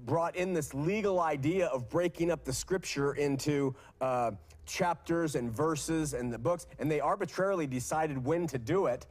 brought 0.06 0.36
in 0.36 0.54
this 0.54 0.74
legal 0.74 1.20
idea 1.20 1.68
of 1.68 1.90
breaking 1.90 2.32
up 2.32 2.44
the 2.44 2.54
scripture 2.54 3.14
into 3.14 3.76
uh, 4.02 4.32
chapters 4.66 5.36
and 5.36 5.52
verses 5.52 6.14
and 6.14 6.32
the 6.32 6.38
books, 6.38 6.68
and 6.80 6.90
they 6.90 7.00
arbitrarily 7.00 7.68
decided 7.68 8.24
when 8.24 8.48
to 8.48 8.58
do 8.58 8.88
it. 8.88 9.06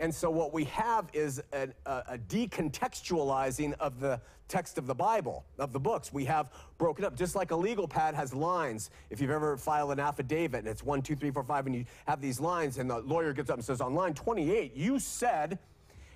And 0.00 0.14
so 0.14 0.30
what 0.30 0.52
we 0.52 0.64
have 0.64 1.08
is 1.12 1.42
a, 1.52 1.68
a, 1.86 2.18
decontextualizing 2.18 3.74
of 3.80 3.98
the 3.98 4.20
text 4.46 4.78
of 4.78 4.86
the 4.86 4.94
Bible, 4.94 5.44
of 5.58 5.72
the 5.72 5.80
books. 5.80 6.12
We 6.12 6.24
have 6.26 6.52
broken 6.78 7.04
up, 7.04 7.16
just 7.16 7.34
like 7.34 7.50
a 7.50 7.56
legal 7.56 7.88
pad 7.88 8.14
has 8.14 8.32
lines. 8.32 8.90
If 9.10 9.20
you've 9.20 9.30
ever 9.30 9.56
filed 9.56 9.90
an 9.90 10.00
affidavit 10.00 10.60
and 10.60 10.68
it's 10.68 10.82
one, 10.82 11.02
two, 11.02 11.16
three, 11.16 11.30
four, 11.30 11.42
five, 11.42 11.66
and 11.66 11.74
you 11.74 11.84
have 12.06 12.20
these 12.20 12.40
lines, 12.40 12.78
and 12.78 12.88
the 12.88 13.00
lawyer 13.00 13.32
gets 13.32 13.50
up 13.50 13.56
and 13.56 13.64
says, 13.64 13.80
on 13.80 13.94
line 13.94 14.14
28, 14.14 14.74
you 14.74 14.98
said, 14.98 15.58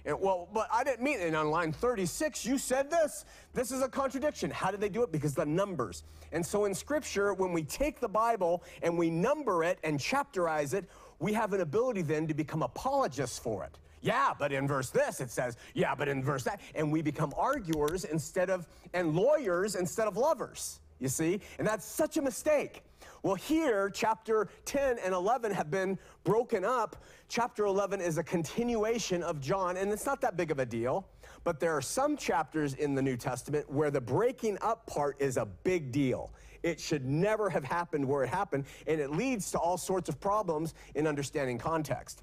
and, 0.05 0.21
well, 0.21 0.49
but 0.53 0.69
I 0.73 0.83
didn't 0.83 1.03
mean 1.03 1.21
it. 1.21 1.35
on 1.35 1.51
line 1.51 1.73
36, 1.73 2.45
you 2.45 2.59
said 2.59 2.91
this. 2.91 3.25
This 3.55 3.71
is 3.71 3.83
a 3.83 3.89
contradiction. 3.89 4.51
How 4.51 4.71
did 4.71 4.81
they 4.81 4.89
do 4.89 5.03
it? 5.03 5.13
Because 5.13 5.35
the 5.35 5.47
numbers. 5.47 6.03
And 6.33 6.45
so 6.45 6.65
in 6.65 6.75
Scripture, 6.75 7.35
when 7.35 7.53
we 7.53 7.63
take 7.63 8.01
the 8.01 8.09
Bible 8.09 8.65
and 8.83 8.99
we 8.99 9.11
number 9.11 9.63
it 9.63 9.79
and 9.85 9.99
chapterize 10.01 10.75
it, 10.75 10.87
we 11.23 11.33
have 11.33 11.53
an 11.53 11.61
ability 11.61 12.03
then 12.03 12.27
to 12.27 12.35
become 12.35 12.63
apologists 12.63 13.39
for 13.39 13.63
it. 13.63 13.79
Yeah, 14.01 14.33
but 14.37 14.53
in 14.53 14.67
verse 14.67 14.91
this 14.91 15.21
it 15.21 15.31
says, 15.31 15.57
yeah, 15.73 15.95
but 15.95 16.09
in 16.09 16.23
verse 16.23 16.43
that. 16.43 16.61
And 16.75 16.91
we 16.91 17.01
become 17.01 17.33
arguers 17.37 18.05
instead 18.05 18.51
of, 18.51 18.67
and 18.93 19.15
lawyers 19.15 19.77
instead 19.77 20.09
of 20.09 20.17
lovers, 20.17 20.81
you 20.99 21.09
see? 21.09 21.41
And 21.59 21.67
that's 21.67 21.87
such 21.87 22.17
a 22.17 22.23
mistake. 22.23 22.83
Well, 23.23 23.37
here, 23.37 23.89
chapter 23.89 24.49
10 24.65 24.99
and 24.99 25.15
11 25.15 25.53
have 25.53 25.71
been 25.71 25.97
broken 26.25 26.65
up. 26.65 27.05
Chapter 27.29 27.67
11 27.67 28.01
is 28.01 28.19
a 28.19 28.25
continuation 28.25 29.23
of 29.23 29.41
John, 29.41 29.77
and 29.77 29.93
it's 29.93 30.05
not 30.07 30.21
that 30.23 30.37
big 30.37 30.51
of 30.51 30.59
a 30.59 30.67
deal. 30.67 31.07
But 31.45 31.61
there 31.61 31.73
are 31.73 31.83
some 31.83 32.17
chapters 32.17 32.75
in 32.75 32.97
the 32.97 33.03
New 33.03 33.17
Testament 33.17 33.71
where 33.71 33.93
the 33.93 34.01
breaking 34.01 34.59
up 34.61 34.87
part 34.87 35.17
is 35.21 35.37
a 35.37 35.47
big 35.47 35.93
deal. 35.93 36.33
It 36.63 36.81
should 36.81 37.05
never 37.05 37.51
have 37.51 37.65
happened 37.65 38.07
where 38.07 38.23
it 38.23 38.29
happened, 38.29 38.65
and 38.87 39.01
it 39.01 39.11
leads 39.11 39.51
to 39.53 39.59
all 39.59 39.77
sorts 39.77 40.09
of 40.09 40.21
problems 40.21 40.75
in 40.95 41.07
understanding 41.07 41.59
context. 41.59 42.23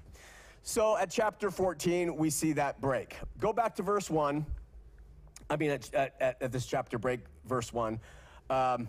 So 0.62 0.96
at 0.96 1.10
chapter 1.10 1.50
14, 1.50 2.16
we 2.16 2.30
see 2.30 2.52
that 2.52 2.80
break. 2.80 3.16
Go 3.38 3.52
back 3.52 3.74
to 3.76 3.82
verse 3.82 4.10
1. 4.10 4.44
I 5.48 5.56
mean, 5.56 5.70
at, 5.70 5.92
at, 5.94 6.36
at 6.40 6.52
this 6.52 6.66
chapter 6.66 6.98
break, 6.98 7.20
verse 7.46 7.72
1. 7.72 7.98
Um, 8.50 8.88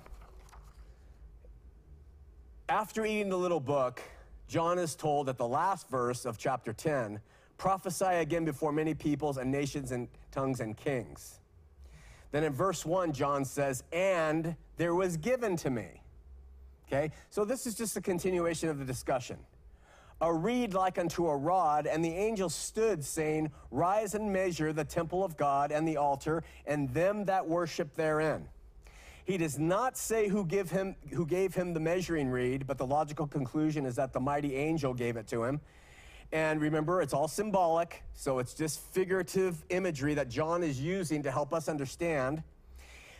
after 2.70 3.06
eating 3.06 3.30
the 3.30 3.38
little 3.38 3.60
book, 3.60 4.02
John 4.48 4.80
is 4.80 4.96
told 4.96 5.30
at 5.30 5.38
the 5.38 5.48
last 5.48 5.90
verse 5.90 6.26
of 6.26 6.38
chapter 6.38 6.74
10 6.74 7.20
prophesy 7.58 8.06
again 8.06 8.44
before 8.44 8.72
many 8.72 8.96
peoples 8.96 9.38
and 9.38 9.52
nations 9.52 9.92
and 9.92 10.08
tongues 10.32 10.62
and 10.62 10.76
kings. 10.76 11.41
Then 12.32 12.44
in 12.44 12.54
verse 12.54 12.86
1, 12.86 13.14
John 13.14 13.46
says, 13.46 13.84
And 13.92 14.56
there 14.78 14.96
was 14.96 15.18
given 15.18 15.58
to 15.58 15.70
me. 15.70 16.02
Okay? 16.88 17.12
So 17.30 17.46
this 17.46 17.68
is 17.68 17.76
just 17.76 17.96
a 17.98 18.02
continuation 18.02 18.70
of 18.70 18.80
the 18.80 18.86
discussion. 18.86 19.38
A 20.22 20.32
reed 20.32 20.74
like 20.74 21.00
unto 21.00 21.28
a 21.28 21.36
rod, 21.36 21.88
and 21.88 22.06
the 22.06 22.14
angel 22.14 22.50
stood, 22.50 23.04
saying, 23.04 23.52
Rise 23.72 24.14
and 24.14 24.32
measure 24.32 24.72
the 24.72 24.84
temple 24.84 25.24
of 25.24 25.36
God 25.36 25.72
and 25.72 25.88
the 25.88 25.98
altar, 25.98 26.44
and 26.68 26.94
them 26.94 27.26
that 27.26 27.48
worship 27.48 27.96
therein. 27.96 28.48
He 29.26 29.38
does 29.38 29.58
not 29.58 29.98
say 29.98 30.28
who, 30.28 30.46
give 30.46 30.70
him, 30.70 30.96
who 31.14 31.26
gave 31.26 31.56
him 31.56 31.74
the 31.74 31.80
measuring 31.80 32.30
reed, 32.30 32.68
but 32.68 32.78
the 32.78 32.86
logical 32.86 33.28
conclusion 33.28 33.86
is 33.86 33.96
that 33.96 34.14
the 34.14 34.20
mighty 34.20 34.56
angel 34.56 34.94
gave 34.94 35.18
it 35.18 35.28
to 35.28 35.44
him. 35.44 35.60
And 36.34 36.62
remember, 36.62 37.02
it's 37.02 37.14
all 37.14 37.28
symbolic, 37.28 38.04
so 38.14 38.40
it's 38.40 38.54
just 38.54 38.80
figurative 38.80 39.66
imagery 39.70 40.14
that 40.14 40.30
John 40.30 40.64
is 40.64 40.80
using 40.80 41.24
to 41.24 41.32
help 41.32 41.54
us 41.54 41.68
understand. 41.68 42.42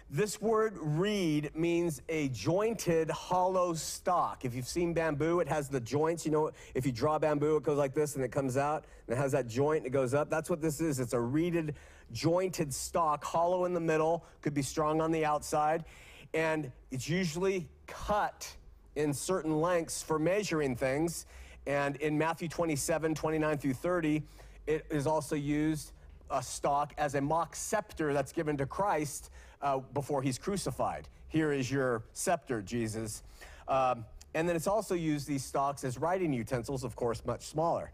This 0.10 0.42
word 0.42 0.78
reed 0.78 1.52
means 1.56 2.02
a 2.10 2.28
jointed 2.30 3.10
hollow 3.10 3.74
stalk. 3.74 4.44
If 4.44 4.54
you've 4.54 4.68
seen 4.68 4.94
bamboo, 4.94 5.40
it 5.40 5.48
has 5.48 5.70
the 5.70 5.80
joints. 5.80 6.26
You 6.26 6.32
know, 6.32 6.52
if 6.74 6.86
you 6.86 6.92
draw 6.92 7.18
bamboo, 7.18 7.58
it 7.58 7.64
goes 7.64 7.78
like 7.78 7.94
this 7.94 8.16
and 8.16 8.24
it 8.24 8.30
comes 8.30 8.58
out 8.58 8.86
and 9.08 9.18
it 9.18 9.22
has 9.22 9.32
that 9.32 9.48
joint 9.48 9.80
and 9.80 9.88
it 9.88 9.92
goes 9.92 10.14
up. 10.14 10.30
That's 10.30 10.50
what 10.50 10.62
this 10.62 10.82
is. 10.82 11.00
It's 11.00 11.14
a 11.14 11.20
reeded, 11.20 11.76
jointed 12.12 12.74
stalk, 12.74 13.24
hollow 13.24 13.64
in 13.64 13.74
the 13.74 13.80
middle, 13.80 14.26
could 14.42 14.54
be 14.54 14.62
strong 14.62 15.00
on 15.00 15.14
the 15.14 15.24
outside. 15.24 15.86
And 16.34 16.72
it's 16.92 17.08
usually 17.08 17.70
cut 17.88 18.54
in 18.96 19.14
certain 19.14 19.62
lengths 19.62 20.02
for 20.04 20.20
measuring 20.20 20.76
things. 20.76 21.26
And 21.68 21.96
in 21.98 22.18
Matthew 22.18 22.48
27, 22.48 23.16
29 23.16 23.58
through 23.58 23.74
30, 23.74 24.24
it 24.68 24.86
is 24.90 25.08
also 25.08 25.36
used 25.36 25.92
a 26.30 26.42
stalk 26.42 26.94
as 26.98 27.16
a 27.16 27.22
mock 27.22 27.56
scepter 27.56 28.14
that's 28.14 28.32
given 28.32 28.58
to 28.58 28.66
Christ 28.66 29.30
uh, 29.62 29.80
before 29.94 30.22
he's 30.22 30.38
crucified. 30.38 31.08
Here 31.28 31.52
is 31.52 31.70
your 31.70 32.04
scepter, 32.14 32.62
Jesus. 32.62 33.24
Um, 33.68 34.06
and 34.34 34.48
then 34.48 34.56
it's 34.56 34.68
also 34.68 34.96
used 34.96 35.28
these 35.28 35.44
stalks 35.44 35.84
as 35.84 35.98
writing 35.98 36.34
utensils, 36.34 36.84
of 36.84 36.96
course, 36.96 37.24
much 37.26 37.48
smaller. 37.48 37.92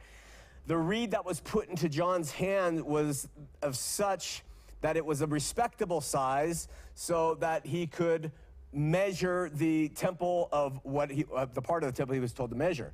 The 0.67 0.77
reed 0.77 1.11
that 1.11 1.25
was 1.25 1.39
put 1.39 1.69
into 1.69 1.89
John's 1.89 2.31
hand 2.31 2.81
was 2.81 3.27
of 3.61 3.75
such 3.75 4.43
that 4.81 4.97
it 4.97 5.05
was 5.05 5.21
a 5.21 5.27
respectable 5.27 6.01
size 6.01 6.67
so 6.93 7.35
that 7.35 7.65
he 7.65 7.87
could 7.87 8.31
measure 8.73 9.49
the 9.53 9.89
temple 9.89 10.49
of 10.51 10.79
what 10.83 11.09
he, 11.09 11.25
uh, 11.35 11.45
the 11.53 11.61
part 11.61 11.83
of 11.83 11.91
the 11.91 11.95
temple 11.95 12.13
he 12.13 12.19
was 12.19 12.33
told 12.33 12.49
to 12.51 12.55
measure. 12.55 12.93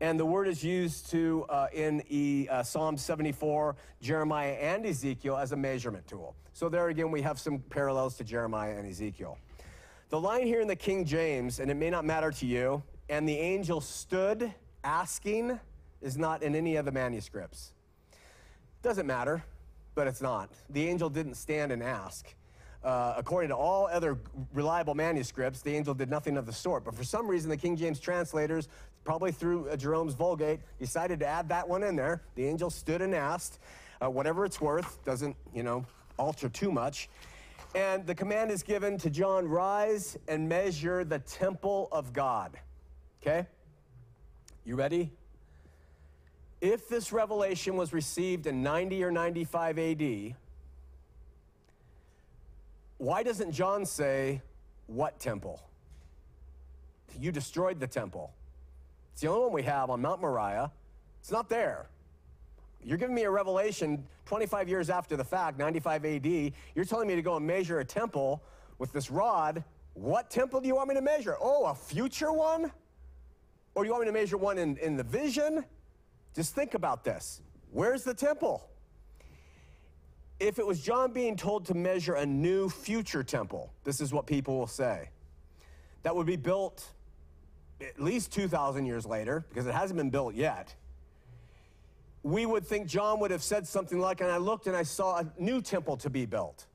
And 0.00 0.18
the 0.18 0.26
word 0.26 0.46
is 0.46 0.62
used 0.62 1.10
to 1.10 1.44
uh, 1.48 1.66
in 1.72 2.02
e, 2.08 2.46
uh, 2.48 2.62
Psalm 2.62 2.96
74, 2.96 3.74
Jeremiah, 4.00 4.52
and 4.52 4.86
Ezekiel 4.86 5.36
as 5.36 5.50
a 5.50 5.56
measurement 5.56 6.06
tool. 6.06 6.36
So 6.52 6.68
there 6.68 6.88
again, 6.88 7.10
we 7.10 7.22
have 7.22 7.38
some 7.38 7.58
parallels 7.58 8.16
to 8.18 8.24
Jeremiah 8.24 8.76
and 8.76 8.88
Ezekiel. 8.88 9.38
The 10.10 10.20
line 10.20 10.46
here 10.46 10.60
in 10.60 10.68
the 10.68 10.76
King 10.76 11.04
James, 11.04 11.58
and 11.58 11.70
it 11.70 11.74
may 11.74 11.90
not 11.90 12.04
matter 12.04 12.30
to 12.30 12.46
you, 12.46 12.82
and 13.08 13.28
the 13.28 13.36
angel 13.36 13.80
stood 13.80 14.52
asking, 14.84 15.58
is 16.00 16.16
not 16.16 16.42
in 16.42 16.54
any 16.54 16.76
of 16.76 16.84
the 16.84 16.92
manuscripts. 16.92 17.72
Doesn't 18.82 19.06
matter, 19.06 19.42
but 19.96 20.06
it's 20.06 20.22
not. 20.22 20.50
The 20.70 20.88
angel 20.88 21.10
didn't 21.10 21.34
stand 21.34 21.72
and 21.72 21.82
ask. 21.82 22.34
Uh, 22.84 23.14
according 23.16 23.48
to 23.48 23.56
all 23.56 23.88
other 23.88 24.16
reliable 24.54 24.94
manuscripts, 24.94 25.62
the 25.62 25.74
angel 25.74 25.94
did 25.94 26.08
nothing 26.08 26.36
of 26.36 26.46
the 26.46 26.52
sort. 26.52 26.84
But 26.84 26.94
for 26.94 27.02
some 27.02 27.26
reason, 27.26 27.50
the 27.50 27.56
King 27.56 27.76
James 27.76 27.98
translators, 27.98 28.68
probably 29.08 29.32
through 29.32 29.66
uh, 29.70 29.74
Jerome's 29.74 30.12
Vulgate, 30.12 30.60
decided 30.78 31.18
to 31.18 31.26
add 31.26 31.48
that 31.48 31.66
one 31.66 31.82
in 31.82 31.96
there. 31.96 32.20
The 32.34 32.46
angel 32.46 32.68
stood 32.68 33.00
and 33.00 33.14
asked, 33.14 33.58
uh, 34.02 34.10
whatever 34.10 34.44
it's 34.44 34.60
worth, 34.60 35.02
doesn't, 35.06 35.34
you 35.54 35.62
know, 35.62 35.86
alter 36.18 36.50
too 36.50 36.70
much. 36.70 37.08
And 37.74 38.06
the 38.06 38.14
command 38.14 38.50
is 38.50 38.62
given 38.62 38.98
to 38.98 39.08
John 39.08 39.48
rise 39.48 40.18
and 40.28 40.46
measure 40.46 41.04
the 41.04 41.20
temple 41.20 41.88
of 41.90 42.12
God. 42.12 42.58
Okay? 43.22 43.46
You 44.66 44.76
ready? 44.76 45.10
If 46.60 46.86
this 46.90 47.10
revelation 47.10 47.78
was 47.78 47.94
received 47.94 48.46
in 48.46 48.62
90 48.62 49.02
or 49.04 49.10
95 49.10 49.78
AD, 49.78 50.34
why 52.98 53.22
doesn't 53.22 53.52
John 53.52 53.86
say, 53.86 54.42
What 54.86 55.18
temple? 55.18 55.62
You 57.18 57.32
destroyed 57.32 57.80
the 57.80 57.86
temple. 57.86 58.34
It's 59.18 59.22
the 59.24 59.30
only 59.30 59.46
one 59.46 59.52
we 59.52 59.64
have 59.64 59.90
on 59.90 60.00
Mount 60.00 60.20
Moriah. 60.20 60.70
It's 61.18 61.32
not 61.32 61.48
there. 61.48 61.88
You're 62.84 62.98
giving 62.98 63.16
me 63.16 63.24
a 63.24 63.30
revelation 63.32 64.06
25 64.26 64.68
years 64.68 64.90
after 64.90 65.16
the 65.16 65.24
fact, 65.24 65.58
95 65.58 66.04
AD. 66.04 66.52
You're 66.76 66.84
telling 66.84 67.08
me 67.08 67.16
to 67.16 67.22
go 67.22 67.34
and 67.34 67.44
measure 67.44 67.80
a 67.80 67.84
temple 67.84 68.44
with 68.78 68.92
this 68.92 69.10
rod. 69.10 69.64
What 69.94 70.30
temple 70.30 70.60
do 70.60 70.68
you 70.68 70.76
want 70.76 70.88
me 70.88 70.94
to 70.94 71.00
measure? 71.00 71.36
Oh, 71.40 71.66
a 71.66 71.74
future 71.74 72.32
one? 72.32 72.70
Or 73.74 73.82
do 73.82 73.88
you 73.88 73.92
want 73.92 74.02
me 74.02 74.06
to 74.06 74.12
measure 74.12 74.36
one 74.36 74.56
in, 74.56 74.76
in 74.76 74.96
the 74.96 75.02
vision? 75.02 75.64
Just 76.36 76.54
think 76.54 76.74
about 76.74 77.02
this. 77.02 77.42
Where's 77.72 78.04
the 78.04 78.14
temple? 78.14 78.70
If 80.38 80.60
it 80.60 80.64
was 80.64 80.80
John 80.80 81.10
being 81.10 81.34
told 81.34 81.66
to 81.66 81.74
measure 81.74 82.14
a 82.14 82.24
new 82.24 82.68
future 82.68 83.24
temple, 83.24 83.72
this 83.82 84.00
is 84.00 84.12
what 84.12 84.26
people 84.28 84.56
will 84.56 84.68
say. 84.68 85.08
That 86.04 86.14
would 86.14 86.28
be 86.28 86.36
built 86.36 86.92
at 87.80 88.00
least 88.00 88.32
2,000 88.32 88.86
years 88.86 89.06
later, 89.06 89.44
because 89.48 89.66
it 89.66 89.74
hasn't 89.74 89.96
been 89.96 90.10
built 90.10 90.34
yet. 90.34 90.74
We 92.22 92.46
would 92.46 92.66
think 92.66 92.88
John 92.88 93.20
would 93.20 93.30
have 93.30 93.42
said 93.42 93.66
something 93.66 93.98
like, 93.98 94.20
and 94.20 94.30
I 94.30 94.38
looked 94.38 94.66
and 94.66 94.76
I 94.76 94.82
saw 94.82 95.18
a 95.18 95.32
new 95.38 95.62
temple 95.62 95.96
to 95.98 96.10
be 96.10 96.26
built, 96.26 96.66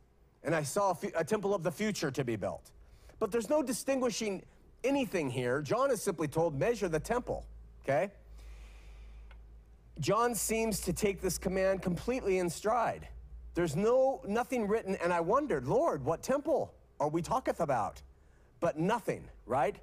and 0.44 0.56
I 0.56 0.64
saw 0.64 0.94
a, 1.16 1.20
a 1.20 1.24
temple 1.24 1.54
of 1.54 1.64
the 1.64 1.72
future 1.72 2.12
to 2.12 2.24
be 2.24 2.36
built. 2.36 2.72
But 3.20 3.32
there's 3.32 3.50
no 3.50 3.62
distinguishing 3.62 4.44
anything 4.84 5.30
here. 5.30 5.62
John 5.62 5.92
is 5.92 6.02
simply 6.02 6.28
told, 6.28 6.58
measure 6.58 6.88
the 6.88 7.00
temple, 7.00 7.46
okay? 7.84 8.12
John 10.00 10.34
seems 10.34 10.80
to 10.82 10.94
take 10.94 11.22
this 11.22 11.38
command 11.38 11.82
completely 11.82 12.40
in 12.40 12.50
stride. 12.50 13.08
There's 13.54 13.76
no 13.76 14.22
nothing 14.28 14.68
written, 14.68 14.96
and 14.96 15.14
I 15.14 15.20
wondered, 15.20 15.68
Lord, 15.68 16.04
what 16.04 16.24
temple 16.24 16.74
are 17.00 17.08
we 17.08 17.22
talketh 17.22 17.60
about? 17.60 18.02
But 18.60 18.80
nothing, 18.80 19.26
right? 19.46 19.76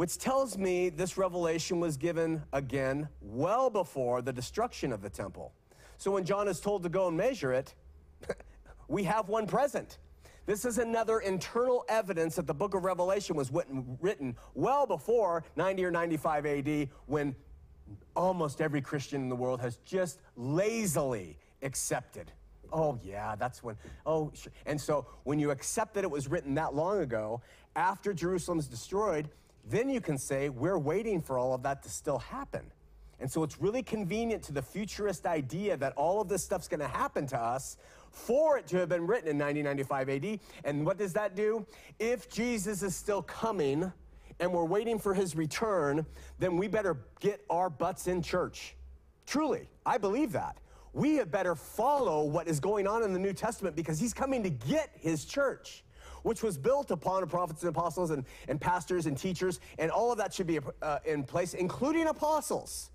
Which 0.00 0.16
tells 0.16 0.56
me 0.56 0.88
this 0.88 1.18
revelation 1.18 1.78
was 1.78 1.98
given 1.98 2.42
again 2.54 3.06
well 3.20 3.68
before 3.68 4.22
the 4.22 4.32
destruction 4.32 4.94
of 4.94 5.02
the 5.02 5.10
temple. 5.10 5.52
So 5.98 6.12
when 6.12 6.24
John 6.24 6.48
is 6.48 6.58
told 6.58 6.84
to 6.84 6.88
go 6.88 7.08
and 7.08 7.16
measure 7.18 7.52
it, 7.52 7.74
we 8.88 9.04
have 9.04 9.28
one 9.28 9.46
present. 9.46 9.98
This 10.46 10.64
is 10.64 10.78
another 10.78 11.20
internal 11.20 11.84
evidence 11.86 12.36
that 12.36 12.46
the 12.46 12.54
book 12.54 12.72
of 12.72 12.84
Revelation 12.84 13.36
was 13.36 13.52
written 14.00 14.38
well 14.54 14.86
before 14.86 15.44
90 15.56 15.84
or 15.84 15.90
95 15.90 16.46
AD 16.46 16.88
when 17.04 17.36
almost 18.16 18.62
every 18.62 18.80
Christian 18.80 19.20
in 19.20 19.28
the 19.28 19.36
world 19.36 19.60
has 19.60 19.76
just 19.84 20.22
lazily 20.34 21.36
accepted. 21.60 22.32
Oh, 22.72 22.98
yeah, 23.04 23.36
that's 23.36 23.62
when, 23.62 23.76
oh, 24.06 24.32
sure. 24.32 24.50
And 24.64 24.80
so 24.80 25.08
when 25.24 25.38
you 25.38 25.50
accept 25.50 25.92
that 25.92 26.04
it 26.04 26.10
was 26.10 26.26
written 26.26 26.54
that 26.54 26.74
long 26.74 27.00
ago, 27.00 27.42
after 27.76 28.14
Jerusalem's 28.14 28.66
destroyed, 28.66 29.28
then 29.64 29.88
you 29.88 30.00
can 30.00 30.18
say, 30.18 30.48
we're 30.48 30.78
waiting 30.78 31.20
for 31.20 31.38
all 31.38 31.54
of 31.54 31.62
that 31.62 31.82
to 31.82 31.90
still 31.90 32.18
happen. 32.18 32.70
And 33.20 33.30
so 33.30 33.42
it's 33.42 33.60
really 33.60 33.82
convenient 33.82 34.42
to 34.44 34.52
the 34.52 34.62
futurist 34.62 35.26
idea 35.26 35.76
that 35.76 35.92
all 35.94 36.20
of 36.20 36.28
this 36.28 36.42
stuff's 36.42 36.68
going 36.68 36.80
to 36.80 36.88
happen 36.88 37.26
to 37.28 37.38
us 37.38 37.76
for 38.10 38.58
it 38.58 38.66
to 38.68 38.78
have 38.78 38.88
been 38.88 39.06
written 39.06 39.28
in 39.28 39.38
1995 39.38 40.08
AD. 40.08 40.40
And 40.64 40.86
what 40.86 40.96
does 40.96 41.12
that 41.12 41.36
do? 41.36 41.66
If 41.98 42.30
Jesus 42.30 42.82
is 42.82 42.96
still 42.96 43.22
coming, 43.22 43.92
and 44.40 44.52
we're 44.52 44.64
waiting 44.64 44.98
for 44.98 45.14
his 45.14 45.36
return, 45.36 46.04
then 46.38 46.56
we 46.56 46.66
better 46.66 46.96
get 47.20 47.44
our 47.50 47.70
butts 47.70 48.06
in 48.06 48.22
church. 48.22 48.74
Truly, 49.26 49.68
I 49.86 49.98
believe 49.98 50.32
that. 50.32 50.56
We 50.92 51.16
had 51.16 51.30
better 51.30 51.54
follow 51.54 52.24
what 52.24 52.48
is 52.48 52.58
going 52.58 52.86
on 52.86 53.04
in 53.04 53.12
the 53.12 53.18
New 53.18 53.34
Testament 53.34 53.76
because 53.76 54.00
he's 54.00 54.14
coming 54.14 54.42
to 54.42 54.50
get 54.50 54.90
his 54.94 55.24
church, 55.24 55.84
which 56.22 56.42
was 56.42 56.58
built 56.58 56.90
upon 56.90 57.26
prophets 57.28 57.62
and 57.62 57.70
apostles 57.70 58.10
and, 58.10 58.24
and 58.48 58.60
pastors 58.60 59.06
and 59.06 59.16
teachers, 59.16 59.60
and 59.78 59.90
all 59.90 60.12
of 60.12 60.18
that 60.18 60.32
should 60.32 60.46
be 60.46 60.58
uh, 60.82 60.98
in 61.04 61.24
place, 61.24 61.54
including 61.54 62.06
apostles 62.06 62.90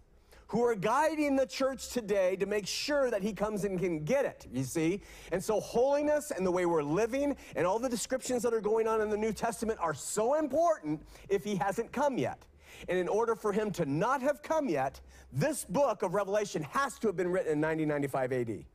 who 0.48 0.64
are 0.64 0.76
guiding 0.76 1.36
the 1.36 1.46
church 1.46 1.90
today 1.90 2.36
to 2.36 2.46
make 2.46 2.68
sure 2.68 3.10
that 3.10 3.24
he 3.24 3.34
comes 3.34 3.66
and 3.66 3.80
can 3.80 4.04
get 4.04 4.26
it, 4.26 4.46
you 4.52 4.64
see? 4.64 5.02
And 5.32 5.44
so, 5.44 5.60
holiness 5.60 6.32
and 6.32 6.46
the 6.46 6.52
way 6.52 6.66
we're 6.66 6.84
living 6.84 7.36
and 7.56 7.66
all 7.66 7.80
the 7.80 7.90
descriptions 7.90 8.44
that 8.44 8.54
are 8.54 8.62
going 8.62 8.88
on 8.88 9.02
in 9.02 9.10
the 9.10 9.18
New 9.18 9.34
Testament 9.34 9.80
are 9.82 9.94
so 9.94 10.36
important 10.36 11.02
if 11.30 11.44
he 11.44 11.56
hasn't 11.56 11.92
come 11.92 12.18
yet. 12.18 12.46
And 12.88 13.00
in 13.00 13.08
order 13.08 13.36
for 13.36 13.52
him 13.52 13.72
to 13.72 13.86
not 13.86 14.22
have 14.22 14.44
come 14.44 14.70
yet, 14.70 15.02
this 15.34 15.66
book 15.66 16.04
of 16.04 16.14
Revelation 16.14 16.62
has 16.64 17.00
to 17.00 17.08
have 17.08 17.16
been 17.16 17.32
written 17.32 17.54
in 17.54 17.62
1995 17.62 18.34
AD. 18.34 18.66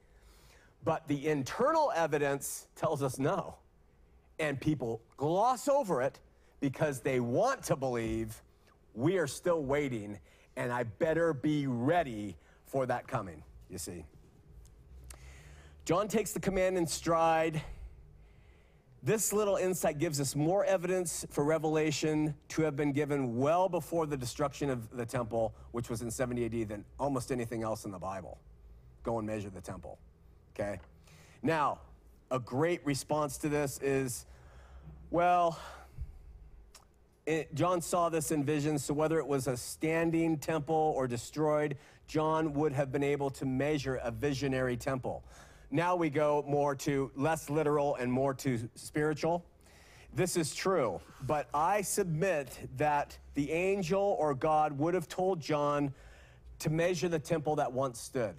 But 0.82 1.06
the 1.06 1.28
internal 1.28 1.92
evidence 1.94 2.66
tells 2.74 3.02
us 3.02 3.18
no. 3.18 3.56
And 4.40 4.60
people 4.60 5.00
gloss 5.16 5.68
over 5.68 6.02
it 6.02 6.18
because 6.58 7.00
they 7.00 7.20
want 7.20 7.62
to 7.64 7.76
believe 7.76 8.42
we 8.94 9.18
are 9.18 9.28
still 9.28 9.62
waiting 9.62 10.18
and 10.56 10.72
I 10.72 10.82
better 10.82 11.32
be 11.32 11.66
ready 11.66 12.36
for 12.66 12.86
that 12.86 13.06
coming, 13.06 13.42
you 13.68 13.78
see. 13.78 14.04
John 15.84 16.08
takes 16.08 16.32
the 16.32 16.40
command 16.40 16.76
in 16.76 16.86
stride. 16.86 17.62
This 19.02 19.32
little 19.32 19.56
insight 19.56 19.98
gives 19.98 20.20
us 20.20 20.36
more 20.36 20.64
evidence 20.64 21.24
for 21.30 21.44
Revelation 21.44 22.34
to 22.48 22.62
have 22.62 22.76
been 22.76 22.92
given 22.92 23.38
well 23.38 23.68
before 23.68 24.06
the 24.06 24.16
destruction 24.16 24.68
of 24.68 24.90
the 24.94 25.06
temple, 25.06 25.54
which 25.72 25.88
was 25.88 26.02
in 26.02 26.10
70 26.10 26.44
AD, 26.44 26.68
than 26.68 26.84
almost 26.98 27.32
anything 27.32 27.62
else 27.62 27.84
in 27.84 27.90
the 27.90 27.98
Bible. 27.98 28.38
Go 29.02 29.18
and 29.18 29.26
measure 29.26 29.48
the 29.48 29.62
temple. 29.62 29.98
Okay? 30.54 30.78
Now, 31.42 31.78
a 32.30 32.38
great 32.38 32.84
response 32.84 33.38
to 33.38 33.48
this 33.48 33.80
is 33.82 34.26
well, 35.10 35.58
it, 37.26 37.54
John 37.54 37.80
saw 37.80 38.08
this 38.08 38.30
in 38.30 38.44
visions, 38.44 38.84
so 38.84 38.94
whether 38.94 39.18
it 39.18 39.26
was 39.26 39.46
a 39.46 39.56
standing 39.56 40.38
temple 40.38 40.94
or 40.96 41.06
destroyed, 41.06 41.76
John 42.06 42.52
would 42.54 42.72
have 42.72 42.90
been 42.90 43.02
able 43.02 43.30
to 43.30 43.44
measure 43.44 43.96
a 44.02 44.10
visionary 44.10 44.76
temple. 44.76 45.22
Now 45.70 45.94
we 45.94 46.10
go 46.10 46.44
more 46.48 46.74
to 46.76 47.12
less 47.14 47.48
literal 47.48 47.94
and 47.96 48.10
more 48.10 48.34
to 48.34 48.68
spiritual. 48.74 49.44
This 50.12 50.36
is 50.36 50.52
true, 50.52 51.00
but 51.22 51.48
I 51.54 51.82
submit 51.82 52.68
that 52.76 53.16
the 53.34 53.52
angel 53.52 54.16
or 54.18 54.34
God 54.34 54.76
would 54.76 54.94
have 54.94 55.06
told 55.06 55.40
John 55.40 55.94
to 56.58 56.70
measure 56.70 57.08
the 57.08 57.20
temple 57.20 57.54
that 57.56 57.72
once 57.72 58.00
stood. 58.00 58.34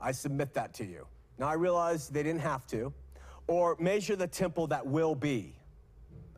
I 0.00 0.12
submit 0.12 0.54
that 0.54 0.72
to 0.74 0.84
you. 0.84 1.08
Now 1.38 1.48
I 1.48 1.54
realize 1.54 2.08
they 2.08 2.22
didn't 2.22 2.42
have 2.42 2.68
to, 2.68 2.92
or 3.48 3.76
measure 3.80 4.14
the 4.14 4.28
temple 4.28 4.68
that 4.68 4.86
will 4.86 5.16
be. 5.16 5.55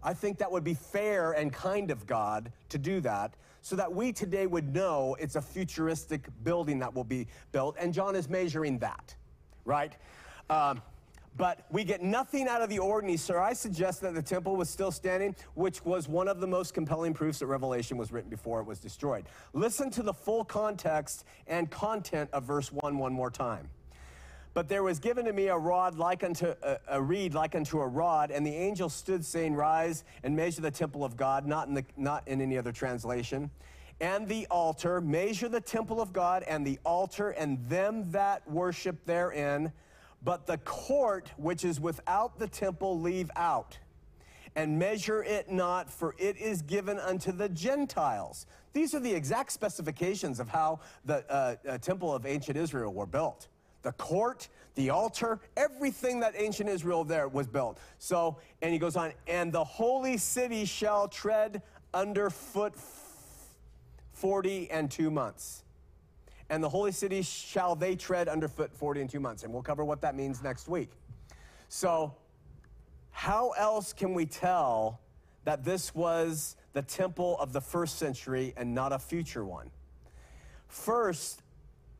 I 0.02 0.14
think 0.14 0.38
that 0.38 0.50
would 0.50 0.64
be 0.64 0.74
fair 0.74 1.32
and 1.32 1.52
kind 1.52 1.90
of 1.90 2.06
God 2.06 2.52
to 2.68 2.78
do 2.78 3.00
that 3.00 3.34
so 3.60 3.76
that 3.76 3.92
we 3.92 4.12
today 4.12 4.46
would 4.46 4.74
know 4.74 5.16
it's 5.20 5.36
a 5.36 5.42
futuristic 5.42 6.28
building 6.44 6.78
that 6.78 6.94
will 6.94 7.04
be 7.04 7.26
built. 7.52 7.76
And 7.78 7.92
John 7.92 8.16
is 8.16 8.28
measuring 8.28 8.78
that, 8.78 9.14
right? 9.64 9.94
Um, 10.48 10.80
but 11.36 11.66
we 11.70 11.84
get 11.84 12.02
nothing 12.02 12.48
out 12.48 12.62
of 12.62 12.68
the 12.68 12.80
ordinary, 12.80 13.16
sir. 13.16 13.38
I 13.38 13.52
suggest 13.52 14.00
that 14.00 14.14
the 14.14 14.22
temple 14.22 14.56
was 14.56 14.68
still 14.68 14.90
standing, 14.90 15.36
which 15.54 15.84
was 15.84 16.08
one 16.08 16.26
of 16.26 16.40
the 16.40 16.46
most 16.46 16.74
compelling 16.74 17.14
proofs 17.14 17.38
that 17.38 17.46
Revelation 17.46 17.96
was 17.96 18.10
written 18.10 18.28
before 18.28 18.60
it 18.60 18.66
was 18.66 18.80
destroyed. 18.80 19.26
Listen 19.52 19.90
to 19.92 20.02
the 20.02 20.12
full 20.12 20.44
context 20.44 21.24
and 21.46 21.70
content 21.70 22.28
of 22.32 22.42
verse 22.44 22.72
1 22.72 22.98
one 22.98 23.12
more 23.12 23.30
time. 23.30 23.68
But 24.58 24.68
there 24.68 24.82
was 24.82 24.98
given 24.98 25.24
to 25.26 25.32
me 25.32 25.46
a 25.46 25.56
rod 25.56 25.98
like 25.98 26.24
unto 26.24 26.52
a, 26.64 26.78
a, 26.88 27.00
reed 27.00 27.32
like 27.32 27.54
unto 27.54 27.78
a 27.78 27.86
rod, 27.86 28.32
and 28.32 28.44
the 28.44 28.52
angel 28.52 28.88
stood 28.88 29.24
saying, 29.24 29.54
Rise 29.54 30.02
and 30.24 30.34
measure 30.34 30.60
the 30.60 30.70
temple 30.72 31.04
of 31.04 31.16
God, 31.16 31.46
not 31.46 31.68
in 31.68 31.74
the 31.74 31.84
not 31.96 32.26
in 32.26 32.40
any 32.40 32.58
other 32.58 32.72
translation. 32.72 33.52
And 34.00 34.26
the 34.26 34.48
altar, 34.50 35.00
measure 35.00 35.48
the 35.48 35.60
temple 35.60 36.00
of 36.00 36.12
God 36.12 36.42
and 36.42 36.66
the 36.66 36.80
altar 36.84 37.30
and 37.30 37.64
them 37.68 38.10
that 38.10 38.50
worship 38.50 38.96
therein, 39.06 39.70
but 40.24 40.44
the 40.48 40.58
court 40.58 41.30
which 41.36 41.64
is 41.64 41.78
without 41.78 42.40
the 42.40 42.48
temple 42.48 43.00
leave 43.00 43.30
out. 43.36 43.78
And 44.56 44.76
measure 44.76 45.22
it 45.22 45.52
not, 45.52 45.88
for 45.88 46.16
it 46.18 46.36
is 46.36 46.62
given 46.62 46.98
unto 46.98 47.30
the 47.30 47.48
Gentiles. 47.48 48.46
These 48.72 48.92
are 48.92 49.00
the 49.00 49.14
exact 49.14 49.52
specifications 49.52 50.40
of 50.40 50.48
how 50.48 50.80
the 51.04 51.24
uh, 51.32 51.54
uh, 51.64 51.78
temple 51.78 52.12
of 52.12 52.26
ancient 52.26 52.56
Israel 52.56 52.92
were 52.92 53.06
built. 53.06 53.46
The 53.82 53.92
court, 53.92 54.48
the 54.74 54.90
altar, 54.90 55.40
everything 55.56 56.20
that 56.20 56.34
ancient 56.36 56.68
Israel 56.68 57.04
there 57.04 57.28
was 57.28 57.46
built. 57.46 57.78
So, 57.98 58.38
and 58.62 58.72
he 58.72 58.78
goes 58.78 58.96
on, 58.96 59.12
and 59.26 59.52
the 59.52 59.64
holy 59.64 60.16
city 60.16 60.64
shall 60.64 61.08
tread 61.08 61.62
underfoot 61.94 62.74
40 64.12 64.70
and 64.70 64.90
two 64.90 65.10
months. 65.10 65.64
And 66.50 66.62
the 66.62 66.68
holy 66.68 66.92
city 66.92 67.22
shall 67.22 67.76
they 67.76 67.94
tread 67.94 68.28
underfoot 68.28 68.72
40 68.72 69.02
and 69.02 69.10
two 69.10 69.20
months. 69.20 69.44
And 69.44 69.52
we'll 69.52 69.62
cover 69.62 69.84
what 69.84 70.00
that 70.00 70.16
means 70.16 70.42
next 70.42 70.68
week. 70.68 70.90
So, 71.68 72.14
how 73.10 73.50
else 73.50 73.92
can 73.92 74.14
we 74.14 74.26
tell 74.26 75.00
that 75.44 75.64
this 75.64 75.94
was 75.94 76.56
the 76.72 76.82
temple 76.82 77.38
of 77.38 77.52
the 77.52 77.60
first 77.60 77.98
century 77.98 78.54
and 78.56 78.74
not 78.74 78.92
a 78.92 78.98
future 78.98 79.44
one? 79.44 79.70
First, 80.68 81.42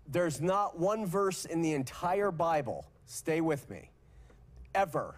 there's 0.08 0.40
not 0.40 0.78
one 0.78 1.06
verse 1.06 1.44
in 1.44 1.60
the 1.60 1.74
entire 1.74 2.30
Bible, 2.30 2.86
stay 3.06 3.40
with 3.40 3.68
me, 3.68 3.90
ever, 4.74 5.14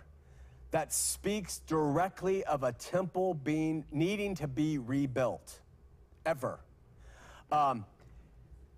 that 0.72 0.92
speaks 0.92 1.60
directly 1.60 2.44
of 2.44 2.64
a 2.64 2.72
temple 2.72 3.34
being 3.34 3.84
needing 3.92 4.34
to 4.36 4.48
be 4.48 4.78
rebuilt. 4.78 5.60
Ever. 6.26 6.60
Um, 7.50 7.84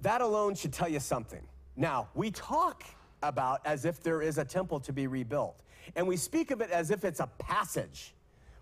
that 0.03 0.21
alone 0.21 0.55
should 0.55 0.73
tell 0.73 0.89
you 0.89 1.01
something. 1.01 1.47
Now, 1.77 2.09
we 2.15 2.31
talk 2.31 2.85
about 3.23 3.61
as 3.65 3.85
if 3.85 4.03
there 4.03 4.21
is 4.21 4.39
a 4.39 4.45
temple 4.45 4.81
to 4.81 4.93
be 4.93 5.07
rebuilt, 5.07 5.63
and 5.97 6.07
we 6.07 6.17
speak 6.17 6.51
of 6.51 6.61
it 6.61 6.71
as 6.71 6.91
if 6.91 7.05
it's 7.05 7.21
a 7.21 7.29
passage, 7.39 8.15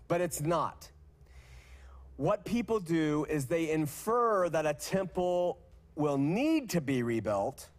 but 0.07 0.21
it's 0.21 0.41
not. 0.41 0.89
What 2.17 2.45
people 2.45 2.79
do 2.79 3.25
is 3.29 3.45
they 3.45 3.71
infer 3.71 4.47
that 4.49 4.65
a 4.65 4.73
temple 4.73 5.57
will 5.95 6.17
need 6.17 6.69
to 6.71 6.81
be 6.81 7.03
rebuilt 7.03 7.69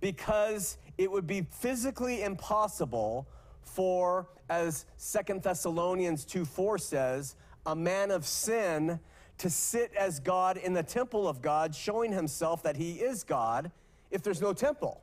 because 0.00 0.78
it 0.96 1.10
would 1.10 1.26
be 1.26 1.46
physically 1.50 2.22
impossible 2.22 3.28
for, 3.62 4.28
as 4.48 4.86
Second 4.96 5.42
Thessalonians 5.42 6.24
2 6.24 6.44
4 6.44 6.78
says, 6.78 7.36
a 7.66 7.76
man 7.76 8.10
of 8.10 8.24
sin 8.24 8.98
to 9.38 9.50
sit 9.50 9.92
as 9.94 10.18
God 10.18 10.56
in 10.56 10.72
the 10.72 10.82
temple 10.82 11.28
of 11.28 11.40
God, 11.40 11.74
showing 11.74 12.12
himself 12.12 12.62
that 12.64 12.76
he 12.76 12.94
is 12.94 13.22
God 13.22 13.70
if 14.10 14.22
there's 14.22 14.40
no 14.40 14.52
temple. 14.52 15.02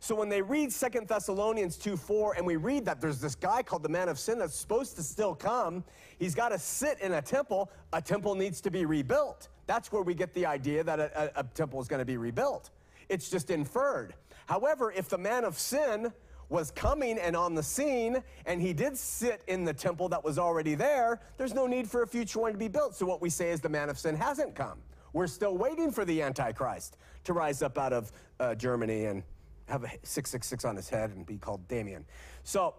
So 0.00 0.14
when 0.14 0.28
they 0.28 0.42
read 0.42 0.72
Second 0.72 1.08
Thessalonians 1.08 1.76
2 1.76 1.96
4, 1.96 2.34
and 2.34 2.46
we 2.46 2.56
read 2.56 2.84
that 2.84 3.00
there's 3.00 3.20
this 3.20 3.34
guy 3.34 3.62
called 3.62 3.82
the 3.82 3.88
man 3.88 4.08
of 4.08 4.18
sin 4.18 4.38
that's 4.38 4.56
supposed 4.56 4.96
to 4.96 5.02
still 5.02 5.34
come, 5.34 5.84
he's 6.18 6.34
got 6.34 6.50
to 6.50 6.58
sit 6.58 7.00
in 7.00 7.12
a 7.12 7.22
temple, 7.22 7.70
a 7.92 8.02
temple 8.02 8.34
needs 8.34 8.60
to 8.62 8.70
be 8.70 8.84
rebuilt. 8.84 9.48
That's 9.66 9.90
where 9.90 10.02
we 10.02 10.14
get 10.14 10.34
the 10.34 10.46
idea 10.46 10.84
that 10.84 11.00
a, 11.00 11.38
a, 11.38 11.40
a 11.40 11.44
temple 11.44 11.80
is 11.80 11.88
going 11.88 12.00
to 12.00 12.04
be 12.04 12.16
rebuilt. 12.16 12.70
It's 13.08 13.30
just 13.30 13.50
inferred. 13.50 14.14
However, 14.46 14.92
if 14.92 15.08
the 15.08 15.18
man 15.18 15.44
of 15.44 15.58
sin 15.58 16.12
was 16.48 16.70
coming 16.70 17.18
and 17.18 17.34
on 17.34 17.54
the 17.54 17.62
scene, 17.62 18.22
and 18.46 18.60
he 18.60 18.72
did 18.72 18.96
sit 18.96 19.42
in 19.46 19.64
the 19.64 19.72
temple 19.72 20.08
that 20.10 20.22
was 20.22 20.38
already 20.38 20.74
there, 20.74 21.20
there's 21.36 21.54
no 21.54 21.66
need 21.66 21.88
for 21.88 22.02
a 22.02 22.06
future 22.06 22.40
one 22.40 22.52
to 22.52 22.58
be 22.58 22.68
built. 22.68 22.94
So 22.94 23.06
what 23.06 23.22
we 23.22 23.30
say 23.30 23.50
is 23.50 23.60
the 23.60 23.68
man 23.68 23.88
of 23.88 23.98
sin 23.98 24.14
hasn't 24.14 24.54
come. 24.54 24.78
We're 25.12 25.26
still 25.26 25.56
waiting 25.56 25.90
for 25.90 26.04
the 26.04 26.22
Antichrist 26.22 26.96
to 27.24 27.32
rise 27.32 27.62
up 27.62 27.78
out 27.78 27.92
of 27.92 28.12
uh, 28.40 28.54
Germany 28.54 29.06
and 29.06 29.22
have 29.68 29.84
a 29.84 29.88
666 30.02 30.64
on 30.64 30.76
his 30.76 30.88
head 30.88 31.10
and 31.10 31.24
be 31.24 31.38
called 31.38 31.66
Damien. 31.68 32.04
So 32.42 32.74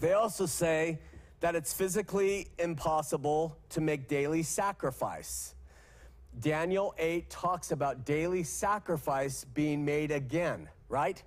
they 0.00 0.12
also 0.12 0.46
say 0.46 0.98
that 1.40 1.54
it's 1.54 1.72
physically 1.72 2.48
impossible 2.58 3.56
to 3.70 3.80
make 3.80 4.08
daily 4.08 4.42
sacrifice. 4.42 5.54
Daniel 6.40 6.94
8 6.98 7.30
talks 7.30 7.70
about 7.70 8.04
daily 8.04 8.42
sacrifice 8.42 9.44
being 9.54 9.84
made 9.84 10.10
again, 10.10 10.68
right? 10.88 11.22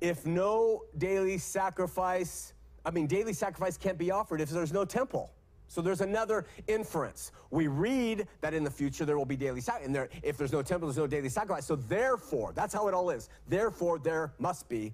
If 0.00 0.26
no 0.26 0.84
daily 0.98 1.38
sacrifice, 1.38 2.52
I 2.84 2.90
mean, 2.90 3.06
daily 3.06 3.32
sacrifice 3.32 3.76
can't 3.76 3.98
be 3.98 4.10
offered 4.10 4.40
if 4.40 4.50
there's 4.50 4.72
no 4.72 4.84
temple. 4.84 5.32
So 5.68 5.82
there's 5.82 6.00
another 6.00 6.46
inference. 6.68 7.32
We 7.50 7.66
read 7.66 8.28
that 8.40 8.54
in 8.54 8.62
the 8.62 8.70
future 8.70 9.04
there 9.04 9.18
will 9.18 9.24
be 9.24 9.36
daily 9.36 9.60
sacrifice. 9.60 9.86
And 9.86 9.94
there, 9.94 10.08
if 10.22 10.36
there's 10.36 10.52
no 10.52 10.62
temple, 10.62 10.88
there's 10.88 10.96
no 10.96 11.06
daily 11.06 11.28
sacrifice. 11.28 11.66
So 11.66 11.76
therefore, 11.76 12.52
that's 12.54 12.72
how 12.72 12.86
it 12.88 12.94
all 12.94 13.10
is. 13.10 13.28
Therefore, 13.48 13.98
there 13.98 14.32
must 14.38 14.68
be. 14.68 14.92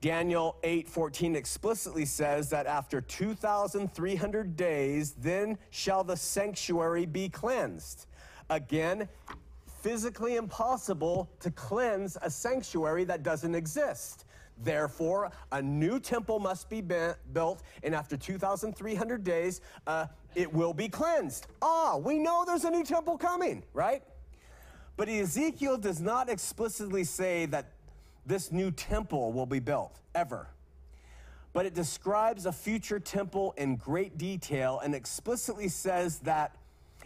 Daniel 0.00 0.56
8:14 0.64 1.36
explicitly 1.36 2.04
says 2.04 2.50
that 2.50 2.66
after 2.66 3.00
2,300 3.00 4.56
days, 4.56 5.12
then 5.12 5.58
shall 5.70 6.02
the 6.02 6.16
sanctuary 6.16 7.06
be 7.06 7.28
cleansed. 7.28 8.06
Again, 8.52 9.08
physically 9.80 10.36
impossible 10.36 11.30
to 11.40 11.50
cleanse 11.52 12.18
a 12.20 12.28
sanctuary 12.28 13.04
that 13.04 13.22
doesn't 13.22 13.54
exist. 13.54 14.26
Therefore, 14.58 15.30
a 15.52 15.62
new 15.62 15.98
temple 15.98 16.38
must 16.38 16.68
be 16.68 16.82
built, 16.82 17.62
and 17.82 17.94
after 17.94 18.14
2,300 18.14 19.24
days, 19.24 19.62
uh, 19.86 20.06
it 20.34 20.52
will 20.52 20.74
be 20.74 20.86
cleansed. 20.86 21.46
Ah, 21.62 21.96
we 21.96 22.18
know 22.18 22.44
there's 22.46 22.64
a 22.64 22.70
new 22.70 22.84
temple 22.84 23.16
coming, 23.16 23.62
right? 23.72 24.02
But 24.98 25.08
Ezekiel 25.08 25.78
does 25.78 26.02
not 26.02 26.28
explicitly 26.28 27.04
say 27.04 27.46
that 27.46 27.72
this 28.26 28.52
new 28.52 28.70
temple 28.70 29.32
will 29.32 29.46
be 29.46 29.60
built, 29.60 29.98
ever. 30.14 30.48
But 31.54 31.64
it 31.64 31.72
describes 31.72 32.44
a 32.44 32.52
future 32.52 33.00
temple 33.00 33.54
in 33.56 33.76
great 33.76 34.18
detail 34.18 34.78
and 34.84 34.94
explicitly 34.94 35.68
says 35.68 36.18
that 36.20 36.54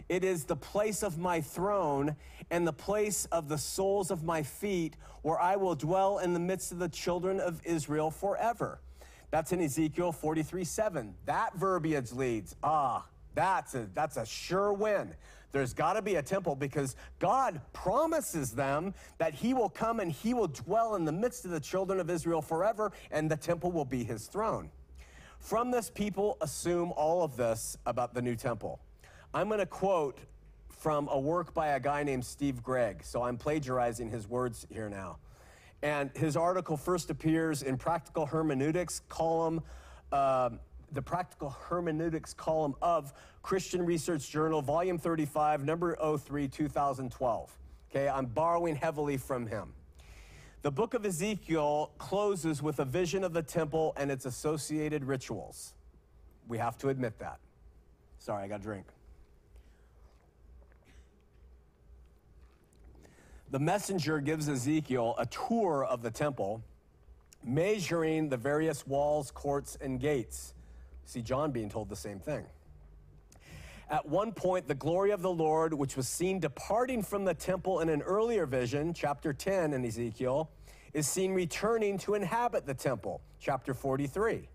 it 0.09 0.23
is 0.23 0.45
the 0.45 0.55
place 0.55 1.03
of 1.03 1.17
my 1.17 1.41
throne 1.41 2.15
and 2.49 2.65
the 2.65 2.73
place 2.73 3.25
of 3.31 3.49
the 3.49 3.57
soles 3.57 4.11
of 4.11 4.23
my 4.23 4.43
feet, 4.43 4.95
where 5.21 5.39
I 5.39 5.55
will 5.55 5.75
dwell 5.75 6.19
in 6.19 6.33
the 6.33 6.39
midst 6.39 6.71
of 6.71 6.79
the 6.79 6.89
children 6.89 7.39
of 7.39 7.61
Israel 7.65 8.11
forever. 8.11 8.79
That's 9.31 9.51
in 9.51 9.61
Ezekiel 9.61 10.11
43 10.11 10.63
7. 10.63 11.15
That 11.25 11.55
verbiage 11.55 12.11
leads, 12.13 12.55
ah, 12.63 13.05
that's 13.35 13.75
a, 13.75 13.89
that's 13.93 14.17
a 14.17 14.25
sure 14.25 14.73
win. 14.73 15.13
There's 15.51 15.73
got 15.73 15.93
to 15.93 16.01
be 16.01 16.15
a 16.15 16.21
temple 16.21 16.55
because 16.55 16.95
God 17.19 17.61
promises 17.73 18.51
them 18.51 18.93
that 19.17 19.33
He 19.33 19.53
will 19.53 19.69
come 19.69 19.99
and 19.99 20.11
He 20.11 20.33
will 20.33 20.47
dwell 20.47 20.95
in 20.95 21.05
the 21.05 21.11
midst 21.11 21.45
of 21.45 21.51
the 21.51 21.59
children 21.59 21.99
of 21.99 22.09
Israel 22.09 22.41
forever, 22.41 22.91
and 23.11 23.29
the 23.29 23.37
temple 23.37 23.71
will 23.71 23.85
be 23.85 24.03
His 24.03 24.27
throne. 24.27 24.69
From 25.39 25.71
this, 25.71 25.89
people 25.89 26.37
assume 26.41 26.91
all 26.93 27.23
of 27.23 27.37
this 27.37 27.77
about 27.85 28.13
the 28.13 28.21
new 28.21 28.35
temple. 28.35 28.79
I'm 29.33 29.47
going 29.47 29.59
to 29.59 29.65
quote 29.65 30.19
from 30.69 31.07
a 31.09 31.19
work 31.19 31.53
by 31.53 31.69
a 31.69 31.79
guy 31.79 32.03
named 32.03 32.25
Steve 32.25 32.63
Gregg. 32.63 33.03
So 33.03 33.23
I'm 33.23 33.37
plagiarizing 33.37 34.09
his 34.09 34.27
words 34.27 34.65
here 34.69 34.89
now. 34.89 35.17
And 35.81 36.09
his 36.15 36.37
article 36.37 36.77
first 36.77 37.09
appears 37.09 37.61
in 37.61 37.77
Practical 37.77 38.25
Hermeneutics 38.25 39.01
column, 39.09 39.61
uh, 40.11 40.51
the 40.91 41.01
Practical 41.01 41.49
Hermeneutics 41.49 42.33
column 42.33 42.75
of 42.81 43.13
Christian 43.43 43.85
Research 43.85 44.29
Journal, 44.29 44.61
volume 44.61 44.97
35, 44.97 45.65
number 45.65 45.95
03, 45.95 46.47
2012. 46.47 47.57
Okay, 47.91 48.07
I'm 48.09 48.25
borrowing 48.25 48.75
heavily 48.75 49.17
from 49.17 49.45
him. 49.45 49.73
The 50.61 50.71
book 50.71 50.93
of 50.93 51.05
Ezekiel 51.05 51.91
closes 51.97 52.61
with 52.61 52.79
a 52.79 52.85
vision 52.85 53.23
of 53.23 53.33
the 53.33 53.43
temple 53.43 53.93
and 53.97 54.09
its 54.09 54.25
associated 54.25 55.05
rituals. 55.05 55.73
We 56.47 56.57
have 56.57 56.77
to 56.79 56.89
admit 56.89 57.19
that. 57.19 57.39
Sorry, 58.17 58.43
I 58.43 58.47
got 58.47 58.61
a 58.61 58.63
drink. 58.63 58.85
The 63.49 63.59
messenger 63.59 64.19
gives 64.19 64.49
Ezekiel 64.49 65.15
a 65.17 65.25
tour 65.25 65.85
of 65.85 66.01
the 66.01 66.11
temple, 66.11 66.61
measuring 67.43 68.29
the 68.29 68.37
various 68.37 68.85
walls, 68.85 69.31
courts, 69.31 69.77
and 69.79 69.99
gates. 69.99 70.53
See 71.05 71.21
John 71.21 71.51
being 71.51 71.69
told 71.69 71.87
the 71.89 71.95
same 71.95 72.19
thing. 72.19 72.45
At 73.89 74.05
one 74.05 74.33
point, 74.33 74.67
the 74.67 74.75
glory 74.75 75.11
of 75.11 75.21
the 75.21 75.31
Lord, 75.31 75.73
which 75.73 75.95
was 75.95 76.09
seen 76.09 76.41
departing 76.41 77.01
from 77.01 77.23
the 77.23 77.33
temple 77.33 77.79
in 77.79 77.87
an 77.87 78.01
earlier 78.01 78.45
vision, 78.45 78.93
chapter 78.93 79.31
10 79.31 79.71
in 79.71 79.85
Ezekiel, 79.85 80.49
is 80.93 81.07
seen 81.07 81.33
returning 81.33 81.97
to 81.99 82.15
inhabit 82.15 82.65
the 82.65 82.73
temple, 82.73 83.21
chapter 83.39 83.73
43. 83.73 84.49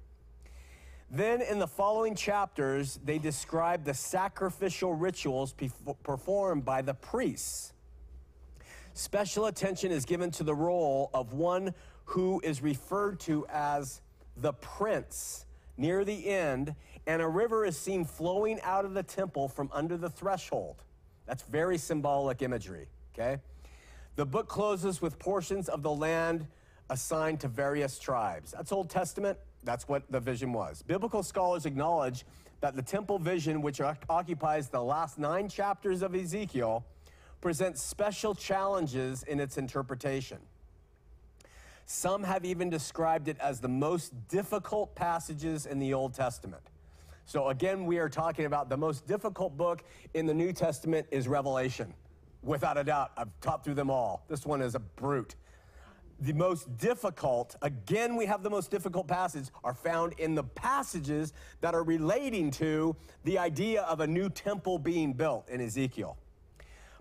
Then 1.10 1.40
in 1.40 1.58
the 1.58 1.66
following 1.66 2.14
chapters, 2.14 2.98
they 3.04 3.18
describe 3.18 3.84
the 3.84 3.94
sacrificial 3.94 4.92
rituals 4.92 5.54
performed 6.02 6.66
by 6.66 6.82
the 6.82 6.94
priests 6.94 7.71
Special 8.94 9.46
attention 9.46 9.90
is 9.90 10.04
given 10.04 10.30
to 10.32 10.44
the 10.44 10.54
role 10.54 11.10
of 11.14 11.32
one 11.32 11.74
who 12.04 12.40
is 12.44 12.62
referred 12.62 13.20
to 13.20 13.46
as 13.48 14.00
the 14.36 14.52
prince 14.52 15.46
near 15.76 16.04
the 16.04 16.28
end, 16.28 16.74
and 17.06 17.22
a 17.22 17.28
river 17.28 17.64
is 17.64 17.76
seen 17.76 18.04
flowing 18.04 18.60
out 18.62 18.84
of 18.84 18.92
the 18.94 19.02
temple 19.02 19.48
from 19.48 19.70
under 19.72 19.96
the 19.96 20.10
threshold. 20.10 20.82
That's 21.26 21.42
very 21.44 21.78
symbolic 21.78 22.42
imagery, 22.42 22.88
okay? 23.14 23.40
The 24.16 24.26
book 24.26 24.48
closes 24.48 25.00
with 25.00 25.18
portions 25.18 25.68
of 25.68 25.82
the 25.82 25.90
land 25.90 26.46
assigned 26.90 27.40
to 27.40 27.48
various 27.48 27.98
tribes. 27.98 28.52
That's 28.52 28.72
Old 28.72 28.90
Testament. 28.90 29.38
That's 29.64 29.88
what 29.88 30.10
the 30.10 30.20
vision 30.20 30.52
was. 30.52 30.82
Biblical 30.82 31.22
scholars 31.22 31.64
acknowledge 31.64 32.26
that 32.60 32.76
the 32.76 32.82
temple 32.82 33.18
vision, 33.18 33.62
which 33.62 33.80
occupies 33.80 34.68
the 34.68 34.82
last 34.82 35.18
nine 35.18 35.48
chapters 35.48 36.02
of 36.02 36.14
Ezekiel, 36.14 36.84
presents 37.42 37.82
special 37.82 38.34
challenges 38.34 39.24
in 39.24 39.40
its 39.40 39.58
interpretation. 39.58 40.38
Some 41.84 42.24
have 42.24 42.44
even 42.46 42.70
described 42.70 43.28
it 43.28 43.36
as 43.38 43.60
the 43.60 43.68
most 43.68 44.14
difficult 44.28 44.94
passages 44.94 45.66
in 45.66 45.78
the 45.78 45.92
Old 45.92 46.14
Testament. 46.14 46.62
So, 47.26 47.48
again, 47.48 47.84
we 47.84 47.98
are 47.98 48.08
talking 48.08 48.46
about 48.46 48.68
the 48.68 48.76
most 48.76 49.06
difficult 49.06 49.56
book 49.56 49.84
in 50.14 50.24
the 50.24 50.32
New 50.32 50.52
Testament 50.52 51.06
is 51.10 51.28
Revelation. 51.28 51.92
Without 52.42 52.78
a 52.78 52.84
doubt, 52.84 53.12
I've 53.16 53.38
taught 53.40 53.64
through 53.64 53.74
them 53.74 53.90
all. 53.90 54.24
This 54.28 54.46
one 54.46 54.62
is 54.62 54.74
a 54.74 54.80
brute. 54.80 55.34
The 56.20 56.32
most 56.32 56.76
difficult, 56.78 57.56
again, 57.62 58.16
we 58.16 58.26
have 58.26 58.42
the 58.42 58.50
most 58.50 58.70
difficult 58.70 59.08
passages, 59.08 59.50
are 59.64 59.74
found 59.74 60.14
in 60.18 60.34
the 60.36 60.44
passages 60.44 61.32
that 61.60 61.74
are 61.74 61.82
relating 61.82 62.50
to 62.52 62.94
the 63.24 63.38
idea 63.38 63.82
of 63.82 64.00
a 64.00 64.06
new 64.06 64.28
temple 64.28 64.78
being 64.78 65.12
built 65.12 65.48
in 65.48 65.60
Ezekiel. 65.60 66.16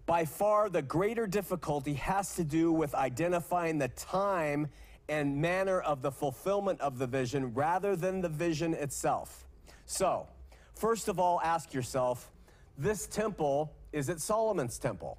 By 0.05 0.25
far, 0.25 0.69
the 0.69 0.81
greater 0.81 1.27
difficulty 1.27 1.93
has 1.93 2.35
to 2.35 2.43
do 2.43 2.71
with 2.71 2.95
identifying 2.95 3.77
the 3.77 3.89
time 3.89 4.67
and 5.07 5.41
manner 5.41 5.79
of 5.81 6.01
the 6.01 6.11
fulfillment 6.11 6.79
of 6.81 6.97
the 6.97 7.07
vision 7.07 7.53
rather 7.53 7.95
than 7.95 8.21
the 8.21 8.29
vision 8.29 8.73
itself. 8.73 9.45
So, 9.85 10.27
first 10.73 11.07
of 11.07 11.19
all, 11.19 11.41
ask 11.41 11.73
yourself 11.73 12.31
this 12.77 13.07
temple, 13.07 13.73
is 13.91 14.09
it 14.09 14.19
Solomon's 14.19 14.79
temple? 14.79 15.17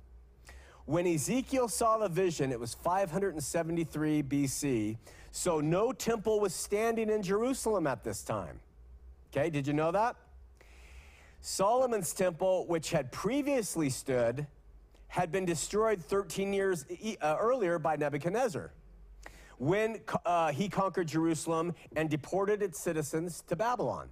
When 0.87 1.07
Ezekiel 1.07 1.69
saw 1.69 1.99
the 1.99 2.09
vision, 2.09 2.51
it 2.51 2.59
was 2.59 2.75
573 2.75 4.23
BC, 4.23 4.97
so 5.31 5.61
no 5.61 5.93
temple 5.93 6.41
was 6.41 6.55
standing 6.55 7.09
in 7.09 7.23
Jerusalem 7.23 7.87
at 7.87 8.03
this 8.03 8.23
time. 8.23 8.61
Okay, 9.31 9.49
did 9.49 9.67
you 9.67 9.73
know 9.73 9.93
that? 9.93 10.17
Solomon's 11.41 12.13
temple, 12.13 12.67
which 12.67 12.91
had 12.91 13.13
previously 13.13 13.91
stood, 13.91 14.47
had 15.13 15.31
been 15.31 15.45
destroyed 15.45 16.03
13 16.03 16.55
years 16.55 16.87
uh, 17.21 17.37
earlier 17.39 17.79
by 17.79 17.97
Nebuchadnezzar 17.97 18.73
when 19.59 20.01
uh, 20.25 20.51
he 20.53 20.71
conquered 20.71 21.07
Jerusalem 21.07 21.75
and 21.95 22.09
deported 22.09 22.63
its 22.63 22.81
citizens 22.81 23.45
to 23.49 23.55
Babylon. 23.55 24.09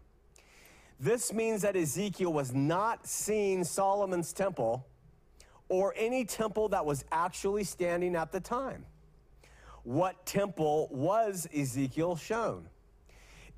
This 1.01 1.33
means 1.33 1.63
that 1.63 1.75
Ezekiel 1.75 2.35
was 2.35 2.53
not 2.53 3.07
seeing 3.07 3.65
Solomon's 3.65 4.35
temple 4.35 4.87
or 5.71 5.95
any 5.97 6.27
temple 6.27 6.69
that 6.69 6.85
was 6.85 7.03
actually 7.11 7.65
standing 7.65 8.15
at 8.15 8.31
the 8.31 8.41
time. 8.41 8.85
What 9.85 10.27
temple 10.27 10.91
was 10.93 11.49
Ezekiel 11.57 12.17
shown? 12.17 12.67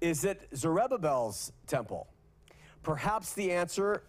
Is 0.00 0.24
it 0.24 0.48
Zerubbabel's 0.54 1.50
temple? 1.66 2.06
Perhaps 2.84 3.34
the 3.34 3.50
answer 3.50 4.04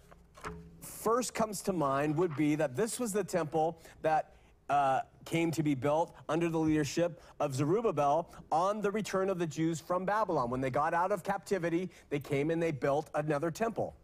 first 0.80 1.34
comes 1.34 1.62
to 1.62 1.72
mind 1.72 2.16
would 2.16 2.36
be 2.36 2.54
that 2.54 2.76
this 2.76 2.98
was 2.98 3.12
the 3.12 3.24
temple 3.24 3.78
that 4.02 4.34
uh, 4.70 5.00
came 5.24 5.50
to 5.50 5.62
be 5.62 5.74
built 5.74 6.14
under 6.28 6.48
the 6.48 6.58
leadership 6.58 7.20
of 7.40 7.54
Zerubbabel 7.54 8.32
on 8.50 8.80
the 8.80 8.90
return 8.90 9.28
of 9.28 9.38
the 9.38 9.46
Jews 9.46 9.80
from 9.80 10.04
Babylon. 10.04 10.50
When 10.50 10.60
they 10.60 10.70
got 10.70 10.94
out 10.94 11.12
of 11.12 11.22
captivity, 11.22 11.90
they 12.10 12.18
came 12.18 12.50
and 12.50 12.62
they 12.62 12.70
built 12.70 13.10
another 13.14 13.50
temple. 13.50 13.94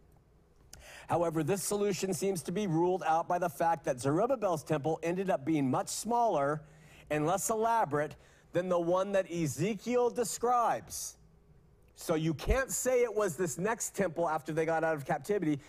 However, 1.07 1.43
this 1.43 1.63
solution 1.63 2.13
seems 2.13 2.41
to 2.43 2.51
be 2.51 2.67
ruled 2.67 3.03
out 3.05 3.27
by 3.27 3.37
the 3.37 3.49
fact 3.49 3.83
that 3.85 3.99
Zerubbabel's 3.99 4.63
temple 4.63 4.99
ended 5.03 5.29
up 5.29 5.43
being 5.43 5.69
much 5.69 5.89
smaller 5.89 6.61
and 7.09 7.25
less 7.25 7.49
elaborate 7.49 8.15
than 8.53 8.69
the 8.69 8.79
one 8.79 9.11
that 9.11 9.29
Ezekiel 9.31 10.09
describes. 10.09 11.17
So 11.95 12.15
you 12.15 12.33
can't 12.33 12.71
say 12.71 13.03
it 13.03 13.13
was 13.13 13.35
this 13.35 13.57
next 13.57 13.95
temple 13.95 14.27
after 14.27 14.53
they 14.53 14.65
got 14.65 14.83
out 14.83 14.95
of 14.95 15.05
captivity, 15.05 15.59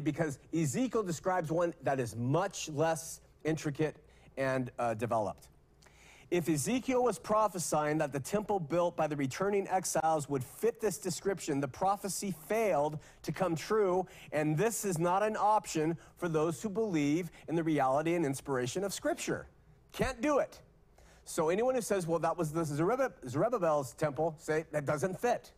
because 0.00 0.38
Ezekiel 0.52 1.02
describes 1.02 1.50
one 1.50 1.74
that 1.82 2.00
is 2.00 2.16
much 2.16 2.68
less 2.68 3.20
intricate 3.44 3.96
and 4.36 4.70
uh, 4.78 4.94
developed. 4.94 5.48
If 6.30 6.48
Ezekiel 6.48 7.04
was 7.04 7.18
prophesying 7.18 7.98
that 7.98 8.12
the 8.12 8.18
temple 8.18 8.58
built 8.58 8.96
by 8.96 9.06
the 9.06 9.14
returning 9.14 9.68
exiles 9.68 10.28
would 10.28 10.42
fit 10.42 10.80
this 10.80 10.98
description, 10.98 11.60
the 11.60 11.68
prophecy 11.68 12.34
failed 12.48 12.98
to 13.22 13.30
come 13.30 13.54
true, 13.54 14.06
and 14.32 14.56
this 14.56 14.84
is 14.84 14.98
not 14.98 15.22
an 15.22 15.36
option 15.38 15.96
for 16.16 16.28
those 16.28 16.60
who 16.62 16.70
believe 16.70 17.30
in 17.48 17.54
the 17.54 17.62
reality 17.62 18.14
and 18.14 18.24
inspiration 18.24 18.82
of 18.82 18.92
Scripture. 18.92 19.46
Can't 19.92 20.20
do 20.20 20.38
it. 20.38 20.60
So 21.24 21.50
anyone 21.50 21.74
who 21.74 21.80
says, 21.80 22.06
well, 22.06 22.18
that 22.18 22.36
was 22.36 22.52
the 22.52 22.64
Zerubbabel's 22.64 23.92
temple, 23.94 24.34
say 24.38 24.64
that 24.72 24.86
doesn't 24.86 25.20
fit. 25.20 25.52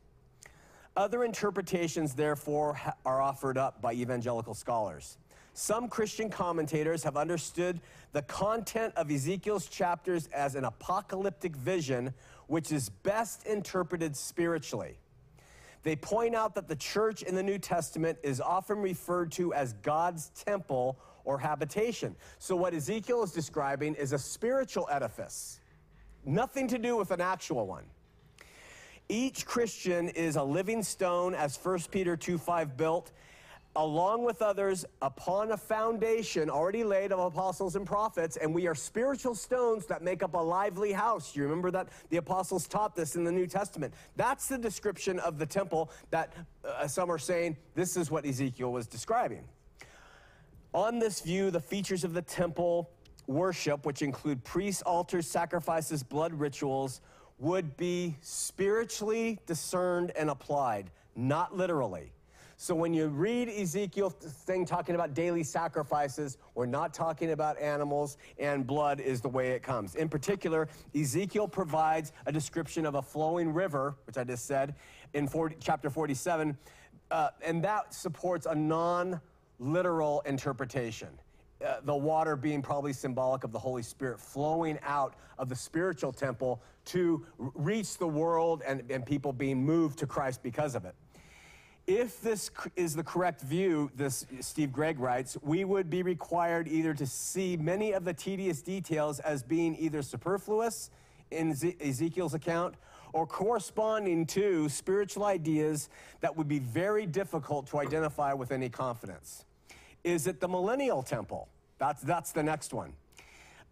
Other 0.96 1.24
interpretations, 1.24 2.14
therefore, 2.14 2.80
are 3.04 3.20
offered 3.20 3.58
up 3.58 3.82
by 3.82 3.92
evangelical 3.92 4.54
scholars. 4.54 5.18
Some 5.52 5.88
Christian 5.88 6.30
commentators 6.30 7.02
have 7.02 7.16
understood 7.16 7.80
the 8.12 8.22
content 8.22 8.94
of 8.96 9.10
Ezekiel's 9.10 9.66
chapters 9.68 10.26
as 10.28 10.54
an 10.54 10.64
apocalyptic 10.64 11.54
vision, 11.54 12.14
which 12.46 12.72
is 12.72 12.88
best 12.88 13.46
interpreted 13.46 14.16
spiritually. 14.16 14.98
They 15.82 15.96
point 15.96 16.34
out 16.34 16.54
that 16.54 16.66
the 16.66 16.76
church 16.76 17.22
in 17.22 17.34
the 17.34 17.42
New 17.42 17.58
Testament 17.58 18.18
is 18.22 18.40
often 18.40 18.78
referred 18.78 19.30
to 19.32 19.52
as 19.52 19.74
God's 19.74 20.30
temple 20.30 20.98
or 21.24 21.38
habitation. 21.38 22.16
So, 22.38 22.56
what 22.56 22.74
Ezekiel 22.74 23.22
is 23.22 23.32
describing 23.32 23.94
is 23.94 24.12
a 24.12 24.18
spiritual 24.18 24.88
edifice, 24.90 25.60
nothing 26.24 26.68
to 26.68 26.78
do 26.78 26.96
with 26.96 27.10
an 27.10 27.20
actual 27.20 27.66
one. 27.66 27.84
Each 29.08 29.46
Christian 29.46 30.08
is 30.10 30.36
a 30.36 30.42
living 30.42 30.82
stone, 30.82 31.34
as 31.34 31.56
1 31.56 31.78
Peter 31.90 32.16
2 32.16 32.38
5 32.38 32.76
built, 32.76 33.12
along 33.76 34.24
with 34.24 34.42
others 34.42 34.84
upon 35.00 35.52
a 35.52 35.56
foundation 35.56 36.50
already 36.50 36.82
laid 36.82 37.12
of 37.12 37.20
apostles 37.20 37.76
and 37.76 37.86
prophets, 37.86 38.36
and 38.36 38.52
we 38.52 38.66
are 38.66 38.74
spiritual 38.74 39.34
stones 39.34 39.86
that 39.86 40.02
make 40.02 40.24
up 40.24 40.34
a 40.34 40.38
lively 40.38 40.92
house. 40.92 41.36
You 41.36 41.44
remember 41.44 41.70
that 41.70 41.88
the 42.08 42.16
apostles 42.16 42.66
taught 42.66 42.96
this 42.96 43.14
in 43.14 43.22
the 43.22 43.30
New 43.30 43.46
Testament. 43.46 43.94
That's 44.16 44.48
the 44.48 44.58
description 44.58 45.20
of 45.20 45.38
the 45.38 45.46
temple 45.46 45.90
that 46.10 46.32
uh, 46.64 46.88
some 46.88 47.10
are 47.10 47.18
saying 47.18 47.56
this 47.76 47.96
is 47.96 48.10
what 48.10 48.26
Ezekiel 48.26 48.72
was 48.72 48.88
describing. 48.88 49.44
On 50.72 50.98
this 50.98 51.20
view, 51.20 51.52
the 51.52 51.60
features 51.60 52.02
of 52.02 52.12
the 52.12 52.22
temple 52.22 52.90
worship, 53.28 53.86
which 53.86 54.02
include 54.02 54.42
priests, 54.42 54.82
altars, 54.82 55.28
sacrifices, 55.28 56.02
blood 56.02 56.34
rituals, 56.34 57.00
would 57.38 57.76
be 57.76 58.16
spiritually 58.20 59.38
discerned 59.46 60.12
and 60.16 60.30
applied, 60.30 60.90
not 61.14 61.56
literally. 61.56 62.12
So 62.58 62.74
when 62.74 62.94
you 62.94 63.08
read 63.08 63.50
Ezekiel 63.50 64.08
thing 64.08 64.64
talking 64.64 64.94
about 64.94 65.12
daily 65.12 65.42
sacrifices, 65.42 66.38
we're 66.54 66.64
not 66.64 66.94
talking 66.94 67.32
about 67.32 67.60
animals 67.60 68.16
and 68.38 68.66
blood 68.66 68.98
is 68.98 69.20
the 69.20 69.28
way 69.28 69.50
it 69.50 69.62
comes. 69.62 69.94
In 69.94 70.08
particular, 70.08 70.68
Ezekiel 70.98 71.48
provides 71.48 72.12
a 72.24 72.32
description 72.32 72.86
of 72.86 72.94
a 72.94 73.02
flowing 73.02 73.52
river, 73.52 73.96
which 74.06 74.16
I 74.16 74.24
just 74.24 74.46
said 74.46 74.74
in 75.12 75.28
40, 75.28 75.56
chapter 75.60 75.90
47, 75.90 76.56
uh, 77.10 77.28
and 77.42 77.62
that 77.62 77.92
supports 77.92 78.46
a 78.46 78.54
non-literal 78.54 80.22
interpretation. 80.24 81.08
Uh, 81.64 81.76
the 81.84 81.96
water 81.96 82.36
being 82.36 82.60
probably 82.60 82.92
symbolic 82.92 83.42
of 83.42 83.50
the 83.50 83.58
Holy 83.58 83.82
Spirit 83.82 84.20
flowing 84.20 84.78
out 84.82 85.14
of 85.38 85.48
the 85.48 85.56
spiritual 85.56 86.12
temple 86.12 86.62
to 86.84 87.24
reach 87.38 87.96
the 87.96 88.06
world 88.06 88.62
and, 88.66 88.82
and 88.90 89.06
people 89.06 89.32
being 89.32 89.64
moved 89.64 89.98
to 89.98 90.06
Christ 90.06 90.42
because 90.42 90.74
of 90.74 90.84
it. 90.84 90.94
If 91.86 92.20
this 92.20 92.50
is 92.74 92.94
the 92.94 93.04
correct 93.04 93.40
view, 93.40 93.90
this 93.94 94.26
Steve 94.40 94.72
Gregg 94.72 94.98
writes, 94.98 95.38
we 95.40 95.64
would 95.64 95.88
be 95.88 96.02
required 96.02 96.68
either 96.68 96.92
to 96.94 97.06
see 97.06 97.56
many 97.56 97.92
of 97.92 98.04
the 98.04 98.12
tedious 98.12 98.60
details 98.60 99.20
as 99.20 99.42
being 99.42 99.76
either 99.78 100.02
superfluous 100.02 100.90
in 101.30 101.56
Ezekiel's 101.80 102.34
account 102.34 102.74
or 103.12 103.26
corresponding 103.26 104.26
to 104.26 104.68
spiritual 104.68 105.24
ideas 105.24 105.88
that 106.20 106.36
would 106.36 106.48
be 106.48 106.58
very 106.58 107.06
difficult 107.06 107.66
to 107.68 107.78
identify 107.78 108.32
with 108.32 108.52
any 108.52 108.68
confidence. 108.68 109.44
Is 110.06 110.28
it 110.28 110.38
the 110.38 110.46
millennial 110.46 111.02
temple? 111.02 111.48
That's, 111.78 112.00
that's 112.00 112.30
the 112.30 112.44
next 112.44 112.72
one. 112.72 112.92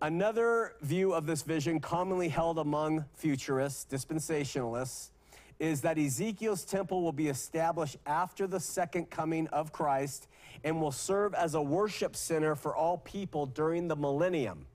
Another 0.03 0.73
view 0.83 1.15
of 1.15 1.27
this 1.27 1.43
vision 1.43 1.79
commonly 1.79 2.29
held 2.29 2.59
among 2.59 3.05
futurists, 3.15 3.87
dispensationalists, 3.89 5.11
is 5.61 5.81
that 5.83 5.97
Ezekiel's 5.97 6.65
temple 6.65 7.03
will 7.03 7.13
be 7.13 7.29
established 7.29 7.99
after 8.05 8.49
the 8.49 8.59
second 8.59 9.11
coming 9.11 9.47
of 9.49 9.73
Christ 9.73 10.27
and 10.65 10.81
will 10.81 10.91
serve 10.91 11.35
as 11.35 11.55
a 11.55 11.63
worship 11.63 12.17
center 12.17 12.57
for 12.57 12.75
all 12.75 12.99
people 12.99 13.47
during 13.47 13.87
the 13.87 13.95
millennium. 13.95 14.67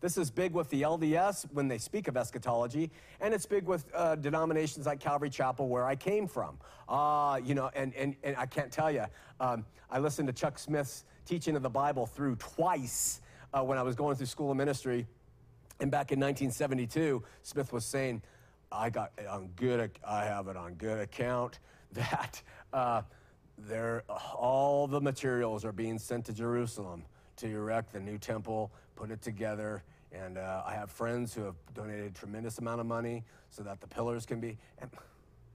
This 0.00 0.16
is 0.16 0.30
big 0.30 0.52
with 0.52 0.70
the 0.70 0.82
LDS 0.82 1.46
when 1.52 1.66
they 1.66 1.78
speak 1.78 2.06
of 2.06 2.16
eschatology, 2.16 2.90
and 3.20 3.34
it's 3.34 3.46
big 3.46 3.64
with 3.64 3.84
uh, 3.92 4.14
denominations 4.14 4.86
like 4.86 5.00
Calvary 5.00 5.30
Chapel, 5.30 5.68
where 5.68 5.84
I 5.84 5.96
came 5.96 6.28
from. 6.28 6.56
Uh, 6.88 7.40
you 7.44 7.54
know, 7.54 7.70
and, 7.74 7.92
and, 7.94 8.14
and 8.22 8.36
I 8.36 8.46
can't 8.46 8.70
tell 8.70 8.92
you, 8.92 9.06
um, 9.40 9.66
I 9.90 9.98
listened 9.98 10.28
to 10.28 10.32
Chuck 10.32 10.58
Smith's 10.58 11.04
teaching 11.26 11.56
of 11.56 11.62
the 11.62 11.70
Bible 11.70 12.06
through 12.06 12.36
twice 12.36 13.20
uh, 13.52 13.62
when 13.62 13.76
I 13.76 13.82
was 13.82 13.96
going 13.96 14.16
through 14.16 14.26
school 14.26 14.52
of 14.52 14.56
ministry. 14.56 15.06
And 15.80 15.90
back 15.90 16.12
in 16.12 16.20
1972, 16.20 17.22
Smith 17.42 17.72
was 17.72 17.84
saying, 17.84 18.22
I 18.70 18.90
got 18.90 19.12
on 19.28 19.48
good. 19.56 19.90
I 20.06 20.24
have 20.24 20.46
it 20.48 20.56
on 20.56 20.74
good 20.74 21.00
account 21.00 21.58
that 21.92 22.42
uh, 22.72 23.02
all 24.36 24.86
the 24.86 25.00
materials 25.00 25.64
are 25.64 25.72
being 25.72 25.98
sent 25.98 26.26
to 26.26 26.32
Jerusalem 26.32 27.04
to 27.36 27.46
erect 27.48 27.92
the 27.92 28.00
new 28.00 28.18
temple, 28.18 28.72
put 28.98 29.10
it 29.12 29.22
together, 29.22 29.84
And 30.10 30.38
uh, 30.38 30.62
I 30.66 30.74
have 30.74 30.90
friends 30.90 31.32
who 31.32 31.44
have 31.44 31.54
donated 31.74 32.06
a 32.06 32.10
tremendous 32.10 32.58
amount 32.58 32.80
of 32.80 32.86
money 32.86 33.22
so 33.50 33.62
that 33.62 33.80
the 33.80 33.86
pillars 33.86 34.26
can 34.26 34.40
be. 34.40 34.56
And 34.80 34.90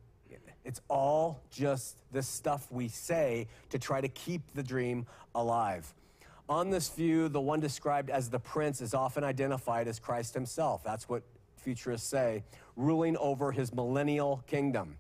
it's 0.64 0.80
all 0.88 1.42
just 1.52 1.98
this 2.14 2.28
stuff 2.28 2.72
we 2.72 2.88
say 2.88 3.48
to 3.72 3.80
try 3.80 4.00
to 4.00 4.08
keep 4.08 4.42
the 4.54 4.64
dream 4.64 5.06
alive. 5.36 5.94
On 6.48 6.70
this 6.70 6.90
view, 6.90 7.28
the 7.28 7.42
one 7.42 7.60
described 7.60 8.10
as 8.10 8.30
the 8.30 8.40
prince 8.40 8.80
is 8.80 8.94
often 8.94 9.24
identified 9.24 9.88
as 9.88 10.00
Christ 10.00 10.34
himself. 10.34 10.84
That's 10.84 11.10
what 11.10 11.24
futurists 11.58 12.08
say, 12.08 12.44
ruling 12.78 13.18
over 13.18 13.52
his 13.52 13.74
millennial 13.74 14.42
kingdom. 14.48 14.98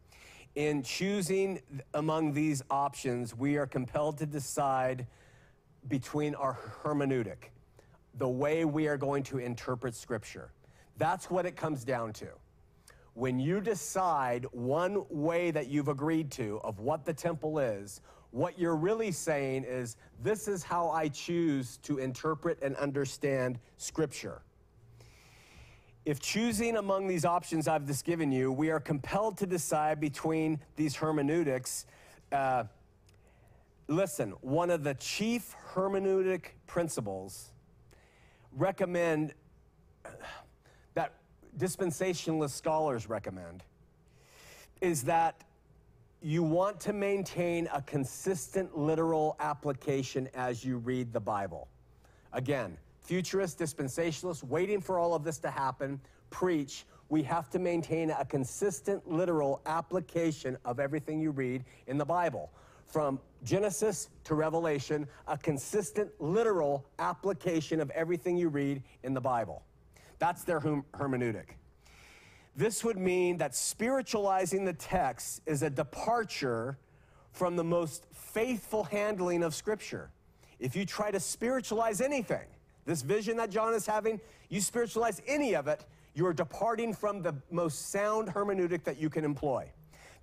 In 0.55 0.83
choosing 0.83 1.61
among 1.93 2.33
these 2.33 2.61
options, 2.69 3.37
we 3.37 3.57
are 3.57 3.67
compelled 3.67 4.17
to 4.17 4.25
decide 4.25 5.07
between 5.87 6.35
our 6.35 6.57
hermeneutic, 6.83 7.51
the 8.18 8.28
way 8.28 8.66
we 8.66 8.88
are 8.88 8.97
going 8.97 9.24
to 9.24 9.39
interpret 9.39 9.95
Scripture. 9.95 10.51
That's 10.97 11.30
what 11.30 11.45
it 11.45 11.55
comes 11.55 11.84
down 11.84 12.14
to. 12.14 12.28
When 13.16 13.39
you 13.39 13.61
decide 13.61 14.45
one 14.51 15.03
way 15.09 15.51
that 15.51 15.68
you've 15.68 15.88
agreed 15.88 16.32
to 16.32 16.59
of 16.64 16.80
what 16.80 17.05
the 17.05 17.14
temple 17.14 17.59
is, 17.59 18.01
what 18.32 18.57
you're 18.57 18.76
really 18.76 19.11
saying 19.11 19.64
is, 19.64 19.97
this 20.22 20.47
is 20.47 20.64
how 20.64 20.89
I 20.89 21.07
choose 21.07 21.78
to 21.84 21.99
interpret 21.99 22.57
and 22.64 22.76
understand 22.78 23.59
Scripture. 23.78 24.41
If 26.05 26.20
choosing 26.20 26.78
among 26.78 27.07
these 27.07 27.24
options 27.24 27.68
I've 27.68 27.86
just 27.86 28.03
given 28.03 28.32
you, 28.32 28.51
we 28.51 28.72
are 28.72 28.80
compelled 28.80 29.38
to 29.38 29.45
decide 29.45 29.99
between 29.99 30.59
these 30.76 30.95
hermeneutics. 30.95 31.86
Uh, 32.32 32.66
listen, 33.88 34.32
one 34.41 34.70
of 34.70 34.84
the 34.84 34.95
chief 34.95 35.55
hermeneutic 35.74 36.55
principles 36.68 37.51
recommend 38.57 39.33
that 40.93 41.13
dispensationalist 41.57 42.51
scholars 42.51 43.09
recommend 43.09 43.63
is 44.81 45.03
that 45.03 45.43
you 46.21 46.41
want 46.41 46.79
to 46.79 46.93
maintain 46.93 47.67
a 47.73 47.81
consistent 47.81 48.77
literal 48.77 49.35
application 49.39 50.29
as 50.33 50.63
you 50.63 50.77
read 50.77 51.11
the 51.11 51.19
Bible. 51.19 51.67
Again, 52.31 52.77
futurists, 53.01 53.61
dispensationalists, 53.61 54.43
waiting 54.43 54.79
for 54.79 54.97
all 54.97 55.13
of 55.13 55.23
this 55.23 55.37
to 55.39 55.51
happen, 55.51 55.99
preach, 56.29 56.85
we 57.09 57.21
have 57.23 57.49
to 57.49 57.59
maintain 57.59 58.09
a 58.11 58.25
consistent 58.25 59.09
literal 59.09 59.61
application 59.65 60.57
of 60.65 60.79
everything 60.79 61.19
you 61.19 61.31
read 61.31 61.63
in 61.87 61.97
the 61.97 62.05
Bible. 62.05 62.49
From 62.85 63.19
Genesis 63.43 64.09
to 64.23 64.35
Revelation, 64.35 65.07
a 65.27 65.37
consistent 65.37 66.09
literal 66.19 66.85
application 66.99 67.79
of 67.79 67.89
everything 67.91 68.37
you 68.37 68.49
read 68.49 68.81
in 69.03 69.13
the 69.13 69.21
Bible. 69.21 69.63
That's 70.19 70.43
their 70.43 70.59
hermeneutic. 70.59 71.55
This 72.55 72.83
would 72.83 72.97
mean 72.97 73.37
that 73.37 73.55
spiritualizing 73.55 74.63
the 74.63 74.73
text 74.73 75.41
is 75.45 75.63
a 75.63 75.69
departure 75.69 76.77
from 77.31 77.55
the 77.55 77.63
most 77.63 78.05
faithful 78.13 78.83
handling 78.83 79.43
of 79.43 79.55
Scripture. 79.55 80.11
If 80.59 80.75
you 80.75 80.85
try 80.85 81.11
to 81.11 81.19
spiritualize 81.19 81.99
anything, 81.99 82.45
this 82.85 83.01
vision 83.01 83.37
that 83.37 83.49
John 83.49 83.73
is 83.73 83.85
having, 83.85 84.21
you 84.49 84.61
spiritualize 84.61 85.21
any 85.27 85.55
of 85.55 85.67
it, 85.67 85.83
you 86.13 86.27
are 86.27 86.33
departing 86.33 86.93
from 86.93 87.23
the 87.23 87.33
most 87.49 87.89
sound 87.89 88.29
hermeneutic 88.29 88.83
that 88.83 88.99
you 88.99 89.09
can 89.09 89.25
employ. 89.25 89.69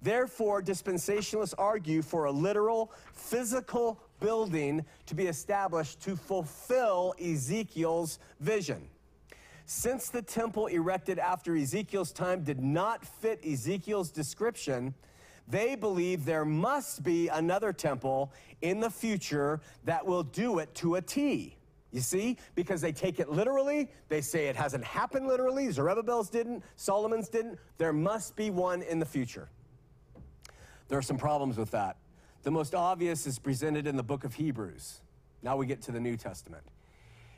Therefore, 0.03 0.62
dispensationalists 0.62 1.55
argue 1.59 2.03
for 2.03 2.24
a 2.24 2.30
literal, 2.30 2.92
physical 3.12 4.01
building 4.18 4.84
to 5.07 5.14
be 5.14 5.26
established 5.26 6.01
to 6.03 6.16
fulfill 6.16 7.14
Ezekiel's 7.20 8.18
vision. 8.40 8.88
Since 9.66 10.09
the 10.09 10.22
temple 10.22 10.66
erected 10.66 11.18
after 11.18 11.55
Ezekiel's 11.55 12.12
time 12.12 12.42
did 12.42 12.61
not 12.61 13.05
fit 13.05 13.44
Ezekiel's 13.44 14.11
description, 14.11 14.94
they 15.46 15.74
believe 15.74 16.24
there 16.24 16.44
must 16.44 17.03
be 17.03 17.28
another 17.28 17.72
temple 17.72 18.32
in 18.62 18.80
the 18.80 18.90
future 18.90 19.61
that 19.84 20.05
will 20.05 20.22
do 20.22 20.59
it 20.59 20.74
to 20.76 20.96
a 20.96 21.03
T. 21.03 21.57
You 21.92 22.01
see? 22.01 22.36
Because 22.55 22.80
they 22.80 22.92
take 22.92 23.18
it 23.18 23.30
literally. 23.30 23.90
They 24.09 24.20
say 24.20 24.46
it 24.46 24.57
hasn't 24.57 24.84
happened 24.84 25.26
literally. 25.26 25.70
Zerubbabel's 25.70 26.30
didn't. 26.30 26.62
Solomon's 26.76 27.28
didn't. 27.28 27.59
There 27.78 27.92
must 27.92 28.36
be 28.36 28.51
one 28.51 28.82
in 28.82 29.01
the 29.01 29.07
future. 29.07 29.48
There 30.91 30.99
are 30.99 31.03
some 31.03 31.18
problems 31.18 31.57
with 31.57 31.70
that. 31.70 31.97
The 32.43 32.51
most 32.51 32.74
obvious 32.74 33.24
is 33.24 33.38
presented 33.38 33.86
in 33.86 33.97
the 33.97 34.03
book 34.03 34.24
of 34.24 34.34
Hebrews. 34.34 35.01
Now 35.41 35.57
we 35.57 35.64
get 35.66 35.82
to 35.82 35.93
the 35.93 36.01
New 36.01 36.16
Testament, 36.16 36.64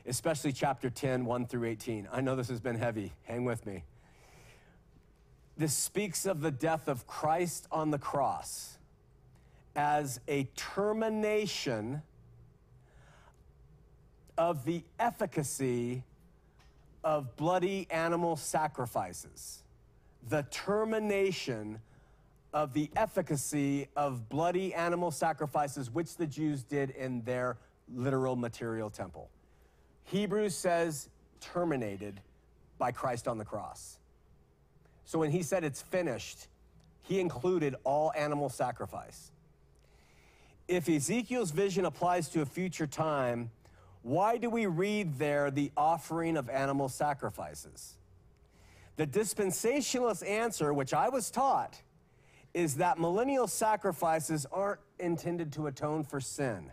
especially 0.07 0.51
chapter 0.51 0.89
10, 0.89 1.23
1 1.23 1.45
through 1.45 1.65
18. 1.65 2.07
I 2.11 2.19
know 2.19 2.35
this 2.35 2.49
has 2.49 2.59
been 2.59 2.79
heavy. 2.79 3.13
Hang 3.25 3.45
with 3.45 3.63
me. 3.67 3.83
This 5.55 5.75
speaks 5.75 6.25
of 6.25 6.41
the 6.41 6.49
death 6.49 6.87
of 6.87 7.05
Christ 7.05 7.67
on 7.71 7.91
the 7.91 7.99
cross 7.99 8.79
as 9.75 10.19
a 10.27 10.45
termination 10.55 12.01
of 14.35 14.65
the 14.65 14.83
efficacy 14.97 16.03
of 17.03 17.35
bloody 17.35 17.85
animal 17.91 18.35
sacrifices, 18.35 19.61
the 20.27 20.41
termination 20.49 21.79
of 22.53 22.73
the 22.73 22.89
efficacy 22.95 23.87
of 23.95 24.29
bloody 24.29 24.73
animal 24.73 25.11
sacrifices, 25.11 25.89
which 25.89 26.15
the 26.17 26.27
Jews 26.27 26.63
did 26.63 26.91
in 26.91 27.23
their 27.23 27.57
literal 27.93 28.35
material 28.35 28.89
temple. 28.89 29.29
Hebrews 30.05 30.55
says 30.55 31.09
terminated 31.41 32.19
by 32.77 32.91
Christ 32.91 33.27
on 33.27 33.37
the 33.37 33.45
cross. 33.45 33.97
So 35.05 35.19
when 35.19 35.31
he 35.31 35.43
said 35.43 35.63
it's 35.63 35.81
finished, 35.81 36.47
he 37.01 37.19
included 37.19 37.75
all 37.83 38.13
animal 38.15 38.49
sacrifice. 38.49 39.31
If 40.67 40.87
Ezekiel's 40.87 41.51
vision 41.51 41.85
applies 41.85 42.29
to 42.29 42.41
a 42.41 42.45
future 42.45 42.87
time, 42.87 43.51
why 44.01 44.37
do 44.37 44.49
we 44.49 44.65
read 44.65 45.17
there 45.17 45.51
the 45.51 45.71
offering 45.75 46.37
of 46.37 46.49
animal 46.49 46.89
sacrifices? 46.89 47.95
The 48.95 49.07
dispensationalist 49.07 50.27
answer, 50.27 50.73
which 50.73 50.93
I 50.93 51.09
was 51.09 51.31
taught, 51.31 51.81
is 52.53 52.75
that 52.75 52.99
millennial 52.99 53.47
sacrifices 53.47 54.45
aren't 54.51 54.79
intended 54.99 55.51
to 55.53 55.67
atone 55.67 56.03
for 56.03 56.19
sin. 56.19 56.71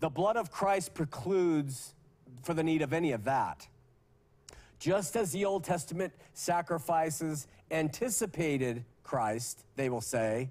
The 0.00 0.08
blood 0.08 0.36
of 0.36 0.50
Christ 0.50 0.94
precludes 0.94 1.94
for 2.42 2.54
the 2.54 2.62
need 2.62 2.82
of 2.82 2.92
any 2.92 3.12
of 3.12 3.24
that. 3.24 3.68
Just 4.78 5.14
as 5.14 5.30
the 5.30 5.44
Old 5.44 5.62
Testament 5.62 6.12
sacrifices 6.32 7.46
anticipated 7.70 8.84
Christ, 9.02 9.64
they 9.76 9.90
will 9.90 10.00
say, 10.00 10.50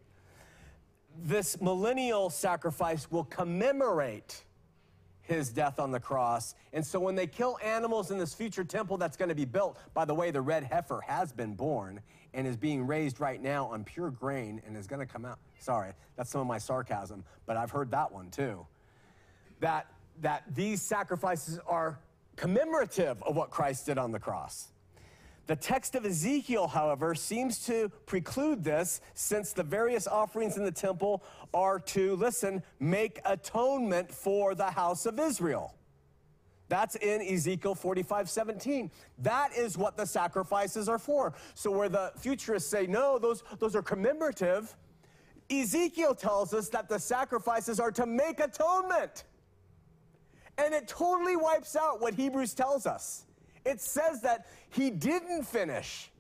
this 1.22 1.60
millennial 1.60 2.30
sacrifice 2.30 3.10
will 3.12 3.26
commemorate 3.26 4.44
his 5.24 5.50
death 5.50 5.80
on 5.80 5.92
the 5.92 6.00
cross. 6.00 6.56
And 6.74 6.86
so 6.86 7.00
when 7.00 7.16
they 7.16 7.28
kill 7.28 7.58
animals 7.64 8.12
in 8.12 8.18
this 8.18 8.34
future 8.34 8.64
temple 8.64 8.98
that's 8.98 9.18
going 9.18 9.30
to 9.30 9.36
be 9.36 9.46
built, 9.46 9.78
by 9.94 10.06
the 10.06 10.14
way, 10.14 10.32
the 10.32 10.42
red 10.42 10.64
heifer 10.64 11.02
has 11.08 11.32
been 11.32 11.56
born 11.56 12.02
and 12.34 12.46
is 12.48 12.58
being 12.58 12.86
raised 12.86 13.20
right 13.20 13.42
now 13.42 13.68
on 13.68 13.84
pure 13.84 14.12
grain 14.12 14.62
and 14.66 14.78
is 14.78 14.88
going 14.88 15.00
to 15.00 15.12
come 15.12 15.26
out. 15.26 15.40
Sorry, 15.60 15.92
that's 16.16 16.30
some 16.30 16.42
of 16.42 16.48
my 16.48 16.58
sarcasm, 16.58 17.24
but 17.46 17.58
I've 17.58 17.72
heard 17.72 17.92
that 17.92 18.12
one 18.12 18.30
too. 18.30 18.66
That 19.60 19.88
that 20.22 20.44
these 20.54 20.82
sacrifices 20.82 21.60
are 21.66 22.00
commemorative 22.36 23.22
of 23.24 23.36
what 23.36 23.50
Christ 23.50 23.86
did 23.86 23.98
on 23.98 24.12
the 24.12 24.20
cross. 24.20 24.70
The 25.48 25.56
text 25.56 25.96
of 25.96 26.06
Ezekiel, 26.06 26.68
however, 26.68 27.16
seems 27.16 27.66
to 27.66 27.90
preclude 28.06 28.64
this 28.64 29.02
since 29.16 29.52
the 29.52 29.64
various 29.64 30.08
offerings 30.08 30.58
in 30.58 30.64
the 30.64 30.72
temple 30.72 31.24
are 31.54 31.80
to, 31.80 32.16
listen, 32.18 32.62
make 32.80 33.20
atonement 33.26 34.14
for 34.14 34.54
the 34.54 34.70
house 34.70 35.08
of 35.08 35.20
Israel. 35.20 35.74
That's 36.70 36.96
in 36.96 37.22
Ezekiel 37.22 37.76
45 37.76 38.30
17. 38.30 38.92
That 39.18 39.52
is 39.58 39.78
what 39.78 39.98
the 39.98 40.06
sacrifices 40.06 40.88
are 40.88 41.00
for. 41.00 41.34
So, 41.56 41.72
where 41.72 41.90
the 41.90 42.14
futurists 42.18 42.70
say, 42.70 42.86
no, 42.88 43.18
those, 43.18 43.44
those 43.58 43.76
are 43.76 43.82
commemorative, 43.82 44.76
Ezekiel 45.50 46.14
tells 46.14 46.54
us 46.54 46.70
that 46.70 46.88
the 46.88 47.00
sacrifices 47.00 47.80
are 47.80 47.92
to 47.92 48.06
make 48.06 48.40
atonement. 48.40 49.24
And 50.58 50.74
it 50.74 50.88
totally 50.88 51.36
wipes 51.36 51.76
out 51.76 52.02
what 52.02 52.14
Hebrews 52.14 52.54
tells 52.54 52.86
us. 52.86 53.26
It 53.66 53.82
says 53.82 54.22
that 54.22 54.48
he 54.70 54.90
didn't 54.90 55.44
finish, 55.44 56.12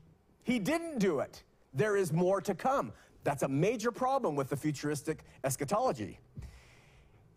he 0.43 0.59
didn't 0.59 0.99
do 0.99 1.19
it. 1.19 1.43
There 1.73 1.95
is 1.95 2.11
more 2.11 2.41
to 2.41 2.55
come. 2.55 2.91
That's 3.23 3.43
a 3.43 3.47
major 3.47 3.91
problem 3.91 4.35
with 4.35 4.49
the 4.49 4.57
futuristic 4.57 5.19
eschatology. 5.43 6.19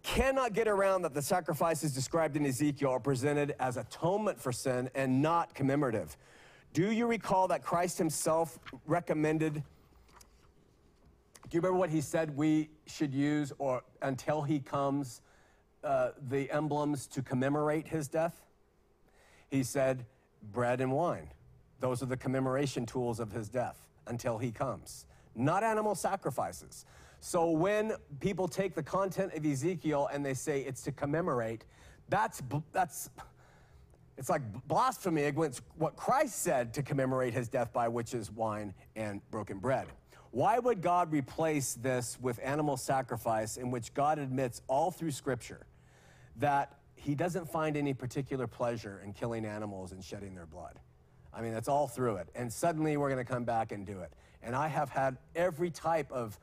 Cannot 0.03 0.53
get 0.53 0.66
around 0.66 1.03
that 1.03 1.14
the 1.14 1.22
sacrifices 1.22 1.94
described 1.94 2.36
in 2.36 2.44
Ezekiel 2.44 2.90
are 2.90 3.00
presented 3.00 3.55
as 3.61 3.76
atonement 3.76 4.40
for 4.40 4.50
sin 4.50 4.90
and 4.94 5.22
not 5.22 5.55
commemorative. 5.55 6.16
Do 6.72 6.90
you 6.90 7.07
recall 7.07 7.48
that 7.48 7.62
Christ 7.62 7.98
himself 7.98 8.59
recommended? 8.86 9.55
Do 9.55 9.62
you 11.57 11.61
remember 11.61 11.78
what 11.78 11.90
he 11.90 12.00
said 12.00 12.36
we 12.36 12.70
should 12.86 13.14
use 13.14 13.53
or 13.59 13.82
until 14.00 14.42
he 14.42 14.59
comes, 14.59 15.20
uh, 15.84 16.11
the 16.28 16.50
emblems 16.50 17.07
to 17.09 17.22
commemorate 17.22 17.86
his 17.86 18.09
death? 18.09 18.42
He 19.50 19.62
said, 19.62 20.07
bread 20.53 20.80
and 20.80 20.90
wine. 20.90 21.28
Those 21.78 22.03
are 22.03 22.07
the 22.07 22.16
commemoration 22.16 22.86
tools 22.86 23.20
of 23.20 23.32
his 23.32 23.48
death 23.48 23.86
until 24.07 24.38
he 24.38 24.50
comes, 24.50 25.07
not 25.36 25.62
animal 25.62 25.94
sacrifices. 25.94 26.86
So 27.24 27.48
when 27.50 27.92
people 28.18 28.48
take 28.48 28.74
the 28.74 28.82
content 28.82 29.32
of 29.34 29.46
Ezekiel 29.46 30.08
and 30.12 30.26
they 30.26 30.34
say 30.34 30.62
it's 30.62 30.82
to 30.82 30.90
commemorate, 30.90 31.64
that's, 32.08 32.42
that's, 32.72 33.10
it's 34.18 34.28
like 34.28 34.42
blasphemy 34.66 35.22
against 35.22 35.62
what 35.78 35.94
Christ 35.94 36.42
said 36.42 36.74
to 36.74 36.82
commemorate 36.82 37.32
his 37.32 37.48
death 37.48 37.72
by, 37.72 37.86
which 37.86 38.12
is 38.12 38.28
wine 38.32 38.74
and 38.96 39.20
broken 39.30 39.60
bread. 39.60 39.86
Why 40.32 40.58
would 40.58 40.82
God 40.82 41.12
replace 41.12 41.74
this 41.74 42.18
with 42.20 42.40
animal 42.42 42.76
sacrifice, 42.76 43.56
in 43.56 43.70
which 43.70 43.94
God 43.94 44.18
admits 44.18 44.60
all 44.66 44.90
through 44.90 45.12
Scripture 45.12 45.64
that 46.38 46.76
he 46.96 47.14
doesn't 47.14 47.48
find 47.48 47.76
any 47.76 47.94
particular 47.94 48.48
pleasure 48.48 49.00
in 49.04 49.12
killing 49.12 49.44
animals 49.44 49.92
and 49.92 50.02
shedding 50.02 50.34
their 50.34 50.46
blood? 50.46 50.80
I 51.32 51.40
mean, 51.40 51.54
that's 51.54 51.68
all 51.68 51.86
through 51.86 52.16
it. 52.16 52.30
And 52.34 52.52
suddenly 52.52 52.96
we're 52.96 53.10
going 53.10 53.24
to 53.24 53.32
come 53.32 53.44
back 53.44 53.70
and 53.70 53.86
do 53.86 54.00
it. 54.00 54.12
And 54.42 54.56
I 54.56 54.66
have 54.66 54.90
had 54.90 55.18
every 55.36 55.70
type 55.70 56.10
of 56.10 56.36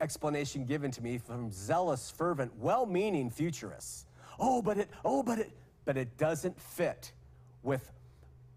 explanation 0.00 0.64
given 0.64 0.90
to 0.92 1.02
me 1.02 1.18
from 1.18 1.50
zealous, 1.50 2.10
fervent, 2.10 2.52
well 2.58 2.86
meaning 2.86 3.30
futurists. 3.30 4.06
Oh, 4.38 4.60
but 4.60 4.78
it, 4.78 4.90
oh, 5.04 5.22
but 5.22 5.38
it, 5.38 5.50
but 5.84 5.96
it 5.96 6.16
doesn't 6.18 6.60
fit 6.60 7.12
with, 7.62 7.90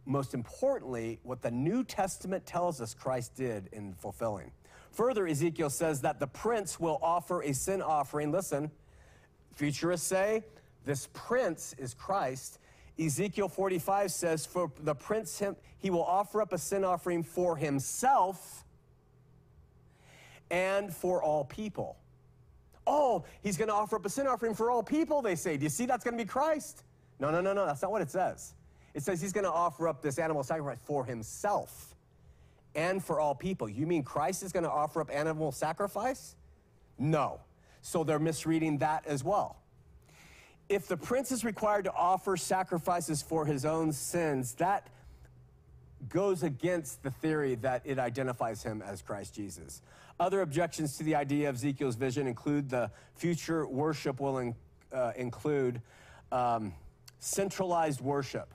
most 0.05 0.33
importantly, 0.33 1.19
what 1.23 1.41
the 1.41 1.51
New 1.51 1.83
Testament 1.83 2.45
tells 2.45 2.81
us 2.81 2.93
Christ 2.93 3.35
did 3.35 3.69
in 3.71 3.93
fulfilling. 3.93 4.51
Further, 4.91 5.27
Ezekiel 5.27 5.69
says 5.69 6.01
that 6.01 6.19
the 6.19 6.27
prince 6.27 6.79
will 6.79 6.99
offer 7.01 7.41
a 7.41 7.53
sin 7.53 7.81
offering. 7.81 8.31
Listen, 8.31 8.71
futurists 9.55 10.07
say 10.07 10.43
this 10.85 11.07
prince 11.13 11.75
is 11.77 11.93
Christ. 11.93 12.59
Ezekiel 12.99 13.47
45 13.47 14.11
says, 14.11 14.45
For 14.45 14.71
the 14.81 14.95
prince, 14.95 15.39
him, 15.39 15.55
he 15.77 15.89
will 15.89 16.03
offer 16.03 16.41
up 16.41 16.51
a 16.51 16.57
sin 16.57 16.83
offering 16.83 17.23
for 17.23 17.55
himself 17.55 18.65
and 20.51 20.93
for 20.93 21.21
all 21.23 21.45
people. 21.45 21.97
Oh, 22.87 23.23
he's 23.41 23.57
going 23.57 23.67
to 23.67 23.73
offer 23.73 23.97
up 23.97 24.05
a 24.05 24.09
sin 24.09 24.27
offering 24.27 24.55
for 24.55 24.71
all 24.71 24.81
people, 24.81 25.21
they 25.21 25.35
say. 25.35 25.57
Do 25.57 25.63
you 25.63 25.69
see 25.69 25.85
that's 25.85 26.03
going 26.03 26.17
to 26.17 26.23
be 26.23 26.27
Christ? 26.27 26.83
No, 27.19 27.29
no, 27.29 27.41
no, 27.41 27.53
no. 27.53 27.65
That's 27.65 27.81
not 27.81 27.91
what 27.91 28.01
it 28.01 28.09
says. 28.09 28.53
It 28.93 29.03
says 29.03 29.21
he's 29.21 29.33
going 29.33 29.43
to 29.43 29.51
offer 29.51 29.87
up 29.87 30.01
this 30.01 30.17
animal 30.17 30.43
sacrifice 30.43 30.79
for 30.83 31.05
himself 31.05 31.95
and 32.75 33.03
for 33.03 33.19
all 33.19 33.35
people. 33.35 33.69
You 33.69 33.85
mean 33.85 34.03
Christ 34.03 34.41
is 34.41 34.51
going 34.51 34.63
to 34.63 34.71
offer 34.71 35.01
up 35.01 35.09
animal 35.11 35.51
sacrifice? 35.51 36.35
No. 36.97 37.39
So 37.81 38.03
they're 38.03 38.19
misreading 38.19 38.79
that 38.79 39.05
as 39.05 39.23
well. 39.23 39.57
If 40.67 40.87
the 40.87 40.97
prince 40.97 41.31
is 41.31 41.43
required 41.43 41.85
to 41.85 41.93
offer 41.93 42.37
sacrifices 42.37 43.21
for 43.21 43.45
his 43.45 43.65
own 43.65 43.91
sins, 43.91 44.53
that 44.55 44.87
goes 46.07 46.43
against 46.43 47.03
the 47.03 47.11
theory 47.11 47.55
that 47.55 47.81
it 47.85 47.99
identifies 47.99 48.63
him 48.63 48.81
as 48.81 49.01
Christ 49.01 49.35
Jesus. 49.35 49.81
Other 50.19 50.41
objections 50.41 50.97
to 50.97 51.03
the 51.03 51.15
idea 51.15 51.49
of 51.49 51.55
Ezekiel's 51.55 51.95
vision 51.95 52.27
include 52.27 52.69
the 52.69 52.91
future 53.15 53.67
worship 53.67 54.19
will 54.19 54.37
in, 54.39 54.55
uh, 54.93 55.11
include 55.15 55.81
um, 56.31 56.73
centralized 57.19 58.01
worship, 58.01 58.53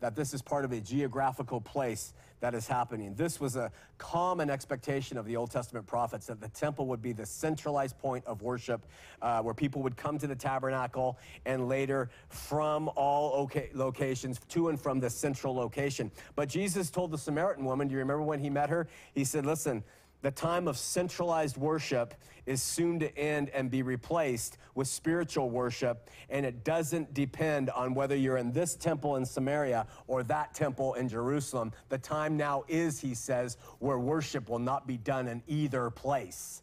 that 0.00 0.14
this 0.14 0.34
is 0.34 0.42
part 0.42 0.64
of 0.64 0.72
a 0.72 0.80
geographical 0.80 1.60
place 1.60 2.12
that 2.42 2.56
is 2.56 2.66
happening. 2.66 3.14
This 3.14 3.40
was 3.40 3.54
a 3.54 3.70
common 3.98 4.50
expectation 4.50 5.16
of 5.16 5.24
the 5.24 5.36
Old 5.36 5.52
Testament 5.52 5.86
prophets 5.86 6.26
that 6.26 6.40
the 6.40 6.48
temple 6.48 6.86
would 6.88 7.00
be 7.00 7.12
the 7.12 7.24
centralized 7.24 7.96
point 7.98 8.24
of 8.26 8.42
worship 8.42 8.84
uh, 9.22 9.40
where 9.42 9.54
people 9.54 9.80
would 9.82 9.96
come 9.96 10.18
to 10.18 10.26
the 10.26 10.34
tabernacle 10.34 11.18
and 11.46 11.68
later 11.68 12.10
from 12.28 12.90
all 12.96 13.48
locations 13.74 14.40
to 14.48 14.70
and 14.70 14.80
from 14.80 14.98
the 14.98 15.08
central 15.08 15.54
location. 15.54 16.10
But 16.34 16.48
Jesus 16.48 16.90
told 16.90 17.12
the 17.12 17.18
Samaritan 17.18 17.64
woman, 17.64 17.86
do 17.86 17.92
you 17.92 18.00
remember 18.00 18.24
when 18.24 18.40
he 18.40 18.50
met 18.50 18.70
her? 18.70 18.88
He 19.14 19.24
said, 19.24 19.46
Listen, 19.46 19.84
the 20.22 20.30
time 20.30 20.66
of 20.68 20.78
centralized 20.78 21.56
worship 21.56 22.14
is 22.46 22.62
soon 22.62 22.98
to 23.00 23.16
end 23.18 23.50
and 23.50 23.70
be 23.70 23.82
replaced 23.82 24.58
with 24.74 24.88
spiritual 24.88 25.50
worship, 25.50 26.10
and 26.30 26.46
it 26.46 26.64
doesn't 26.64 27.12
depend 27.12 27.70
on 27.70 27.94
whether 27.94 28.16
you're 28.16 28.38
in 28.38 28.52
this 28.52 28.74
temple 28.74 29.16
in 29.16 29.26
Samaria 29.26 29.86
or 30.06 30.22
that 30.24 30.54
temple 30.54 30.94
in 30.94 31.08
Jerusalem. 31.08 31.72
The 31.88 31.98
time 31.98 32.36
now 32.36 32.64
is, 32.68 33.00
he 33.00 33.14
says, 33.14 33.56
where 33.78 33.98
worship 33.98 34.48
will 34.48 34.58
not 34.58 34.86
be 34.86 34.96
done 34.96 35.28
in 35.28 35.42
either 35.46 35.90
place. 35.90 36.62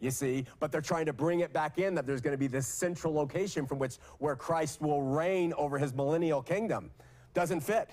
You 0.00 0.12
see, 0.12 0.46
but 0.60 0.70
they're 0.70 0.80
trying 0.80 1.06
to 1.06 1.12
bring 1.12 1.40
it 1.40 1.52
back 1.52 1.78
in 1.78 1.94
that 1.96 2.06
there's 2.06 2.20
going 2.20 2.34
to 2.34 2.38
be 2.38 2.46
this 2.46 2.68
central 2.68 3.12
location 3.12 3.66
from 3.66 3.78
which 3.78 3.96
where 4.18 4.36
Christ 4.36 4.80
will 4.80 5.02
reign 5.02 5.52
over 5.54 5.76
his 5.76 5.92
millennial 5.92 6.40
kingdom. 6.40 6.90
Doesn't 7.34 7.60
fit. 7.60 7.90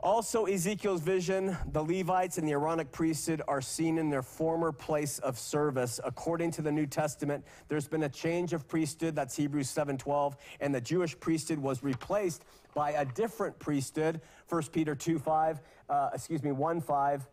Also, 0.00 0.46
Ezekiel's 0.46 1.00
vision, 1.00 1.56
the 1.70 1.82
Levites 1.82 2.36
and 2.36 2.48
the 2.48 2.52
Aaronic 2.52 2.90
priesthood 2.90 3.40
are 3.46 3.60
seen 3.60 3.98
in 3.98 4.10
their 4.10 4.22
former 4.22 4.72
place 4.72 5.20
of 5.20 5.38
service. 5.38 6.00
According 6.02 6.50
to 6.52 6.62
the 6.62 6.72
New 6.72 6.86
Testament, 6.86 7.44
there's 7.68 7.86
been 7.86 8.02
a 8.02 8.08
change 8.08 8.52
of 8.52 8.66
priesthood, 8.66 9.14
that's 9.14 9.36
Hebrews 9.36 9.68
7:12, 9.68 10.36
and 10.60 10.74
the 10.74 10.80
Jewish 10.80 11.18
priesthood 11.18 11.60
was 11.60 11.84
replaced 11.84 12.44
by 12.74 12.92
a 12.92 13.04
different 13.04 13.58
priesthood, 13.60 14.20
1 14.48 14.72
Peter 14.72 14.96
2:5, 14.96 15.60
uh, 15.88 16.10
excuse 16.12 16.42
me, 16.42 16.50
1:5, 16.50 17.28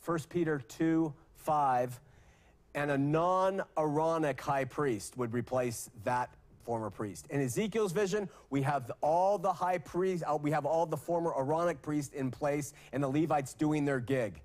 1 0.00 0.28
Peter 0.28 0.58
2:5, 0.58 2.00
and 2.74 2.90
a 2.90 2.98
non-Aaronic 2.98 4.40
high 4.40 4.64
priest 4.64 5.16
would 5.16 5.32
replace 5.32 5.90
that 6.02 6.30
former 6.64 6.90
priest. 6.90 7.26
In 7.30 7.40
Ezekiel's 7.40 7.92
vision, 7.92 8.28
we 8.50 8.62
have 8.62 8.90
all 9.00 9.38
the 9.38 9.52
high 9.52 9.78
priests, 9.78 10.24
uh, 10.26 10.36
we 10.36 10.50
have 10.50 10.66
all 10.66 10.86
the 10.86 10.96
former 10.96 11.32
Aaronic 11.36 11.82
priests 11.82 12.14
in 12.14 12.30
place, 12.30 12.72
and 12.92 13.02
the 13.02 13.08
Levites 13.08 13.54
doing 13.54 13.84
their 13.84 14.00
gig. 14.00 14.40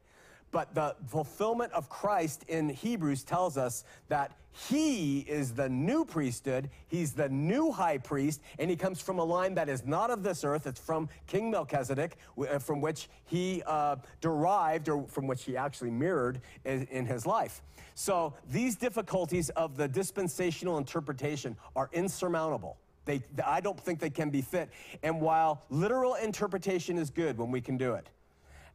But 0.55 0.73
the 0.73 0.95
fulfillment 1.07 1.73
of 1.73 1.89
Christ 1.89 2.45
in 2.47 2.69
Hebrews 2.69 3.25
tells 3.25 3.57
us 3.57 3.83
that 4.07 4.31
he 4.53 5.19
is 5.19 5.53
the 5.53 5.67
new 5.67 6.05
priesthood, 6.05 6.69
he's 6.87 7.11
the 7.11 7.27
new 7.27 7.73
high 7.73 7.97
priest, 7.97 8.39
and 8.57 8.69
he 8.69 8.77
comes 8.77 9.01
from 9.01 9.19
a 9.19 9.23
line 9.25 9.53
that 9.55 9.67
is 9.67 9.85
not 9.85 10.11
of 10.11 10.23
this 10.23 10.45
earth. 10.45 10.65
It's 10.65 10.79
from 10.79 11.09
King 11.27 11.51
Melchizedek, 11.51 12.15
uh, 12.39 12.57
from 12.59 12.79
which 12.79 13.09
he 13.25 13.63
uh, 13.65 13.97
derived, 14.21 14.87
or 14.87 15.05
from 15.09 15.27
which 15.27 15.43
he 15.43 15.57
actually 15.57 15.91
mirrored 15.91 16.39
in, 16.63 16.87
in 16.89 17.05
his 17.05 17.25
life. 17.25 17.61
So 17.93 18.33
these 18.49 18.77
difficulties 18.77 19.49
of 19.49 19.75
the 19.75 19.89
dispensational 19.89 20.77
interpretation 20.77 21.57
are 21.75 21.89
insurmountable. 21.91 22.77
They, 23.03 23.21
I 23.45 23.59
don't 23.59 23.77
think 23.77 23.99
they 23.99 24.09
can 24.09 24.29
be 24.29 24.41
fit. 24.41 24.69
And 25.03 25.19
while 25.19 25.63
literal 25.69 26.15
interpretation 26.15 26.97
is 26.97 27.09
good 27.09 27.37
when 27.37 27.51
we 27.51 27.59
can 27.59 27.75
do 27.75 27.95
it, 27.95 28.07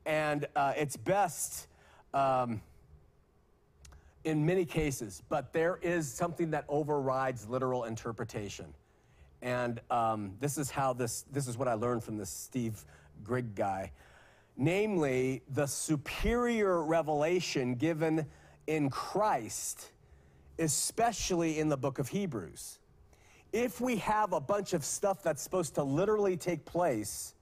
and 0.05 0.47
uh, 0.57 0.75
it's 0.77 0.97
best 0.97 1.69
um, 2.15 2.61
in 4.25 4.45
many 4.45 4.65
cases, 4.65 5.23
but 5.29 5.53
there 5.53 5.79
is 5.83 6.11
something 6.11 6.51
that 6.51 6.65
overrides 6.69 7.49
literal 7.49 7.85
interpretation. 7.85 8.67
And 9.43 9.81
um, 9.91 10.33
this 10.41 10.59
is 10.59 10.71
how 10.71 10.93
this, 10.93 11.25
this 11.33 11.49
is 11.49 11.57
what 11.57 11.69
I 11.69 11.75
learned 11.75 12.05
from 12.05 12.17
this 12.19 12.31
Steve 12.31 12.85
Gregg 13.25 13.55
guy. 13.55 13.93
Namely, 14.57 15.43
the 15.55 15.67
superior 15.67 16.83
revelation 16.83 17.75
given 17.75 18.27
in 18.67 18.91
Christ, 18.91 19.93
especially 20.59 21.59
in 21.59 21.69
the 21.69 21.77
book 21.77 21.99
of 21.99 22.09
Hebrews. 22.09 22.79
If 23.53 23.81
we 23.81 23.97
have 23.97 24.33
a 24.33 24.41
bunch 24.41 24.75
of 24.75 24.85
stuff 24.85 25.23
that's 25.23 25.43
supposed 25.43 25.75
to 25.77 25.83
literally 25.83 26.37
take 26.37 26.65
place 26.65 27.35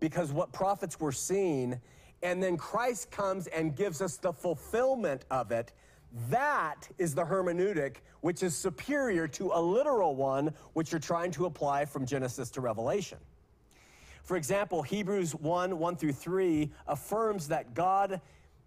because 0.00 0.32
what 0.32 0.52
prophets 0.52 0.98
were 0.98 1.12
seeing, 1.12 1.80
and 2.22 2.42
then 2.42 2.56
Christ 2.56 3.10
comes 3.10 3.46
and 3.48 3.74
gives 3.74 4.00
us 4.00 4.16
the 4.16 4.32
fulfillment 4.32 5.24
of 5.30 5.50
it, 5.50 5.72
that 6.30 6.88
is 6.98 7.14
the 7.14 7.24
hermeneutic 7.24 7.96
which 8.20 8.42
is 8.42 8.54
superior 8.54 9.26
to 9.26 9.50
a 9.54 9.60
literal 9.60 10.14
one 10.14 10.52
which 10.74 10.92
you're 10.92 11.00
trying 11.00 11.30
to 11.32 11.46
apply 11.46 11.84
from 11.84 12.06
Genesis 12.06 12.50
to 12.50 12.60
Revelation. 12.60 13.18
For 14.22 14.36
example, 14.36 14.82
Hebrews 14.82 15.34
1 15.34 15.78
1 15.78 15.96
through 15.96 16.12
3 16.12 16.70
affirms 16.86 17.48
that 17.48 17.74
God 17.74 18.20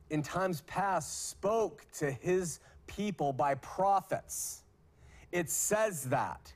in 0.10 0.22
times 0.22 0.62
past 0.62 1.30
spoke 1.30 1.86
to 2.00 2.12
his 2.12 2.60
people 2.88 3.32
by 3.32 3.56
prophets. 3.56 4.64
It 5.32 5.50
says 5.50 6.04
that. 6.06 6.54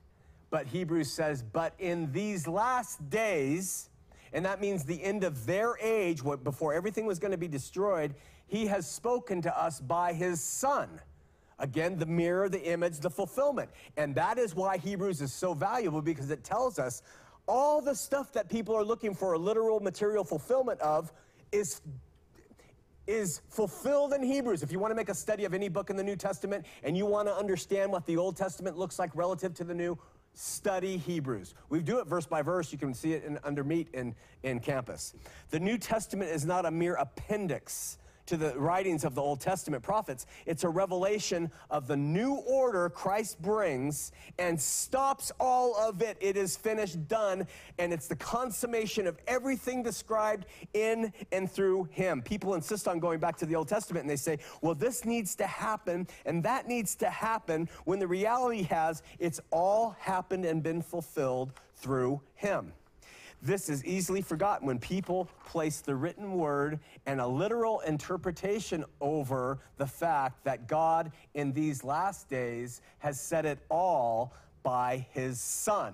But 0.49 0.67
Hebrews 0.67 1.11
says, 1.11 1.43
but 1.43 1.73
in 1.79 2.11
these 2.11 2.47
last 2.47 3.07
days, 3.09 3.88
and 4.33 4.45
that 4.45 4.61
means 4.61 4.83
the 4.83 5.03
end 5.03 5.23
of 5.23 5.45
their 5.45 5.77
age, 5.79 6.23
what, 6.23 6.43
before 6.43 6.73
everything 6.73 7.05
was 7.05 7.19
going 7.19 7.31
to 7.31 7.37
be 7.37 7.47
destroyed, 7.47 8.13
he 8.47 8.67
has 8.67 8.89
spoken 8.89 9.41
to 9.43 9.59
us 9.59 9.79
by 9.79 10.13
his 10.13 10.43
son. 10.43 10.99
Again, 11.59 11.97
the 11.97 12.05
mirror, 12.05 12.47
the 12.47 12.63
image, 12.63 12.99
the 12.99 13.09
fulfillment. 13.09 13.69
And 13.97 14.15
that 14.15 14.37
is 14.37 14.55
why 14.55 14.77
Hebrews 14.77 15.21
is 15.21 15.33
so 15.33 15.53
valuable 15.53 16.01
because 16.01 16.31
it 16.31 16.43
tells 16.43 16.79
us 16.79 17.01
all 17.47 17.81
the 17.81 17.95
stuff 17.95 18.31
that 18.33 18.49
people 18.49 18.75
are 18.75 18.83
looking 18.83 19.13
for 19.13 19.33
a 19.33 19.37
literal 19.37 19.79
material 19.79 20.23
fulfillment 20.23 20.79
of 20.81 21.11
is 21.51 21.81
is 23.07 23.41
fulfilled 23.49 24.13
in 24.13 24.21
Hebrews. 24.21 24.61
If 24.61 24.71
you 24.71 24.77
want 24.77 24.91
to 24.91 24.95
make 24.95 25.09
a 25.09 25.15
study 25.15 25.43
of 25.43 25.55
any 25.55 25.67
book 25.67 25.89
in 25.89 25.95
the 25.95 26.03
New 26.03 26.15
Testament 26.15 26.63
and 26.83 26.95
you 26.95 27.07
want 27.07 27.27
to 27.27 27.35
understand 27.35 27.91
what 27.91 28.05
the 28.05 28.17
Old 28.17 28.37
Testament 28.37 28.77
looks 28.77 28.99
like 28.99 29.09
relative 29.15 29.55
to 29.55 29.63
the 29.63 29.73
New, 29.73 29.97
study 30.33 30.97
Hebrews. 30.97 31.53
We 31.69 31.79
do 31.81 31.99
it 31.99 32.07
verse 32.07 32.25
by 32.25 32.41
verse. 32.41 32.71
You 32.71 32.77
can 32.77 32.93
see 32.93 33.13
it 33.13 33.23
in, 33.23 33.39
under 33.43 33.63
meet 33.63 33.89
in, 33.93 34.15
in 34.43 34.59
campus. 34.59 35.13
The 35.49 35.59
New 35.59 35.77
Testament 35.77 36.31
is 36.31 36.45
not 36.45 36.65
a 36.65 36.71
mere 36.71 36.95
appendix 36.95 37.97
to 38.29 38.37
the 38.37 38.53
writings 38.59 39.03
of 39.03 39.15
the 39.15 39.21
Old 39.21 39.41
Testament 39.41 39.81
prophets. 39.81 40.27
It's 40.45 40.63
a 40.63 40.69
revelation 40.69 41.51
of 41.71 41.87
the 41.87 41.97
new 41.97 42.35
order 42.35 42.87
Christ 42.89 43.41
brings 43.41 44.11
and 44.37 44.59
stops 44.61 45.31
all 45.39 45.75
of 45.75 46.03
it. 46.03 46.15
It 46.21 46.37
is 46.37 46.55
finished, 46.55 47.07
done, 47.07 47.47
and 47.79 47.91
it's 47.91 48.07
the 48.07 48.15
consummation 48.15 49.07
of 49.07 49.17
everything 49.27 49.81
described 49.81 50.45
in 50.75 51.11
and 51.31 51.51
through 51.51 51.85
Him. 51.91 52.21
People 52.21 52.53
insist 52.53 52.87
on 52.87 52.99
going 52.99 53.19
back 53.19 53.35
to 53.37 53.47
the 53.47 53.55
Old 53.55 53.67
Testament 53.67 54.03
and 54.03 54.09
they 54.09 54.15
say, 54.15 54.37
well, 54.61 54.75
this 54.75 55.05
needs 55.05 55.33
to 55.35 55.47
happen 55.47 56.07
and 56.25 56.43
that 56.43 56.67
needs 56.67 56.95
to 56.97 57.09
happen 57.09 57.67
when 57.85 57.97
the 57.97 58.07
reality 58.07 58.61
has 58.63 59.01
it's 59.17 59.41
all 59.49 59.95
happened 59.99 60.45
and 60.45 60.61
been 60.61 60.83
fulfilled 60.83 61.51
through 61.77 62.21
Him. 62.35 62.73
This 63.41 63.69
is 63.69 63.85
easily 63.85 64.21
forgotten 64.21 64.67
when 64.67 64.79
people 64.79 65.29
place 65.45 65.79
the 65.79 65.95
written 65.95 66.33
word 66.33 66.79
and 67.05 67.21
a 67.21 67.27
literal 67.27 67.79
interpretation 67.81 68.83
over 68.99 69.59
the 69.77 69.87
fact 69.87 70.43
that 70.43 70.67
God 70.67 71.11
in 71.35 71.53
these 71.53 71.83
last 71.83 72.29
days 72.29 72.81
has 72.97 73.19
said 73.19 73.45
it 73.45 73.59
all 73.69 74.33
by 74.61 75.07
his 75.11 75.39
son. 75.39 75.93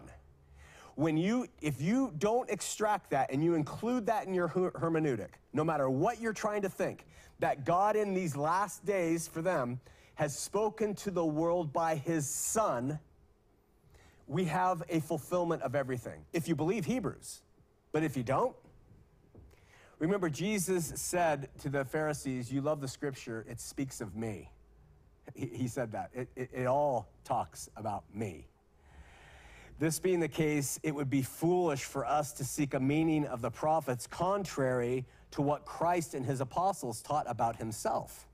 When 0.95 1.17
you 1.17 1.47
if 1.61 1.81
you 1.81 2.13
don't 2.17 2.49
extract 2.49 3.11
that 3.11 3.31
and 3.31 3.43
you 3.43 3.53
include 3.53 4.07
that 4.07 4.25
in 4.25 4.33
your 4.33 4.47
hermeneutic, 4.47 5.29
no 5.53 5.63
matter 5.63 5.89
what 5.89 6.19
you're 6.19 6.33
trying 6.33 6.63
to 6.63 6.69
think, 6.69 7.05
that 7.39 7.63
God 7.63 7.95
in 7.95 8.13
these 8.13 8.35
last 8.35 8.85
days 8.85 9.27
for 9.27 9.41
them 9.41 9.79
has 10.15 10.37
spoken 10.37 10.95
to 10.95 11.11
the 11.11 11.25
world 11.25 11.73
by 11.73 11.95
his 11.95 12.27
son, 12.27 12.97
we 14.27 14.45
have 14.45 14.83
a 14.89 14.99
fulfillment 14.99 15.61
of 15.61 15.75
everything. 15.75 16.25
If 16.33 16.47
you 16.47 16.55
believe 16.55 16.85
Hebrews. 16.85 17.41
But 17.91 18.03
if 18.03 18.17
you 18.17 18.23
don't, 18.23 18.55
remember 19.99 20.29
Jesus 20.29 20.91
said 20.95 21.49
to 21.61 21.69
the 21.69 21.85
Pharisees, 21.85 22.51
You 22.51 22.61
love 22.61 22.81
the 22.81 22.87
scripture, 22.87 23.45
it 23.49 23.59
speaks 23.59 24.01
of 24.01 24.15
me. 24.15 24.51
He, 25.33 25.45
he 25.47 25.67
said 25.67 25.91
that. 25.93 26.09
It, 26.13 26.27
it, 26.35 26.49
it 26.53 26.65
all 26.65 27.07
talks 27.23 27.69
about 27.75 28.03
me. 28.13 28.47
This 29.77 29.99
being 29.99 30.21
the 30.21 30.27
case, 30.27 30.79
it 30.83 30.95
would 30.95 31.09
be 31.09 31.21
foolish 31.21 31.83
for 31.83 32.05
us 32.05 32.31
to 32.33 32.45
seek 32.45 32.73
a 32.73 32.79
meaning 32.79 33.25
of 33.25 33.41
the 33.41 33.51
prophets 33.51 34.07
contrary 34.07 35.05
to 35.31 35.41
what 35.41 35.65
Christ 35.65 36.13
and 36.13 36.25
his 36.25 36.39
apostles 36.39 37.01
taught 37.01 37.25
about 37.27 37.57
himself. 37.57 38.25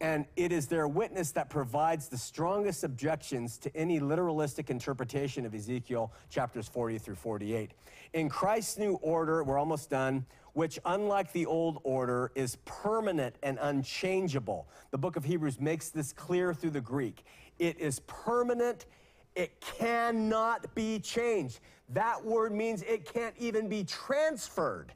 And 0.00 0.26
it 0.36 0.52
is 0.52 0.68
their 0.68 0.86
witness 0.86 1.32
that 1.32 1.50
provides 1.50 2.08
the 2.08 2.18
strongest 2.18 2.84
objections 2.84 3.58
to 3.58 3.76
any 3.76 3.98
literalistic 3.98 4.70
interpretation 4.70 5.44
of 5.44 5.54
Ezekiel 5.54 6.12
chapters 6.30 6.68
40 6.68 6.98
through 6.98 7.16
48. 7.16 7.72
In 8.12 8.28
Christ's 8.28 8.78
new 8.78 8.94
order, 9.02 9.42
we're 9.42 9.58
almost 9.58 9.90
done, 9.90 10.24
which, 10.52 10.78
unlike 10.84 11.32
the 11.32 11.46
old 11.46 11.80
order, 11.82 12.30
is 12.36 12.56
permanent 12.64 13.36
and 13.42 13.58
unchangeable. 13.60 14.68
The 14.92 14.98
book 14.98 15.16
of 15.16 15.24
Hebrews 15.24 15.60
makes 15.60 15.90
this 15.90 16.12
clear 16.12 16.54
through 16.54 16.70
the 16.70 16.80
Greek. 16.80 17.24
It 17.58 17.80
is 17.80 17.98
permanent, 18.00 18.86
it 19.34 19.60
cannot 19.60 20.74
be 20.76 21.00
changed. 21.00 21.58
That 21.88 22.24
word 22.24 22.52
means 22.52 22.82
it 22.82 23.12
can't 23.12 23.34
even 23.38 23.68
be 23.68 23.82
transferred. 23.82 24.92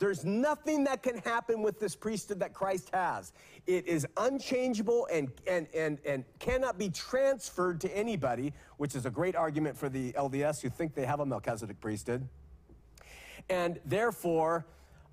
There's 0.00 0.24
nothing 0.24 0.84
that 0.84 1.02
can 1.02 1.18
happen 1.18 1.60
with 1.60 1.78
this 1.78 1.94
priesthood 1.94 2.40
that 2.40 2.54
Christ 2.54 2.88
has. 2.94 3.34
It 3.66 3.86
is 3.86 4.06
unchangeable 4.16 5.06
and, 5.12 5.30
and, 5.46 5.68
and, 5.74 5.98
and 6.06 6.24
cannot 6.38 6.78
be 6.78 6.88
transferred 6.88 7.82
to 7.82 7.96
anybody, 7.96 8.54
which 8.78 8.96
is 8.96 9.04
a 9.04 9.10
great 9.10 9.36
argument 9.36 9.76
for 9.76 9.90
the 9.90 10.12
LDS 10.14 10.62
who 10.62 10.70
think 10.70 10.94
they 10.94 11.04
have 11.04 11.20
a 11.20 11.26
Melchizedek 11.26 11.78
priesthood. 11.82 12.26
And 13.50 13.78
therefore, 13.84 14.64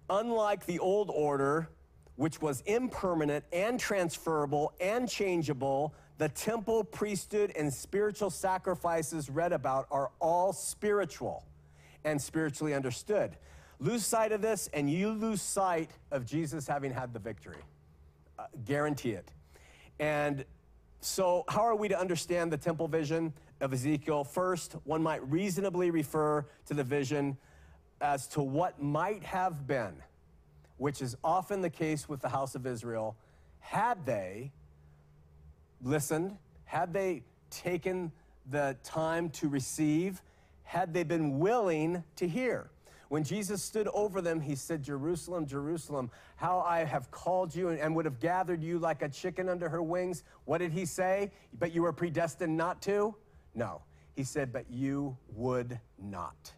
unlike 0.10 0.66
the 0.66 0.80
old 0.80 1.12
order, 1.14 1.68
which 2.16 2.42
was 2.42 2.62
impermanent 2.62 3.44
and 3.52 3.78
transferable 3.78 4.72
and 4.80 5.10
changeable, 5.10 5.94
the 6.18 6.30
temple, 6.30 6.86
priesthood, 6.86 7.52
and 7.58 7.74
spiritual 7.74 8.30
sacrifices 8.30 9.30
read 9.30 9.52
about 9.52 9.88
are 9.92 10.12
all 10.22 10.54
spiritual 10.54 11.44
and 12.06 12.22
spiritually 12.22 12.74
understood. 12.74 13.36
Lose 13.80 14.06
sight 14.06 14.32
of 14.32 14.42
this, 14.42 14.70
and 14.74 14.90
you 14.90 15.10
lose 15.10 15.42
sight 15.42 15.92
of 16.12 16.26
Jesus 16.26 16.68
having 16.68 16.92
had 16.92 17.14
the 17.14 17.20
victory. 17.20 17.62
Uh, 18.40 18.46
guarantee 18.66 19.12
it. 19.12 19.32
And 20.00 20.46
so, 21.00 21.44
how 21.48 21.62
are 21.62 21.76
we 21.76 21.88
to 21.88 22.00
understand 22.00 22.52
the 22.52 22.58
temple 22.58 22.88
vision 22.88 23.34
of 23.62 23.74
Ezekiel? 23.74 24.24
First, 24.24 24.76
one 24.84 25.04
might 25.04 25.28
reasonably 25.30 25.92
refer 25.92 26.46
to 26.66 26.74
the 26.74 26.84
vision 26.84 27.38
as 28.02 28.28
to 28.30 28.42
what 28.42 28.82
might 28.82 29.24
have 29.24 29.68
been, 29.68 29.96
which 30.78 31.02
is 31.02 31.16
often 31.24 31.62
the 31.62 31.70
case 31.70 32.10
with 32.10 32.22
the 32.22 32.30
house 32.30 32.56
of 32.56 32.66
Israel, 32.66 33.16
had 33.60 34.06
they 34.06 34.52
listened, 35.84 36.38
had 36.66 36.94
they 36.94 37.24
taken 37.50 38.12
the 38.50 38.76
time 38.84 39.30
to 39.30 39.48
receive, 39.48 40.22
had 40.64 40.94
they 40.94 41.04
been 41.04 41.40
willing 41.40 42.04
to 42.16 42.28
hear. 42.28 42.70
When 43.10 43.24
Jesus 43.24 43.64
stood 43.64 43.88
over 43.90 44.22
them, 44.22 44.42
he 44.42 44.56
said, 44.56 44.84
Jerusalem, 44.84 45.46
Jerusalem, 45.46 46.12
how 46.36 46.60
I 46.60 46.84
have 46.84 47.10
called 47.10 47.56
you 47.56 47.70
and 47.70 47.96
would 47.96 48.06
have 48.06 48.20
gathered 48.20 48.62
you 48.62 48.80
like 48.80 49.02
a 49.02 49.10
chicken 49.10 49.48
under 49.48 49.70
her 49.70 49.82
wings. 49.82 50.24
What 50.46 50.58
did 50.58 50.72
he 50.72 50.86
say? 50.86 51.32
But 51.58 51.74
you 51.74 51.84
were 51.84 51.94
predestined 51.94 52.58
not 52.58 52.82
to? 52.84 53.16
No. 53.56 53.82
He 54.16 54.24
said, 54.24 54.52
But 54.52 54.66
you 54.70 55.18
would 55.34 55.80
not. 55.98 56.52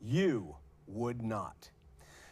You 0.00 0.56
would 0.86 1.22
not. 1.22 1.70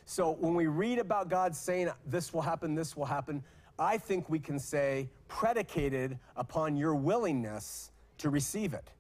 So 0.04 0.32
when 0.32 0.54
we 0.54 0.66
read 0.66 0.98
about 0.98 1.28
God 1.28 1.54
saying, 1.54 1.90
This 2.06 2.32
will 2.34 2.42
happen, 2.42 2.74
this 2.74 2.96
will 2.96 3.04
happen, 3.04 3.44
I 3.78 3.98
think 3.98 4.28
we 4.28 4.38
can 4.38 4.58
say, 4.58 5.10
predicated 5.28 6.18
upon 6.36 6.76
your 6.76 6.94
willingness 6.94 7.90
to 8.18 8.30
receive 8.30 8.72
it. 8.72 8.90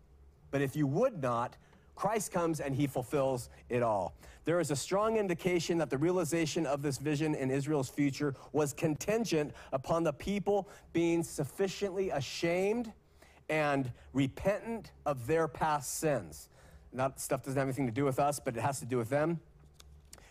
But 0.50 0.62
if 0.62 0.76
you 0.76 0.86
would 0.86 1.20
not, 1.20 1.56
Christ 1.94 2.32
comes 2.32 2.60
and 2.60 2.74
he 2.74 2.86
fulfills 2.86 3.48
it 3.68 3.82
all. 3.82 4.14
There 4.44 4.60
is 4.60 4.70
a 4.70 4.76
strong 4.76 5.16
indication 5.16 5.78
that 5.78 5.90
the 5.90 5.98
realization 5.98 6.66
of 6.66 6.82
this 6.82 6.98
vision 6.98 7.34
in 7.34 7.50
Israel's 7.50 7.88
future 7.88 8.34
was 8.52 8.72
contingent 8.72 9.52
upon 9.72 10.04
the 10.04 10.12
people 10.12 10.68
being 10.92 11.22
sufficiently 11.22 12.10
ashamed 12.10 12.92
and 13.48 13.90
repentant 14.12 14.92
of 15.06 15.26
their 15.26 15.48
past 15.48 15.98
sins. 15.98 16.48
That 16.92 17.18
stuff 17.20 17.42
doesn't 17.42 17.58
have 17.58 17.66
anything 17.66 17.86
to 17.86 17.92
do 17.92 18.04
with 18.04 18.20
us, 18.20 18.38
but 18.38 18.56
it 18.56 18.60
has 18.60 18.78
to 18.80 18.86
do 18.86 18.98
with 18.98 19.08
them. 19.08 19.40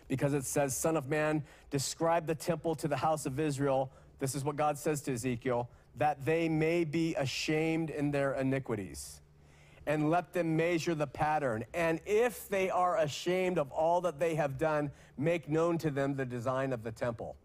Because 0.08 0.34
it 0.34 0.46
says, 0.46 0.76
Son 0.76 0.96
of 0.96 1.10
man, 1.10 1.44
describe 1.72 2.28
the 2.28 2.36
temple 2.36 2.76
to 2.76 2.88
the 2.88 2.98
house 2.98 3.26
of 3.26 3.40
Israel. 3.40 3.92
This 4.20 4.36
is 4.36 4.44
what 4.44 4.56
God 4.56 4.78
says 4.78 5.02
to 5.04 5.14
Ezekiel, 5.14 5.70
that 5.96 6.24
they 6.24 6.48
may 6.48 6.84
be 6.84 7.16
ashamed 7.16 7.90
in 7.90 8.12
their 8.12 8.34
iniquities 8.34 9.22
and 9.86 10.10
let 10.10 10.34
them 10.34 10.56
measure 10.56 10.96
the 10.96 11.08
pattern. 11.08 11.66
And 11.74 12.00
if 12.06 12.48
they 12.50 12.70
are 12.70 12.98
ashamed 12.98 13.58
of 13.58 13.72
all 13.72 14.02
that 14.02 14.20
they 14.20 14.36
have 14.36 14.58
done, 14.58 14.92
make 15.18 15.50
known 15.50 15.78
to 15.80 15.92
them 15.92 16.16
the 16.16 16.26
design 16.26 16.74
of 16.74 16.84
the 16.84 16.92
temple. 16.92 17.36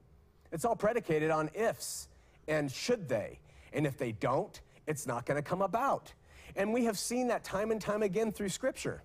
It's 0.53 0.65
all 0.65 0.77
predicated 0.77 1.31
on 1.31 1.51
ifs 1.55 2.09
and 2.47 2.71
should 2.71 3.09
they. 3.09 3.39
And 3.73 3.87
if 3.87 3.99
they 3.99 4.13
don't, 4.13 4.61
it's 4.87 5.07
not 5.07 5.27
going 5.27 5.37
to 5.37 5.43
come 5.43 5.63
about. 5.63 6.13
And 6.57 6.73
we 6.73 6.85
have 6.85 6.99
seen 6.99 7.29
that 7.29 7.45
time 7.45 7.71
and 7.71 7.81
time 7.81 8.03
again 8.03 8.33
through 8.33 8.49
Scripture. 8.49 9.03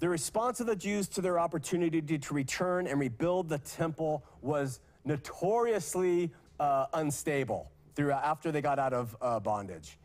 The 0.00 0.08
response 0.08 0.60
of 0.60 0.66
the 0.66 0.76
Jews 0.76 1.06
to 1.08 1.20
their 1.20 1.38
opportunity 1.38 2.00
to 2.18 2.34
return 2.34 2.86
and 2.86 2.98
rebuild 2.98 3.48
the 3.48 3.58
temple 3.58 4.24
was 4.42 4.80
notoriously 5.04 6.32
uh, 6.58 6.86
unstable 6.92 7.70
through, 7.94 8.10
after 8.10 8.50
they 8.50 8.60
got 8.60 8.78
out 8.78 8.92
of 8.92 9.16
uh, 9.20 9.38
bondage. 9.38 9.98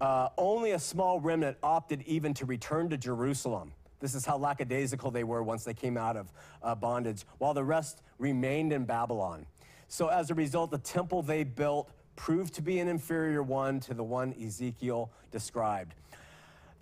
Uh, 0.00 0.28
only 0.36 0.72
a 0.72 0.78
small 0.78 1.20
remnant 1.20 1.56
opted 1.62 2.02
even 2.02 2.34
to 2.34 2.46
return 2.46 2.88
to 2.90 2.96
Jerusalem. 2.96 3.72
This 4.00 4.14
is 4.14 4.26
how 4.26 4.36
lackadaisical 4.36 5.10
they 5.10 5.24
were 5.24 5.42
once 5.42 5.64
they 5.64 5.74
came 5.74 5.96
out 5.96 6.16
of 6.16 6.32
uh, 6.62 6.74
bondage, 6.74 7.24
while 7.38 7.54
the 7.54 7.64
rest 7.64 8.02
remained 8.18 8.72
in 8.72 8.84
Babylon. 8.84 9.46
So, 9.88 10.08
as 10.08 10.30
a 10.30 10.34
result, 10.34 10.70
the 10.70 10.78
temple 10.78 11.22
they 11.22 11.44
built 11.44 11.90
proved 12.16 12.54
to 12.54 12.62
be 12.62 12.80
an 12.80 12.88
inferior 12.88 13.42
one 13.42 13.80
to 13.80 13.94
the 13.94 14.04
one 14.04 14.34
Ezekiel 14.34 15.10
described. 15.30 15.94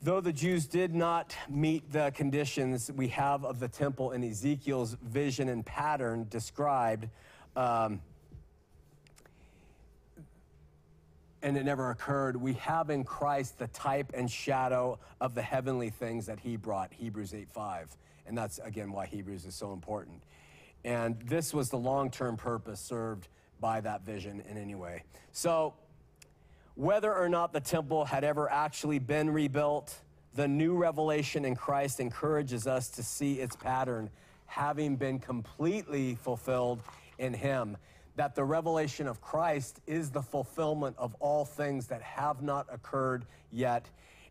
Though 0.03 0.21
the 0.21 0.33
Jews 0.33 0.67
did 0.67 0.95
not 0.95 1.37
meet 1.49 1.93
the 1.93 2.11
conditions 2.13 2.91
we 2.91 3.09
have 3.09 3.45
of 3.45 3.61
the 3.61 3.69
temple 3.69 4.13
in 4.13 4.25
Ezekiel's 4.25 4.97
vision 5.01 5.49
and 5.49 5.65
pattern 5.65 6.27
described, 6.29 7.09
um, 7.55 8.01
and 11.43 11.57
it 11.57 11.65
never 11.65 11.91
occurred, 11.91 12.37
we 12.37 12.55
have 12.55 12.91
in 12.91 13.05
Christ 13.05 13.59
the 13.59 13.67
type 13.69 14.13
and 14.15 14.31
shadow 14.31 14.99
of 15.21 15.35
the 15.35 15.43
heavenly 15.43 15.91
things 15.91 16.27
that 16.27 16.41
he 16.41 16.57
brought, 16.57 16.93
Hebrews 16.93 17.35
8 17.35 17.49
5. 17.51 17.97
And 18.27 18.39
that's 18.39 18.59
again 18.61 18.93
why 18.93 19.07
Hebrews 19.07 19.45
is 19.45 19.55
so 19.55 19.73
important. 19.73 20.23
And 20.85 21.21
this 21.23 21.53
was 21.53 21.71
the 21.71 21.79
long-term 21.79 22.37
purpose 22.37 22.81
served 22.81 23.29
by 23.61 23.81
that 23.81 24.05
vision 24.05 24.43
in 24.49 24.57
any 24.57 24.75
way. 24.75 25.05
So 25.33 25.75
whether 26.75 27.13
or 27.15 27.29
not 27.29 27.53
the 27.53 27.61
temple 27.61 28.05
had 28.05 28.25
ever 28.25 28.51
actually 28.51 28.99
been 28.99 29.31
rebuilt, 29.31 29.95
The 30.35 30.49
new 30.49 30.77
revelation 30.77 31.45
in 31.45 31.55
Christ 31.55 32.01
encourages 32.01 32.67
us 32.67 32.89
to 32.91 33.03
see 33.03 33.35
its 33.35 33.55
pattern 33.55 34.09
having 34.47 34.97
been 34.97 35.19
completely 35.19 36.15
fulfilled 36.15 36.81
in 37.19 37.35
Him. 37.35 37.77
That 38.17 38.35
the 38.35 38.45
revelation 38.45 39.07
of 39.07 39.21
Christ 39.21 39.81
is 39.87 40.11
the 40.11 40.23
fulfillment 40.23 40.97
of 40.99 41.15
all 41.21 41.45
things 41.45 41.87
that 41.87 42.03
have 42.03 42.43
not 42.43 42.67
occurred 42.71 43.25
yet. 43.51 43.89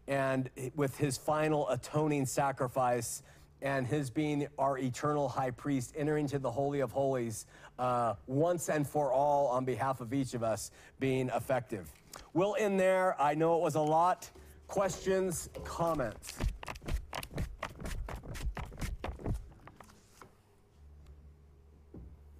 And 0.07 0.49
with 0.75 0.97
His 0.97 1.17
final 1.17 1.69
atoning 1.69 2.25
sacrifice, 2.25 3.23
and 3.61 3.85
his 3.85 4.09
being 4.09 4.47
our 4.57 4.77
eternal 4.77 5.29
high 5.29 5.51
priest, 5.51 5.93
entering 5.95 6.25
into 6.25 6.39
the 6.39 6.51
Holy 6.51 6.79
of 6.79 6.91
Holies 6.91 7.45
uh, 7.77 8.15
once 8.27 8.69
and 8.69 8.87
for 8.87 9.11
all 9.11 9.47
on 9.47 9.65
behalf 9.65 10.01
of 10.01 10.13
each 10.13 10.33
of 10.33 10.43
us, 10.43 10.71
being 10.99 11.29
effective. 11.29 11.87
We'll 12.33 12.55
end 12.57 12.79
there. 12.79 13.19
I 13.21 13.35
know 13.35 13.57
it 13.57 13.61
was 13.61 13.75
a 13.75 13.81
lot. 13.81 14.29
Questions, 14.67 15.49
comments? 15.63 16.33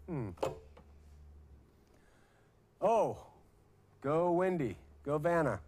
Hmm. 0.08 0.30
Oh, 2.82 3.18
go 4.02 4.32
Wendy. 4.32 4.76
Go 5.06 5.18
Vanna. 5.18 5.60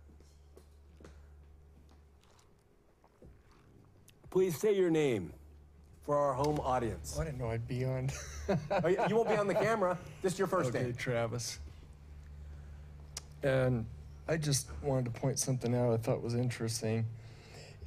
Please 4.30 4.58
say 4.58 4.76
your 4.76 4.90
name 4.90 5.32
for 6.04 6.18
our 6.18 6.34
home 6.34 6.60
audience. 6.60 7.16
Oh, 7.18 7.22
I 7.22 7.26
didn't 7.26 7.40
know 7.40 7.50
I'd 7.50 7.68
be 7.68 7.86
on. 7.86 8.10
Oh, 8.84 8.88
you 8.88 8.98
you 9.08 9.16
won't 9.16 9.30
be 9.30 9.36
on 9.36 9.48
the 9.48 9.54
camera. 9.54 9.98
This 10.22 10.34
is 10.34 10.40
your 10.40 10.48
first 10.48 10.70
okay, 10.70 10.86
name. 10.86 10.94
Travis. 10.96 11.60
And 13.42 13.86
I 14.28 14.38
just 14.38 14.68
wanted 14.82 15.14
to 15.14 15.20
point 15.20 15.40
something 15.40 15.76
out 15.76 15.94
I 15.94 15.98
thought 15.98 16.22
was 16.22 16.36
interesting. 16.36 17.06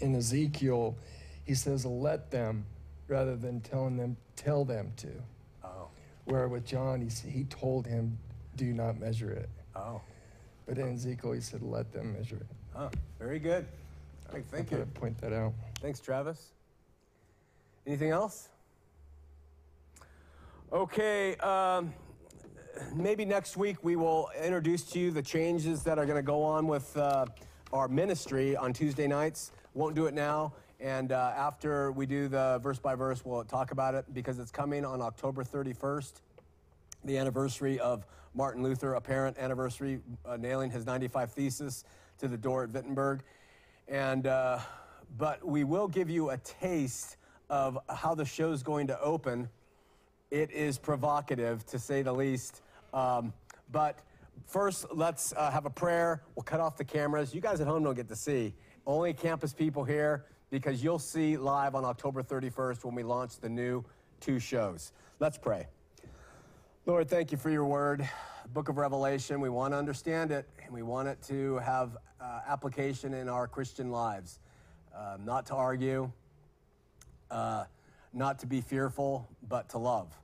In 0.00 0.14
Ezekiel, 0.14 0.96
he 1.44 1.54
says, 1.54 1.84
"Let 1.84 2.30
them," 2.30 2.64
rather 3.08 3.36
than 3.36 3.60
telling 3.60 3.96
them, 3.96 4.16
"Tell 4.36 4.64
them 4.64 4.92
to." 4.98 5.08
Oh, 5.64 5.88
Where 6.24 6.48
with 6.48 6.64
John, 6.64 7.00
he 7.00 7.08
he 7.28 7.44
told 7.44 7.86
him, 7.86 8.18
"Do 8.56 8.72
not 8.72 8.98
measure 8.98 9.30
it." 9.30 9.48
oh, 9.74 10.00
But 10.66 10.78
in 10.78 10.94
Ezekiel, 10.94 11.32
he 11.32 11.40
said, 11.40 11.62
"Let 11.62 11.92
them 11.92 12.12
measure 12.14 12.36
it." 12.36 12.46
oh. 12.76 12.90
Very 13.18 13.38
good. 13.38 13.66
All 14.28 14.34
right, 14.34 14.44
thank 14.50 14.72
I 14.72 14.78
you. 14.78 14.84
Point 14.94 15.18
that 15.18 15.32
out. 15.32 15.52
Thanks, 15.80 16.00
Travis. 16.00 16.52
Anything 17.86 18.10
else? 18.10 18.48
Okay, 20.72 21.36
um, 21.36 21.94
maybe 22.94 23.24
next 23.24 23.56
week 23.56 23.76
we 23.84 23.94
will 23.94 24.28
introduce 24.42 24.82
to 24.90 24.98
you 24.98 25.10
the 25.12 25.22
changes 25.22 25.84
that 25.84 25.98
are 25.98 26.04
going 26.04 26.16
to 26.16 26.22
go 26.22 26.42
on 26.42 26.66
with 26.66 26.96
uh, 26.96 27.26
our 27.72 27.86
ministry 27.86 28.56
on 28.56 28.72
Tuesday 28.72 29.06
nights. 29.06 29.52
Won't 29.74 29.94
do 29.94 30.06
it 30.06 30.14
now. 30.14 30.52
And 30.80 31.12
uh, 31.12 31.32
after 31.36 31.92
we 31.92 32.04
do 32.04 32.28
the 32.28 32.58
verse 32.62 32.78
by 32.78 32.94
verse, 32.96 33.24
we'll 33.24 33.44
talk 33.44 33.70
about 33.70 33.94
it 33.94 34.04
because 34.12 34.38
it's 34.38 34.50
coming 34.50 34.84
on 34.84 35.00
October 35.00 35.44
31st, 35.44 36.12
the 37.04 37.16
anniversary 37.16 37.78
of 37.78 38.04
Martin 38.36 38.62
Luther, 38.62 38.94
apparent 38.94 39.38
anniversary, 39.38 40.00
uh, 40.26 40.36
nailing 40.36 40.70
his 40.70 40.84
95 40.84 41.32
thesis 41.32 41.84
to 42.18 42.28
the 42.28 42.36
door 42.36 42.64
at 42.64 42.70
Wittenberg. 42.70 43.22
And, 43.88 44.26
uh, 44.26 44.58
but 45.16 45.44
we 45.44 45.64
will 45.64 45.88
give 45.88 46.10
you 46.10 46.30
a 46.30 46.36
taste 46.36 47.16
of 47.48 47.78
how 47.88 48.14
the 48.14 48.26
show's 48.26 48.62
going 48.62 48.88
to 48.88 49.00
open. 49.00 49.48
It 50.30 50.50
is 50.50 50.76
provocative, 50.76 51.64
to 51.66 51.78
say 51.78 52.02
the 52.02 52.12
least. 52.12 52.60
Um, 52.92 53.32
but 53.72 54.02
first, 54.46 54.84
let's 54.92 55.32
uh, 55.34 55.50
have 55.50 55.64
a 55.64 55.70
prayer. 55.70 56.22
We'll 56.34 56.42
cut 56.44 56.60
off 56.60 56.76
the 56.76 56.84
cameras. 56.84 57.34
You 57.34 57.40
guys 57.40 57.62
at 57.62 57.66
home 57.66 57.84
don't 57.84 57.94
get 57.94 58.08
to 58.08 58.16
see. 58.16 58.52
Only 58.86 59.14
campus 59.14 59.54
people 59.54 59.82
here 59.82 60.26
because 60.50 60.84
you'll 60.84 60.98
see 60.98 61.38
live 61.38 61.74
on 61.74 61.86
October 61.86 62.22
31st 62.22 62.84
when 62.84 62.94
we 62.94 63.02
launch 63.02 63.40
the 63.40 63.48
new 63.48 63.82
two 64.20 64.38
shows. 64.38 64.92
Let's 65.20 65.38
pray. 65.38 65.68
Lord, 66.88 67.10
thank 67.10 67.32
you 67.32 67.36
for 67.36 67.50
your 67.50 67.64
word, 67.64 68.08
book 68.52 68.68
of 68.68 68.76
Revelation. 68.76 69.40
We 69.40 69.48
want 69.48 69.72
to 69.72 69.76
understand 69.76 70.30
it, 70.30 70.48
and 70.64 70.72
we 70.72 70.84
want 70.84 71.08
it 71.08 71.20
to 71.24 71.56
have 71.56 71.96
uh, 72.20 72.42
application 72.46 73.12
in 73.12 73.28
our 73.28 73.48
Christian 73.48 73.90
lives. 73.90 74.38
Um, 74.96 75.24
not 75.24 75.46
to 75.46 75.54
argue, 75.54 76.12
uh, 77.28 77.64
not 78.12 78.38
to 78.38 78.46
be 78.46 78.60
fearful, 78.60 79.26
but 79.48 79.68
to 79.70 79.78
love. 79.78 80.16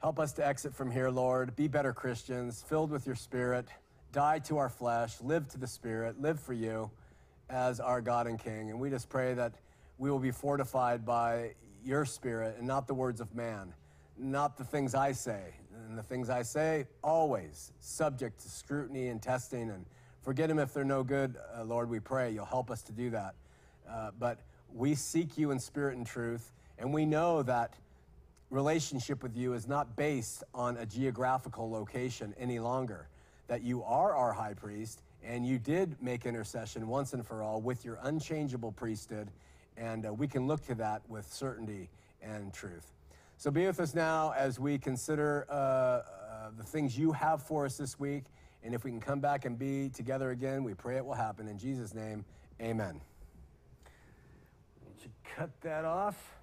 Help 0.00 0.18
us 0.18 0.32
to 0.32 0.44
exit 0.44 0.74
from 0.74 0.90
here, 0.90 1.08
Lord. 1.08 1.54
Be 1.54 1.68
better 1.68 1.92
Christians, 1.92 2.64
filled 2.68 2.90
with 2.90 3.06
your 3.06 3.14
Spirit, 3.14 3.68
die 4.10 4.40
to 4.40 4.58
our 4.58 4.68
flesh, 4.68 5.20
live 5.20 5.46
to 5.50 5.58
the 5.58 5.68
Spirit, 5.68 6.20
live 6.20 6.40
for 6.40 6.52
you 6.52 6.90
as 7.48 7.78
our 7.78 8.00
God 8.00 8.26
and 8.26 8.40
King. 8.40 8.70
And 8.70 8.80
we 8.80 8.90
just 8.90 9.08
pray 9.08 9.34
that 9.34 9.52
we 9.98 10.10
will 10.10 10.18
be 10.18 10.32
fortified 10.32 11.06
by 11.06 11.52
your 11.84 12.04
Spirit 12.04 12.56
and 12.58 12.66
not 12.66 12.88
the 12.88 12.94
words 12.94 13.20
of 13.20 13.32
man, 13.36 13.72
not 14.18 14.56
the 14.56 14.64
things 14.64 14.96
I 14.96 15.12
say. 15.12 15.54
And 15.74 15.98
the 15.98 16.02
things 16.02 16.30
I 16.30 16.42
say, 16.42 16.86
always 17.02 17.72
subject 17.80 18.40
to 18.40 18.48
scrutiny 18.48 19.08
and 19.08 19.20
testing. 19.22 19.70
And 19.70 19.84
forget 20.22 20.48
them 20.48 20.58
if 20.58 20.72
they're 20.72 20.84
no 20.84 21.02
good, 21.02 21.36
uh, 21.56 21.64
Lord, 21.64 21.88
we 21.88 22.00
pray. 22.00 22.30
You'll 22.30 22.44
help 22.44 22.70
us 22.70 22.82
to 22.82 22.92
do 22.92 23.10
that. 23.10 23.34
Uh, 23.88 24.10
but 24.18 24.40
we 24.72 24.94
seek 24.94 25.36
you 25.36 25.50
in 25.50 25.58
spirit 25.58 25.96
and 25.96 26.06
truth, 26.06 26.52
and 26.78 26.92
we 26.92 27.04
know 27.04 27.42
that 27.42 27.74
relationship 28.50 29.22
with 29.22 29.36
you 29.36 29.54
is 29.54 29.66
not 29.66 29.96
based 29.96 30.44
on 30.54 30.76
a 30.76 30.86
geographical 30.86 31.70
location 31.70 32.34
any 32.38 32.58
longer. 32.58 33.08
That 33.48 33.62
you 33.62 33.82
are 33.82 34.14
our 34.14 34.32
high 34.32 34.54
priest, 34.54 35.02
and 35.24 35.46
you 35.46 35.58
did 35.58 35.96
make 36.00 36.26
intercession 36.26 36.86
once 36.86 37.12
and 37.12 37.26
for 37.26 37.42
all 37.42 37.60
with 37.60 37.84
your 37.84 37.98
unchangeable 38.02 38.72
priesthood, 38.72 39.30
and 39.76 40.06
uh, 40.06 40.12
we 40.12 40.28
can 40.28 40.46
look 40.46 40.64
to 40.66 40.74
that 40.76 41.02
with 41.08 41.30
certainty 41.32 41.88
and 42.22 42.52
truth. 42.52 42.86
So 43.42 43.50
be 43.50 43.66
with 43.66 43.80
us 43.80 43.92
now 43.92 44.32
as 44.38 44.60
we 44.60 44.78
consider 44.78 45.46
uh, 45.50 45.52
uh, 45.52 46.02
the 46.56 46.62
things 46.62 46.96
you 46.96 47.10
have 47.10 47.42
for 47.42 47.66
us 47.66 47.76
this 47.76 47.98
week, 47.98 48.26
and 48.62 48.72
if 48.72 48.84
we 48.84 48.92
can 48.92 49.00
come 49.00 49.18
back 49.18 49.46
and 49.46 49.58
be 49.58 49.88
together 49.88 50.30
again, 50.30 50.62
we 50.62 50.74
pray 50.74 50.96
it 50.96 51.04
will 51.04 51.14
happen. 51.14 51.48
In 51.48 51.58
Jesus' 51.58 51.92
name, 51.92 52.24
amen. 52.60 53.00
Should 55.00 55.10
cut 55.24 55.50
that 55.62 55.84
off. 55.84 56.36